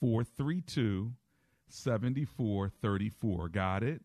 432 0.00 1.12
7434. 1.68 3.48
Got 3.48 3.82
it? 3.82 4.02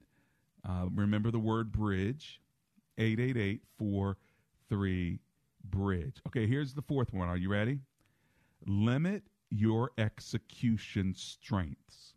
Uh, 0.67 0.87
remember 0.93 1.29
the 1.29 1.39
word 1.39 1.71
bridge 1.71 2.41
888 2.97 3.61
43 3.77 5.19
bridge. 5.65 6.21
Okay, 6.27 6.47
here's 6.47 6.73
the 6.73 6.81
fourth 6.81 7.13
one. 7.13 7.27
Are 7.27 7.37
you 7.37 7.49
ready? 7.49 7.79
Limit 8.65 9.23
your 9.49 9.91
execution 9.97 11.13
strengths. 11.15 12.13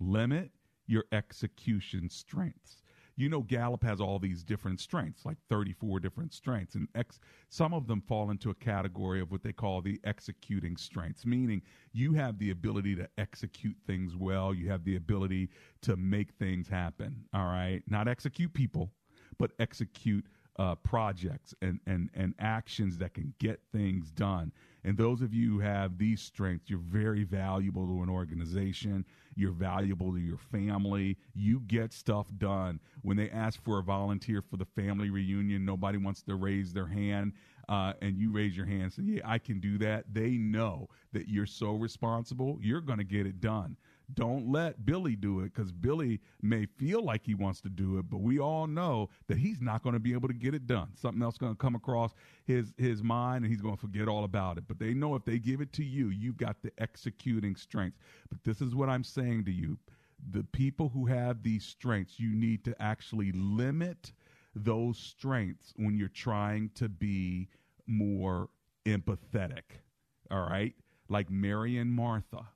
Limit 0.00 0.50
your 0.88 1.04
execution 1.12 2.10
strengths. 2.10 2.82
You 3.16 3.28
know, 3.28 3.42
Gallup 3.42 3.82
has 3.82 4.00
all 4.00 4.20
these 4.20 4.44
different 4.44 4.78
strengths, 4.78 5.26
like 5.26 5.38
34 5.50 5.98
different 5.98 6.32
strengths, 6.32 6.76
and 6.76 6.86
ex- 6.94 7.18
some 7.48 7.74
of 7.74 7.88
them 7.88 8.00
fall 8.00 8.30
into 8.30 8.50
a 8.50 8.54
category 8.54 9.20
of 9.20 9.32
what 9.32 9.42
they 9.42 9.52
call 9.52 9.80
the 9.82 10.00
executing 10.04 10.76
strengths, 10.76 11.26
meaning 11.26 11.62
you 11.92 12.12
have 12.12 12.38
the 12.38 12.50
ability 12.50 12.94
to 12.94 13.08
execute 13.18 13.76
things 13.88 14.14
well, 14.16 14.54
you 14.54 14.70
have 14.70 14.84
the 14.84 14.94
ability 14.94 15.50
to 15.82 15.96
make 15.96 16.32
things 16.34 16.68
happen. 16.68 17.24
All 17.34 17.46
right, 17.46 17.82
not 17.88 18.06
execute 18.06 18.54
people, 18.54 18.92
but 19.36 19.50
execute 19.58 20.24
uh, 20.58 20.74
projects 20.76 21.54
and, 21.62 21.80
and, 21.86 22.10
and 22.14 22.34
actions 22.38 22.98
that 22.98 23.14
can 23.14 23.32
get 23.38 23.60
things 23.72 24.10
done. 24.10 24.52
And 24.84 24.96
those 24.96 25.22
of 25.22 25.34
you 25.34 25.54
who 25.54 25.60
have 25.60 25.98
these 25.98 26.20
strengths, 26.20 26.70
you're 26.70 26.78
very 26.78 27.24
valuable 27.24 27.86
to 27.86 28.02
an 28.02 28.08
organization. 28.08 29.04
You're 29.34 29.52
valuable 29.52 30.12
to 30.12 30.18
your 30.18 30.38
family. 30.38 31.16
You 31.34 31.60
get 31.66 31.92
stuff 31.92 32.26
done. 32.38 32.80
When 33.02 33.16
they 33.16 33.30
ask 33.30 33.62
for 33.62 33.78
a 33.78 33.82
volunteer 33.82 34.42
for 34.42 34.56
the 34.56 34.64
family 34.64 35.10
reunion, 35.10 35.64
nobody 35.64 35.98
wants 35.98 36.22
to 36.22 36.34
raise 36.36 36.72
their 36.72 36.86
hand. 36.86 37.32
Uh, 37.68 37.92
and 38.00 38.16
you 38.16 38.32
raise 38.32 38.56
your 38.56 38.64
hand 38.64 38.82
and 38.82 38.92
say, 38.92 39.02
Yeah, 39.02 39.20
I 39.24 39.38
can 39.38 39.60
do 39.60 39.76
that. 39.78 40.04
They 40.10 40.30
know 40.30 40.88
that 41.12 41.28
you're 41.28 41.44
so 41.44 41.72
responsible, 41.72 42.58
you're 42.60 42.80
going 42.80 42.98
to 42.98 43.04
get 43.04 43.26
it 43.26 43.40
done. 43.40 43.76
Don't 44.14 44.50
let 44.50 44.86
Billy 44.86 45.16
do 45.16 45.40
it 45.40 45.52
because 45.52 45.70
Billy 45.70 46.20
may 46.40 46.64
feel 46.64 47.04
like 47.04 47.26
he 47.26 47.34
wants 47.34 47.60
to 47.60 47.68
do 47.68 47.98
it, 47.98 48.08
but 48.08 48.20
we 48.20 48.38
all 48.38 48.66
know 48.66 49.10
that 49.26 49.36
he's 49.36 49.60
not 49.60 49.82
going 49.82 49.92
to 49.92 50.00
be 50.00 50.14
able 50.14 50.28
to 50.28 50.34
get 50.34 50.54
it 50.54 50.66
done. 50.66 50.88
Something 50.94 51.22
else 51.22 51.36
going 51.36 51.52
to 51.52 51.58
come 51.58 51.74
across 51.74 52.14
his 52.44 52.72
his 52.78 53.02
mind, 53.02 53.44
and 53.44 53.52
he's 53.52 53.60
going 53.60 53.76
to 53.76 53.80
forget 53.80 54.08
all 54.08 54.24
about 54.24 54.56
it. 54.56 54.64
But 54.66 54.78
they 54.78 54.94
know 54.94 55.14
if 55.14 55.24
they 55.24 55.38
give 55.38 55.60
it 55.60 55.74
to 55.74 55.84
you, 55.84 56.08
you've 56.08 56.38
got 56.38 56.62
the 56.62 56.72
executing 56.78 57.54
strength. 57.54 57.98
But 58.30 58.42
this 58.44 58.62
is 58.62 58.74
what 58.74 58.88
I'm 58.88 59.04
saying 59.04 59.44
to 59.44 59.52
you: 59.52 59.76
the 60.30 60.44
people 60.44 60.88
who 60.88 61.04
have 61.06 61.42
these 61.42 61.64
strengths, 61.64 62.18
you 62.18 62.30
need 62.34 62.64
to 62.64 62.82
actually 62.82 63.32
limit 63.32 64.12
those 64.54 64.98
strengths 64.98 65.74
when 65.76 65.98
you're 65.98 66.08
trying 66.08 66.70
to 66.76 66.88
be 66.88 67.48
more 67.86 68.48
empathetic. 68.86 69.82
All 70.30 70.48
right, 70.48 70.74
like 71.10 71.30
Mary 71.30 71.76
and 71.76 71.92
Martha 71.92 72.46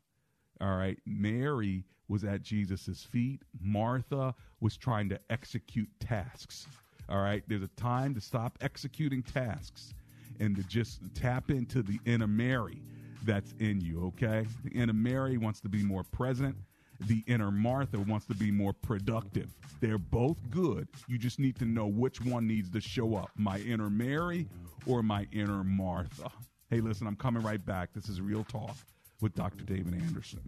all 0.62 0.76
right. 0.76 0.96
Mary 1.04 1.84
was 2.08 2.22
at 2.22 2.42
Jesus' 2.42 3.02
feet. 3.02 3.42
Martha 3.60 4.34
was 4.60 4.76
trying 4.76 5.08
to 5.08 5.18
execute 5.28 5.88
tasks. 5.98 6.68
All 7.08 7.20
right. 7.20 7.42
There's 7.48 7.64
a 7.64 7.68
time 7.68 8.14
to 8.14 8.20
stop 8.20 8.56
executing 8.60 9.22
tasks 9.22 9.92
and 10.38 10.54
to 10.54 10.62
just 10.62 11.00
tap 11.14 11.50
into 11.50 11.82
the 11.82 11.98
inner 12.06 12.28
Mary 12.28 12.80
that's 13.24 13.54
in 13.58 13.80
you. 13.80 14.06
Okay. 14.06 14.46
The 14.64 14.70
inner 14.70 14.92
Mary 14.92 15.36
wants 15.36 15.60
to 15.62 15.68
be 15.68 15.82
more 15.82 16.04
present. 16.04 16.54
The 17.00 17.24
inner 17.26 17.50
Martha 17.50 17.98
wants 17.98 18.26
to 18.26 18.34
be 18.34 18.52
more 18.52 18.72
productive. 18.72 19.48
They're 19.80 19.98
both 19.98 20.36
good. 20.50 20.86
You 21.08 21.18
just 21.18 21.40
need 21.40 21.56
to 21.56 21.64
know 21.64 21.88
which 21.88 22.20
one 22.20 22.46
needs 22.46 22.70
to 22.70 22.80
show 22.80 23.16
up 23.16 23.30
my 23.34 23.58
inner 23.58 23.90
Mary 23.90 24.48
or 24.86 25.02
my 25.02 25.26
inner 25.32 25.64
Martha. 25.64 26.30
Hey, 26.70 26.80
listen, 26.80 27.08
I'm 27.08 27.16
coming 27.16 27.42
right 27.42 27.64
back. 27.66 27.92
This 27.92 28.08
is 28.08 28.20
Real 28.20 28.44
Talk 28.44 28.76
with 29.22 29.34
Dr. 29.34 29.64
David 29.64 29.94
Anderson. 29.94 30.40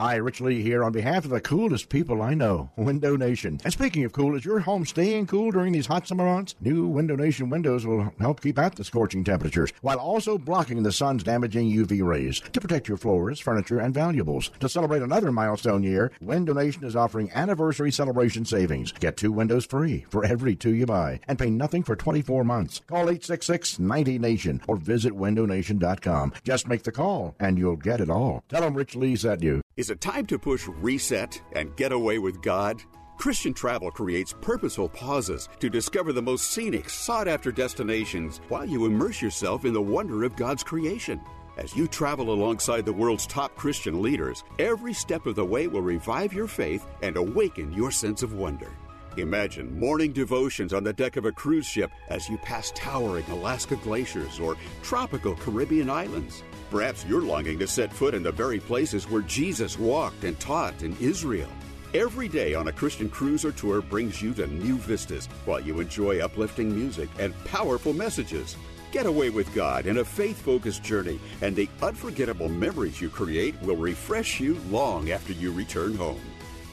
Hi, 0.00 0.16
Rich 0.16 0.40
Lee 0.40 0.62
here 0.62 0.82
on 0.82 0.92
behalf 0.92 1.26
of 1.26 1.30
the 1.30 1.42
coolest 1.42 1.90
people 1.90 2.22
I 2.22 2.32
know, 2.32 2.70
Window 2.76 3.16
Nation. 3.16 3.60
And 3.64 3.70
speaking 3.70 4.02
of 4.04 4.12
cool, 4.12 4.34
is 4.34 4.46
your 4.46 4.60
home 4.60 4.86
staying 4.86 5.26
cool 5.26 5.50
during 5.50 5.74
these 5.74 5.88
hot 5.88 6.08
summer 6.08 6.24
months? 6.24 6.54
New 6.58 6.86
Window 6.86 7.16
Nation 7.16 7.50
windows 7.50 7.84
will 7.84 8.10
help 8.18 8.40
keep 8.40 8.58
out 8.58 8.76
the 8.76 8.82
scorching 8.82 9.24
temperatures 9.24 9.74
while 9.82 9.98
also 9.98 10.38
blocking 10.38 10.82
the 10.82 10.90
sun's 10.90 11.22
damaging 11.22 11.70
UV 11.70 12.02
rays 12.02 12.40
to 12.40 12.62
protect 12.62 12.88
your 12.88 12.96
floors, 12.96 13.40
furniture, 13.40 13.78
and 13.78 13.92
valuables. 13.92 14.50
To 14.60 14.70
celebrate 14.70 15.02
another 15.02 15.30
milestone 15.30 15.82
year, 15.82 16.12
Window 16.22 16.54
Nation 16.54 16.84
is 16.84 16.96
offering 16.96 17.30
anniversary 17.32 17.92
celebration 17.92 18.46
savings. 18.46 18.92
Get 18.92 19.18
two 19.18 19.32
windows 19.32 19.66
free 19.66 20.06
for 20.08 20.24
every 20.24 20.56
two 20.56 20.74
you 20.74 20.86
buy 20.86 21.20
and 21.28 21.38
pay 21.38 21.50
nothing 21.50 21.82
for 21.82 21.94
24 21.94 22.42
months. 22.42 22.80
Call 22.86 23.04
866-90-NATION 23.08 24.62
or 24.66 24.76
visit 24.76 25.12
windownation.com. 25.12 26.32
Just 26.42 26.68
make 26.68 26.84
the 26.84 26.90
call 26.90 27.34
and 27.38 27.58
you'll 27.58 27.76
get 27.76 28.00
it 28.00 28.08
all. 28.08 28.42
Tell 28.48 28.62
them 28.62 28.72
Rich 28.72 28.96
Lee 28.96 29.14
sent 29.14 29.42
you. 29.42 29.60
Is 29.80 29.88
it 29.88 30.02
time 30.02 30.26
to 30.26 30.38
push 30.38 30.68
reset 30.68 31.40
and 31.52 31.74
get 31.74 31.90
away 31.90 32.18
with 32.18 32.42
God? 32.42 32.82
Christian 33.16 33.54
travel 33.54 33.90
creates 33.90 34.34
purposeful 34.42 34.90
pauses 34.90 35.48
to 35.58 35.70
discover 35.70 36.12
the 36.12 36.20
most 36.20 36.50
scenic, 36.50 36.90
sought 36.90 37.26
after 37.26 37.50
destinations 37.50 38.42
while 38.50 38.66
you 38.66 38.84
immerse 38.84 39.22
yourself 39.22 39.64
in 39.64 39.72
the 39.72 39.80
wonder 39.80 40.22
of 40.22 40.36
God's 40.36 40.62
creation. 40.62 41.18
As 41.56 41.74
you 41.74 41.88
travel 41.88 42.30
alongside 42.30 42.84
the 42.84 42.92
world's 42.92 43.26
top 43.26 43.56
Christian 43.56 44.02
leaders, 44.02 44.44
every 44.58 44.92
step 44.92 45.24
of 45.24 45.34
the 45.34 45.46
way 45.46 45.66
will 45.66 45.80
revive 45.80 46.34
your 46.34 46.46
faith 46.46 46.86
and 47.00 47.16
awaken 47.16 47.72
your 47.72 47.90
sense 47.90 48.22
of 48.22 48.34
wonder. 48.34 48.70
Imagine 49.16 49.80
morning 49.80 50.12
devotions 50.12 50.74
on 50.74 50.84
the 50.84 50.92
deck 50.92 51.16
of 51.16 51.24
a 51.24 51.32
cruise 51.32 51.64
ship 51.64 51.90
as 52.10 52.28
you 52.28 52.36
pass 52.36 52.70
towering 52.74 53.24
Alaska 53.30 53.76
glaciers 53.76 54.38
or 54.38 54.58
tropical 54.82 55.36
Caribbean 55.36 55.88
islands. 55.88 56.42
Perhaps 56.70 57.04
you're 57.04 57.20
longing 57.20 57.58
to 57.58 57.66
set 57.66 57.92
foot 57.92 58.14
in 58.14 58.22
the 58.22 58.30
very 58.30 58.60
places 58.60 59.10
where 59.10 59.22
Jesus 59.22 59.76
walked 59.76 60.22
and 60.22 60.38
taught 60.38 60.82
in 60.82 60.96
Israel. 61.00 61.48
Every 61.94 62.28
day 62.28 62.54
on 62.54 62.68
a 62.68 62.72
Christian 62.72 63.08
cruise 63.10 63.44
or 63.44 63.50
tour 63.50 63.82
brings 63.82 64.22
you 64.22 64.32
to 64.34 64.46
new 64.46 64.76
vistas 64.76 65.26
while 65.46 65.58
you 65.58 65.80
enjoy 65.80 66.20
uplifting 66.20 66.72
music 66.72 67.08
and 67.18 67.34
powerful 67.44 67.92
messages. 67.92 68.56
Get 68.92 69.06
away 69.06 69.30
with 69.30 69.52
God 69.52 69.86
in 69.86 69.98
a 69.98 70.04
faith 70.04 70.40
focused 70.40 70.84
journey, 70.84 71.18
and 71.42 71.56
the 71.56 71.68
unforgettable 71.82 72.48
memories 72.48 73.00
you 73.00 73.08
create 73.08 73.60
will 73.62 73.76
refresh 73.76 74.38
you 74.38 74.54
long 74.70 75.10
after 75.10 75.32
you 75.32 75.50
return 75.50 75.96
home. 75.96 76.20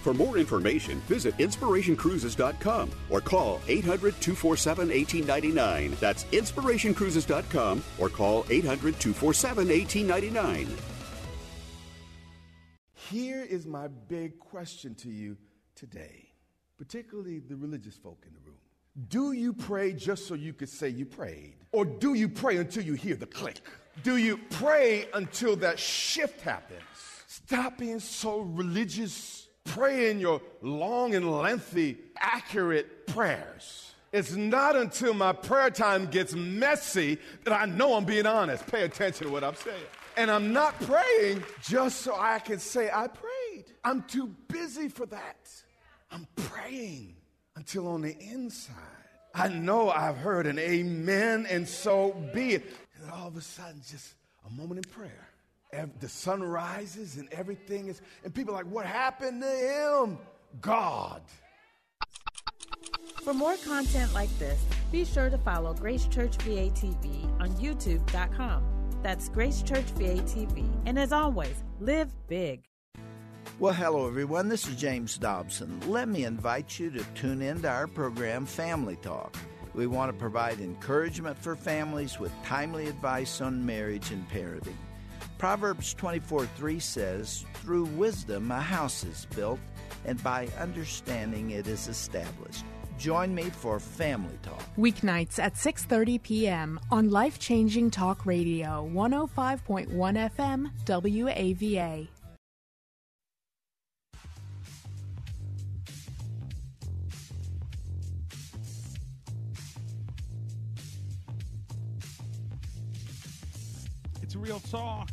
For 0.07 0.13
more 0.13 0.37
information, 0.37 1.01
visit 1.01 1.35
inspirationcruises.com 1.35 2.91
or 3.09 3.19
call 3.19 3.59
800 3.67 4.13
247 4.21 4.87
1899. 4.87 5.97
That's 5.99 6.23
inspirationcruises.com 6.23 7.83
or 7.99 8.07
call 8.07 8.45
800 8.49 8.97
247 9.01 9.67
1899. 9.67 10.77
Here 12.93 13.43
is 13.43 13.67
my 13.67 13.89
big 13.89 14.39
question 14.39 14.95
to 14.95 15.09
you 15.09 15.35
today, 15.75 16.29
particularly 16.77 17.39
the 17.39 17.57
religious 17.57 17.97
folk 17.97 18.23
in 18.25 18.33
the 18.33 18.39
room. 18.39 18.55
Do 19.09 19.33
you 19.33 19.51
pray 19.51 19.91
just 19.91 20.25
so 20.25 20.35
you 20.35 20.53
could 20.53 20.69
say 20.69 20.87
you 20.87 21.05
prayed? 21.05 21.55
Or 21.73 21.83
do 21.83 22.13
you 22.13 22.29
pray 22.29 22.55
until 22.55 22.83
you 22.83 22.93
hear 22.93 23.17
the 23.17 23.25
click? 23.25 23.59
Do 24.03 24.15
you 24.15 24.39
pray 24.51 25.09
until 25.13 25.57
that 25.57 25.77
shift 25.77 26.39
happens? 26.39 26.79
Stop 27.27 27.79
being 27.79 27.99
so 27.99 28.39
religious. 28.39 29.46
Pray 29.67 30.09
in 30.09 30.19
your 30.19 30.41
long 30.61 31.15
and 31.15 31.31
lengthy, 31.31 31.97
accurate 32.19 33.07
prayers. 33.07 33.93
It's 34.11 34.31
not 34.31 34.75
until 34.75 35.13
my 35.13 35.33
prayer 35.33 35.69
time 35.69 36.07
gets 36.07 36.33
messy 36.33 37.19
that 37.43 37.53
I 37.53 37.65
know 37.65 37.95
I'm 37.95 38.05
being 38.05 38.25
honest. 38.25 38.65
Pay 38.67 38.83
attention 38.83 39.27
to 39.27 39.33
what 39.33 39.43
I'm 39.43 39.55
saying. 39.55 39.83
And 40.15 40.31
I'm 40.31 40.51
not 40.51 40.79
praying 40.81 41.43
just 41.61 42.01
so 42.01 42.15
I 42.17 42.39
can 42.39 42.59
say 42.59 42.89
I 42.91 43.07
prayed. 43.07 43.65
I'm 43.83 44.03
too 44.03 44.33
busy 44.47 44.89
for 44.89 45.05
that. 45.05 45.49
I'm 46.09 46.27
praying 46.35 47.15
until 47.55 47.87
on 47.87 48.01
the 48.01 48.17
inside 48.17 48.73
I 49.37 49.49
know 49.49 49.91
I've 49.91 50.17
heard 50.17 50.47
an 50.47 50.57
amen, 50.57 51.45
and 51.47 51.67
so 51.67 52.11
be 52.33 52.55
it. 52.55 52.65
And 52.99 53.11
all 53.11 53.27
of 53.27 53.37
a 53.37 53.41
sudden, 53.41 53.81
just 53.87 54.15
a 54.47 54.49
moment 54.51 54.83
in 54.83 54.91
prayer. 54.91 55.29
Ev- 55.73 55.99
The 55.99 56.09
sun 56.09 56.41
rises 56.43 57.17
and 57.17 57.27
everything 57.31 57.87
is, 57.87 58.01
and 58.23 58.33
people 58.33 58.53
are 58.53 58.57
like, 58.63 58.71
what 58.71 58.85
happened 58.85 59.41
to 59.41 59.47
him? 59.49 60.17
God. 60.61 61.21
For 63.23 63.33
more 63.33 63.57
content 63.57 64.13
like 64.13 64.29
this, 64.39 64.59
be 64.91 65.03
sure 65.03 65.29
to 65.29 65.37
follow 65.37 65.73
Grace 65.73 66.07
Church 66.07 66.37
VATV 66.39 67.41
on 67.41 67.49
YouTube.com. 67.57 68.63
That's 69.03 69.27
Grace 69.29 69.61
Church 69.61 69.85
VATV. 69.95 70.65
And 70.85 70.97
as 70.97 71.11
always, 71.11 71.63
live 71.81 72.09
big. 72.27 72.63
Well, 73.59 73.73
hello, 73.73 74.07
everyone. 74.07 74.47
This 74.47 74.67
is 74.67 74.75
James 74.75 75.17
Dobson. 75.17 75.79
Let 75.87 76.07
me 76.07 76.23
invite 76.23 76.79
you 76.79 76.89
to 76.91 77.03
tune 77.15 77.41
in 77.41 77.61
to 77.63 77.69
our 77.69 77.87
program, 77.87 78.45
Family 78.45 78.95
Talk. 78.97 79.35
We 79.73 79.87
want 79.87 80.11
to 80.11 80.17
provide 80.17 80.59
encouragement 80.59 81.37
for 81.37 81.55
families 81.55 82.19
with 82.19 82.31
timely 82.43 82.87
advice 82.87 83.41
on 83.41 83.65
marriage 83.65 84.11
and 84.11 84.27
parenting. 84.29 84.75
Proverbs 85.37 85.93
24 85.93 86.47
3 86.47 86.79
says, 86.79 87.45
Through 87.55 87.85
wisdom 87.85 88.49
a 88.49 88.59
house 88.59 89.03
is 89.03 89.27
built, 89.35 89.59
and 90.05 90.21
by 90.23 90.47
understanding 90.59 91.51
it 91.51 91.67
is 91.67 91.87
established. 91.87 92.65
Join 92.97 93.35
me 93.35 93.43
for 93.43 93.79
Family 93.79 94.37
Talk. 94.41 94.63
Weeknights 94.75 95.37
at 95.37 95.53
6:30 95.53 96.23
p.m. 96.23 96.79
on 96.89 97.11
Life-Changing 97.11 97.91
Talk 97.91 98.25
Radio, 98.25 98.89
105.1 98.91 99.87
FM, 99.91 100.71
WAVA. 100.85 102.07
It's 114.23 114.35
Real 114.35 114.59
Talk 114.71 115.11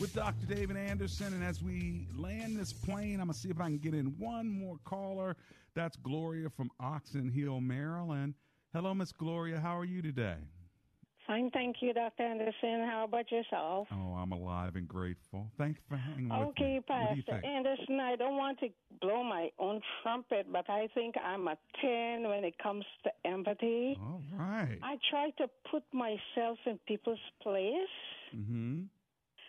with 0.00 0.14
Dr. 0.14 0.46
David 0.46 0.76
Anderson. 0.76 1.32
And 1.34 1.44
as 1.44 1.62
we 1.62 2.06
land 2.16 2.56
this 2.56 2.72
plane, 2.72 3.20
I'm 3.20 3.26
going 3.26 3.34
to 3.34 3.38
see 3.38 3.50
if 3.50 3.60
I 3.60 3.64
can 3.64 3.78
get 3.78 3.94
in 3.94 4.06
one 4.18 4.48
more 4.48 4.78
caller. 4.84 5.36
That's 5.74 5.96
Gloria 5.96 6.50
from 6.50 6.70
Oxon 6.80 7.30
Hill, 7.30 7.60
Maryland. 7.60 8.34
Hello, 8.72 8.94
Miss 8.94 9.12
Gloria. 9.12 9.60
How 9.60 9.78
are 9.78 9.84
you 9.84 10.02
today? 10.02 10.36
Fine, 11.26 11.50
thank 11.52 11.76
you, 11.80 11.94
Dr. 11.94 12.22
Anderson. 12.22 12.86
How 12.86 13.04
about 13.08 13.32
yourself? 13.32 13.88
Oh, 13.90 14.14
I'm 14.14 14.32
alive 14.32 14.76
and 14.76 14.86
grateful. 14.86 15.46
Thanks 15.56 15.80
for 15.88 15.96
hanging 15.96 16.28
with 16.28 16.48
Okay, 16.48 16.64
me. 16.64 16.74
You 16.74 16.82
Pastor? 16.82 17.40
Anderson, 17.46 17.98
I 17.98 18.14
don't 18.16 18.36
want 18.36 18.60
to 18.60 18.68
blow 19.00 19.24
my 19.24 19.48
own 19.58 19.80
trumpet, 20.02 20.48
but 20.52 20.68
I 20.68 20.88
think 20.92 21.14
I'm 21.16 21.48
a 21.48 21.56
10 21.80 22.28
when 22.28 22.44
it 22.44 22.58
comes 22.58 22.84
to 23.04 23.10
empathy. 23.26 23.96
All 23.98 24.20
right. 24.34 24.76
I 24.82 24.98
try 25.10 25.30
to 25.38 25.48
put 25.70 25.82
myself 25.94 26.58
in 26.66 26.78
people's 26.86 27.18
place 27.42 27.88
Mm-hmm. 28.34 28.82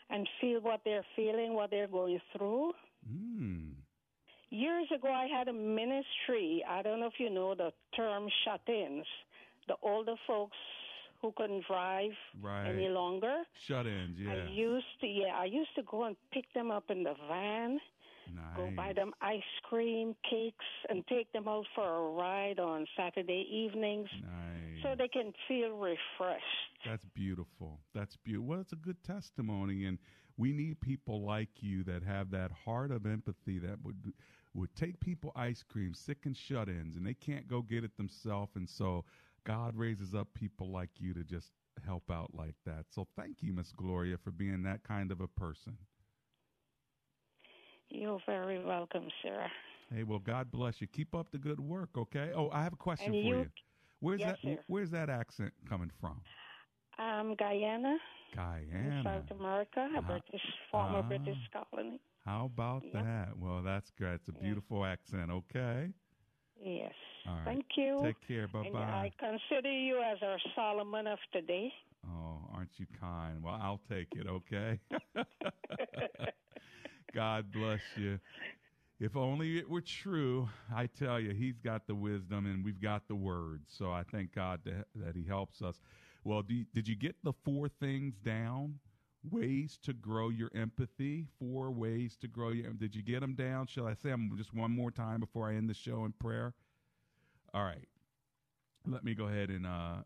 And 0.10 0.28
feel 0.40 0.62
what 0.62 0.82
they're 0.86 1.06
feeling, 1.16 1.54
what 1.54 1.72
they're 1.72 1.88
going 1.88 2.20
through. 2.36 2.74
Mm. 3.10 3.72
Years 4.50 4.88
ago, 4.96 5.12
I 5.12 5.26
had 5.26 5.48
a 5.48 5.54
ministry. 5.54 6.64
I 6.70 6.82
don't 6.82 7.00
know 7.00 7.08
if 7.08 7.20
you 7.20 7.30
know 7.30 7.56
the 7.56 7.72
term 7.96 8.28
shut 8.44 8.62
ins. 8.68 9.06
The 9.68 9.76
older 9.82 10.16
folks 10.28 10.58
who 11.22 11.34
couldn't 11.36 11.66
drive 11.66 12.12
Right. 12.42 12.68
any 12.68 12.88
longer. 12.88 13.44
Shut-ins, 13.66 14.20
yeah. 14.20 14.32
I 14.34 14.48
used 14.52 15.00
to, 15.02 15.08
yeah, 15.08 15.36
I 15.36 15.46
used 15.46 15.74
to 15.76 15.84
go 15.84 16.04
and 16.04 16.16
pick 16.32 16.46
them 16.54 16.70
up 16.70 16.92
in 16.92 17.04
the 17.04 17.16
van, 17.28 17.80
go 18.56 18.70
buy 18.76 18.94
them 18.94 19.12
ice 19.22 19.42
cream, 19.64 20.16
cakes, 20.30 20.66
and 20.90 21.06
take 21.08 21.32
them 21.34 21.48
out 21.48 21.66
for 21.74 21.84
a 21.84 22.10
ride 22.12 22.60
on 22.60 22.86
Saturday 22.96 23.48
evenings 23.52 24.10
so 24.86 24.96
they 24.98 25.08
can 25.08 25.34
feel 25.48 25.78
refreshed. 25.78 26.44
That's 26.86 27.06
beautiful. 27.06 27.80
That's 27.94 28.16
beautiful. 28.18 28.48
Well, 28.48 28.62
it's 28.62 28.74
a 28.74 28.78
good 28.78 29.04
testimony, 29.04 29.86
and 29.86 29.98
we 30.38 30.54
need 30.54 30.80
people 30.82 31.26
like 31.26 31.50
you 31.62 31.84
that 31.86 32.04
have 32.04 32.32
that 32.32 32.52
heart 32.52 32.92
of 32.92 33.06
empathy 33.06 33.60
that 33.60 33.78
would 33.84 34.14
would 34.54 34.74
take 34.76 35.00
people 35.02 35.34
ice 35.36 35.64
cream, 35.68 35.94
sick 35.94 36.20
and 36.26 36.36
shut-ins, 36.38 36.96
and 36.96 37.06
they 37.06 37.14
can't 37.14 37.46
go 37.48 37.62
get 37.62 37.84
it 37.84 37.98
themselves, 37.98 38.56
and 38.56 38.70
so 38.70 39.04
God 39.44 39.76
raises 39.76 40.16
up 40.16 40.30
people 40.34 40.72
like 40.72 40.92
you 40.98 41.14
to 41.14 41.24
just 41.26 41.52
help 41.86 42.10
out 42.10 42.32
like 42.34 42.56
that. 42.66 42.86
So 42.90 43.06
thank 43.18 43.44
you, 43.44 43.52
Miss 43.52 43.74
Gloria, 43.74 44.18
for 44.18 44.32
being 44.32 44.64
that 44.64 44.84
kind 44.84 45.12
of 45.12 45.20
a 45.20 45.28
person. 45.28 45.78
You're 47.90 48.22
very 48.26 48.64
welcome, 48.64 49.08
sir. 49.22 49.46
Hey, 49.94 50.04
well, 50.04 50.20
God 50.20 50.52
bless 50.52 50.80
you. 50.80 50.88
Keep 50.88 51.14
up 51.14 51.32
the 51.32 51.38
good 51.38 51.60
work, 51.60 51.90
okay? 51.98 52.32
Oh, 52.34 52.50
I 52.52 52.64
have 52.64 52.74
a 52.74 52.78
question 52.78 53.14
And 53.14 53.24
for 53.24 53.36
you- 53.36 53.40
you. 53.42 53.50
Where's 54.00 54.20
Yes, 54.20 54.38
that? 54.44 54.56
sir. 54.58 54.64
Where's 54.68 54.92
that 54.92 55.10
accent 55.10 55.54
coming 55.68 55.92
from? 56.00 56.22
Um, 56.98 57.36
Guyana, 57.36 57.98
Guyana. 58.36 59.02
South 59.04 59.32
America, 59.40 59.88
a 59.98 60.02
Ah, 60.02 60.08
British 60.08 60.42
former 60.72 61.00
ah. 61.00 61.08
British 61.08 61.38
colony. 61.52 62.00
How 62.26 62.46
about 62.46 62.84
Yep. 62.86 62.94
that? 62.94 63.38
Well, 63.38 63.62
that's 63.62 63.92
good. 63.92 64.14
It's 64.16 64.28
a 64.30 64.32
beautiful 64.32 64.86
accent. 64.86 65.30
Okay. 65.30 65.94
Yes. 66.56 66.94
All 67.28 67.34
right. 67.36 67.46
Thank 67.46 67.66
you. 67.78 68.00
Take 68.04 68.22
care. 68.28 68.48
Bye 68.48 68.70
bye. 68.72 68.80
I 68.80 69.12
consider 69.20 69.72
you 69.72 70.02
as 70.02 70.18
our 70.24 70.40
Solomon 70.56 71.08
of 71.08 71.20
today. 71.32 71.72
Oh, 72.08 72.40
aren't 72.54 72.72
you 72.78 72.86
kind? 73.00 73.44
Well, 73.44 73.60
I'll 73.62 73.82
take 73.90 74.08
it. 74.16 74.28
Okay. 74.28 74.80
God 77.14 77.52
bless 77.52 77.82
you. 77.98 78.20
If 79.00 79.18
only 79.18 79.58
it 79.58 79.70
were 79.70 79.82
true, 79.82 80.50
I 80.74 80.88
tell 80.88 81.20
you, 81.20 81.32
He's 81.34 81.60
got 81.60 81.86
the 81.86 81.96
wisdom 81.96 82.46
and 82.46 82.64
we've 82.64 82.80
got 82.82 83.08
the 83.08 83.16
words. 83.16 83.74
So 83.78 83.92
I 83.92 84.04
thank 84.04 84.34
God 84.34 84.62
that, 84.66 85.16
He 85.16 85.24
helps 85.26 85.62
us. 85.62 85.82
Well, 86.24 86.44
you- 86.48 86.66
did 86.74 86.88
you 86.88 86.96
get 86.96 87.16
the 87.24 87.34
four 87.34 87.68
things 87.68 88.16
down? 88.18 88.80
Ways 89.30 89.78
to 89.84 89.92
grow 89.94 90.30
your 90.30 90.52
empathy. 90.56 91.28
Four 91.40 91.72
ways 91.72 92.16
to 92.18 92.28
grow 92.28 92.50
your. 92.50 92.72
Did 92.74 92.96
you 92.96 93.02
get 93.02 93.22
them 93.22 93.34
down? 93.34 93.66
Shall 93.68 93.88
I 93.88 93.96
say 93.96 94.10
them 94.10 94.32
just 94.38 94.54
one 94.54 94.72
more 94.72 94.92
time 94.92 95.20
before 95.20 95.50
I 95.50 95.56
end 95.56 95.68
the 95.70 95.74
show 95.74 96.06
in 96.06 96.14
prayer? 96.14 96.54
All 97.54 97.64
right. 97.64 97.88
Let 98.86 99.04
me 99.04 99.16
go 99.16 99.26
ahead 99.26 99.50
and. 99.50 99.66
Uh, 99.66 100.04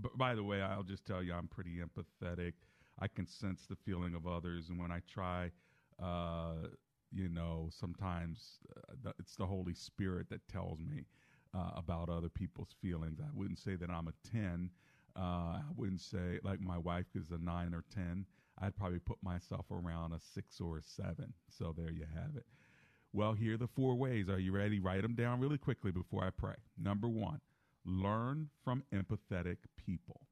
b- 0.00 0.08
by 0.16 0.34
the 0.34 0.42
way, 0.42 0.62
I'll 0.62 0.82
just 0.82 1.04
tell 1.04 1.22
you, 1.22 1.34
I'm 1.34 1.48
pretty 1.48 1.80
empathetic. 1.80 2.54
I 2.98 3.08
can 3.08 3.26
sense 3.26 3.66
the 3.66 3.76
feeling 3.76 4.14
of 4.14 4.26
others, 4.26 4.68
and 4.70 4.78
when 4.78 4.90
I 4.90 5.00
try, 5.06 5.50
uh, 6.02 6.68
you 7.14 7.28
know, 7.28 7.68
sometimes 7.70 8.58
uh, 9.06 9.12
it's 9.18 9.36
the 9.36 9.46
Holy 9.46 9.74
Spirit 9.74 10.28
that 10.30 10.46
tells 10.48 10.78
me 10.80 11.06
uh, 11.54 11.70
about 11.76 12.08
other 12.08 12.28
people's 12.28 12.74
feelings. 12.80 13.20
I 13.20 13.28
wouldn't 13.34 13.58
say 13.58 13.76
that 13.76 13.90
I'm 13.90 14.08
a 14.08 14.28
ten. 14.30 14.70
Uh, 15.16 15.20
I 15.58 15.62
wouldn't 15.76 16.00
say 16.00 16.40
like 16.42 16.60
my 16.60 16.78
wife 16.78 17.06
is 17.14 17.30
a 17.30 17.38
nine 17.38 17.74
or 17.74 17.84
ten. 17.94 18.26
I'd 18.60 18.76
probably 18.76 18.98
put 18.98 19.18
myself 19.22 19.66
around 19.70 20.12
a 20.12 20.20
six 20.20 20.60
or 20.60 20.78
a 20.78 20.82
seven. 20.82 21.34
So 21.48 21.74
there 21.76 21.90
you 21.90 22.06
have 22.14 22.36
it. 22.36 22.46
Well, 23.12 23.34
here 23.34 23.54
are 23.54 23.58
the 23.58 23.66
four 23.68 23.94
ways. 23.94 24.28
Are 24.28 24.38
you 24.38 24.52
ready? 24.52 24.80
Write 24.80 25.02
them 25.02 25.14
down 25.14 25.40
really 25.40 25.58
quickly 25.58 25.90
before 25.90 26.24
I 26.24 26.30
pray. 26.30 26.54
Number 26.78 27.08
one, 27.08 27.40
learn 27.84 28.48
from 28.64 28.84
empathetic 28.94 29.58
people. 29.76 30.22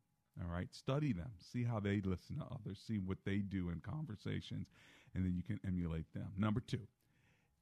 All 0.42 0.50
right, 0.50 0.72
study 0.72 1.12
them, 1.12 1.32
see 1.38 1.64
how 1.64 1.80
they 1.80 2.00
listen 2.00 2.38
to 2.38 2.44
others, 2.44 2.82
see 2.86 2.98
what 2.98 3.18
they 3.26 3.38
do 3.38 3.68
in 3.68 3.80
conversations, 3.80 4.68
and 5.14 5.24
then 5.24 5.34
you 5.34 5.42
can 5.42 5.60
emulate 5.66 6.12
them. 6.14 6.28
Number 6.36 6.60
two, 6.60 6.86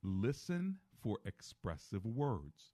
listen 0.02 0.76
for 1.02 1.18
expressive 1.24 2.04
words. 2.04 2.72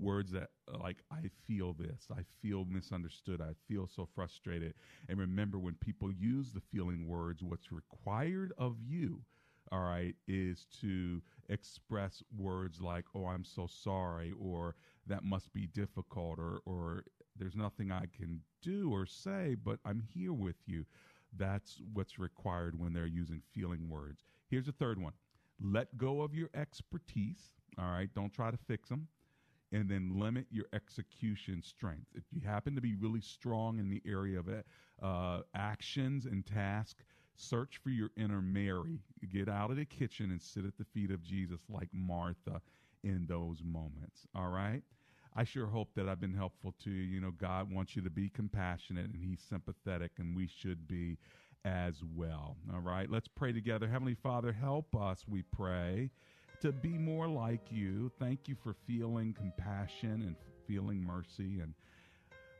Words 0.00 0.30
that, 0.32 0.50
uh, 0.72 0.78
like, 0.78 0.98
I 1.10 1.28
feel 1.46 1.72
this, 1.72 2.06
I 2.10 2.22
feel 2.40 2.64
misunderstood, 2.64 3.40
I 3.40 3.54
feel 3.66 3.88
so 3.88 4.06
frustrated. 4.14 4.74
And 5.08 5.18
remember, 5.18 5.58
when 5.58 5.74
people 5.74 6.12
use 6.12 6.52
the 6.52 6.60
feeling 6.60 7.08
words, 7.08 7.42
what's 7.42 7.72
required 7.72 8.52
of 8.58 8.76
you 8.80 9.22
all 9.70 9.80
right, 9.80 10.14
is 10.26 10.66
to 10.80 11.20
express 11.48 12.22
words 12.36 12.80
like, 12.80 13.04
oh, 13.14 13.26
I'm 13.26 13.44
so 13.44 13.66
sorry, 13.66 14.32
or 14.40 14.76
that 15.06 15.24
must 15.24 15.52
be 15.52 15.66
difficult, 15.66 16.38
or, 16.38 16.60
or 16.64 17.04
there's 17.36 17.56
nothing 17.56 17.92
I 17.92 18.04
can 18.16 18.40
do 18.62 18.90
or 18.92 19.06
say, 19.06 19.56
but 19.62 19.78
I'm 19.84 20.02
here 20.14 20.32
with 20.32 20.56
you. 20.66 20.84
That's 21.36 21.80
what's 21.92 22.18
required 22.18 22.78
when 22.78 22.92
they're 22.92 23.06
using 23.06 23.42
feeling 23.52 23.88
words. 23.88 24.24
Here's 24.48 24.68
a 24.68 24.72
third 24.72 25.00
one 25.00 25.12
let 25.60 25.96
go 25.98 26.22
of 26.22 26.34
your 26.34 26.50
expertise, 26.54 27.52
all 27.78 27.90
right, 27.90 28.08
don't 28.14 28.32
try 28.32 28.50
to 28.50 28.56
fix 28.56 28.88
them. 28.88 29.08
And 29.70 29.86
then 29.86 30.18
limit 30.18 30.46
your 30.50 30.64
execution 30.72 31.62
strength. 31.62 32.06
If 32.14 32.22
you 32.32 32.40
happen 32.40 32.74
to 32.74 32.80
be 32.80 32.94
really 32.94 33.20
strong 33.20 33.78
in 33.78 33.90
the 33.90 34.00
area 34.06 34.38
of 34.38 34.48
uh, 35.02 35.42
actions 35.54 36.24
and 36.24 36.46
tasks, 36.46 37.04
Search 37.40 37.78
for 37.78 37.90
your 37.90 38.10
inner 38.16 38.42
Mary. 38.42 38.98
Get 39.32 39.48
out 39.48 39.70
of 39.70 39.76
the 39.76 39.84
kitchen 39.84 40.32
and 40.32 40.42
sit 40.42 40.64
at 40.64 40.76
the 40.76 40.84
feet 40.84 41.12
of 41.12 41.22
Jesus 41.22 41.60
like 41.68 41.88
Martha 41.92 42.60
in 43.04 43.26
those 43.28 43.62
moments. 43.64 44.26
All 44.34 44.48
right? 44.48 44.82
I 45.38 45.44
sure 45.44 45.66
hope 45.66 45.90
that 45.94 46.08
I've 46.08 46.20
been 46.20 46.34
helpful 46.34 46.74
to 46.82 46.90
you. 46.90 47.04
You 47.04 47.20
know, 47.20 47.30
God 47.30 47.72
wants 47.72 47.94
you 47.94 48.02
to 48.02 48.10
be 48.10 48.28
compassionate 48.28 49.04
and 49.04 49.14
He's 49.14 49.38
sympathetic, 49.48 50.10
and 50.18 50.34
we 50.34 50.48
should 50.48 50.88
be 50.88 51.16
as 51.64 52.02
well. 52.16 52.56
All 52.74 52.80
right? 52.80 53.08
Let's 53.08 53.28
pray 53.28 53.52
together. 53.52 53.86
Heavenly 53.86 54.16
Father, 54.20 54.52
help 54.52 54.96
us, 54.96 55.24
we 55.28 55.42
pray, 55.42 56.10
to 56.60 56.72
be 56.72 56.98
more 56.98 57.28
like 57.28 57.60
you. 57.70 58.10
Thank 58.18 58.48
you 58.48 58.56
for 58.64 58.74
feeling 58.84 59.32
compassion 59.32 60.22
and 60.26 60.34
feeling 60.66 61.00
mercy 61.00 61.60
and 61.60 61.72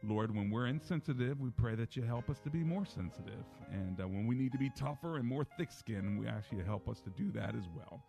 Lord, 0.04 0.32
when 0.32 0.48
we're 0.48 0.68
insensitive, 0.68 1.40
we 1.40 1.50
pray 1.50 1.74
that 1.74 1.96
you 1.96 2.04
help 2.04 2.30
us 2.30 2.38
to 2.44 2.50
be 2.50 2.62
more 2.62 2.86
sensitive. 2.86 3.44
And 3.72 4.00
uh, 4.00 4.06
when 4.06 4.28
we 4.28 4.36
need 4.36 4.52
to 4.52 4.58
be 4.58 4.70
tougher 4.70 5.16
and 5.16 5.26
more 5.26 5.44
thick 5.44 5.72
skinned, 5.72 6.20
we 6.20 6.28
ask 6.28 6.52
you 6.52 6.58
to 6.58 6.64
help 6.64 6.88
us 6.88 7.00
to 7.00 7.10
do 7.10 7.32
that 7.32 7.56
as 7.56 7.64
well. 7.74 8.00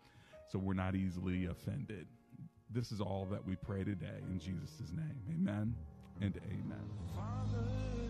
So 0.52 0.60
we're 0.60 0.74
not 0.74 0.94
easily 0.94 1.46
offended. 1.46 2.06
This 2.72 2.92
is 2.92 3.00
all 3.00 3.26
that 3.32 3.44
we 3.44 3.56
pray 3.56 3.82
today 3.82 4.20
in 4.30 4.38
Jesus' 4.38 4.92
name. 4.94 5.20
Amen 5.28 5.74
and 6.20 6.38
amen. 6.46 6.90
Help 7.16 8.09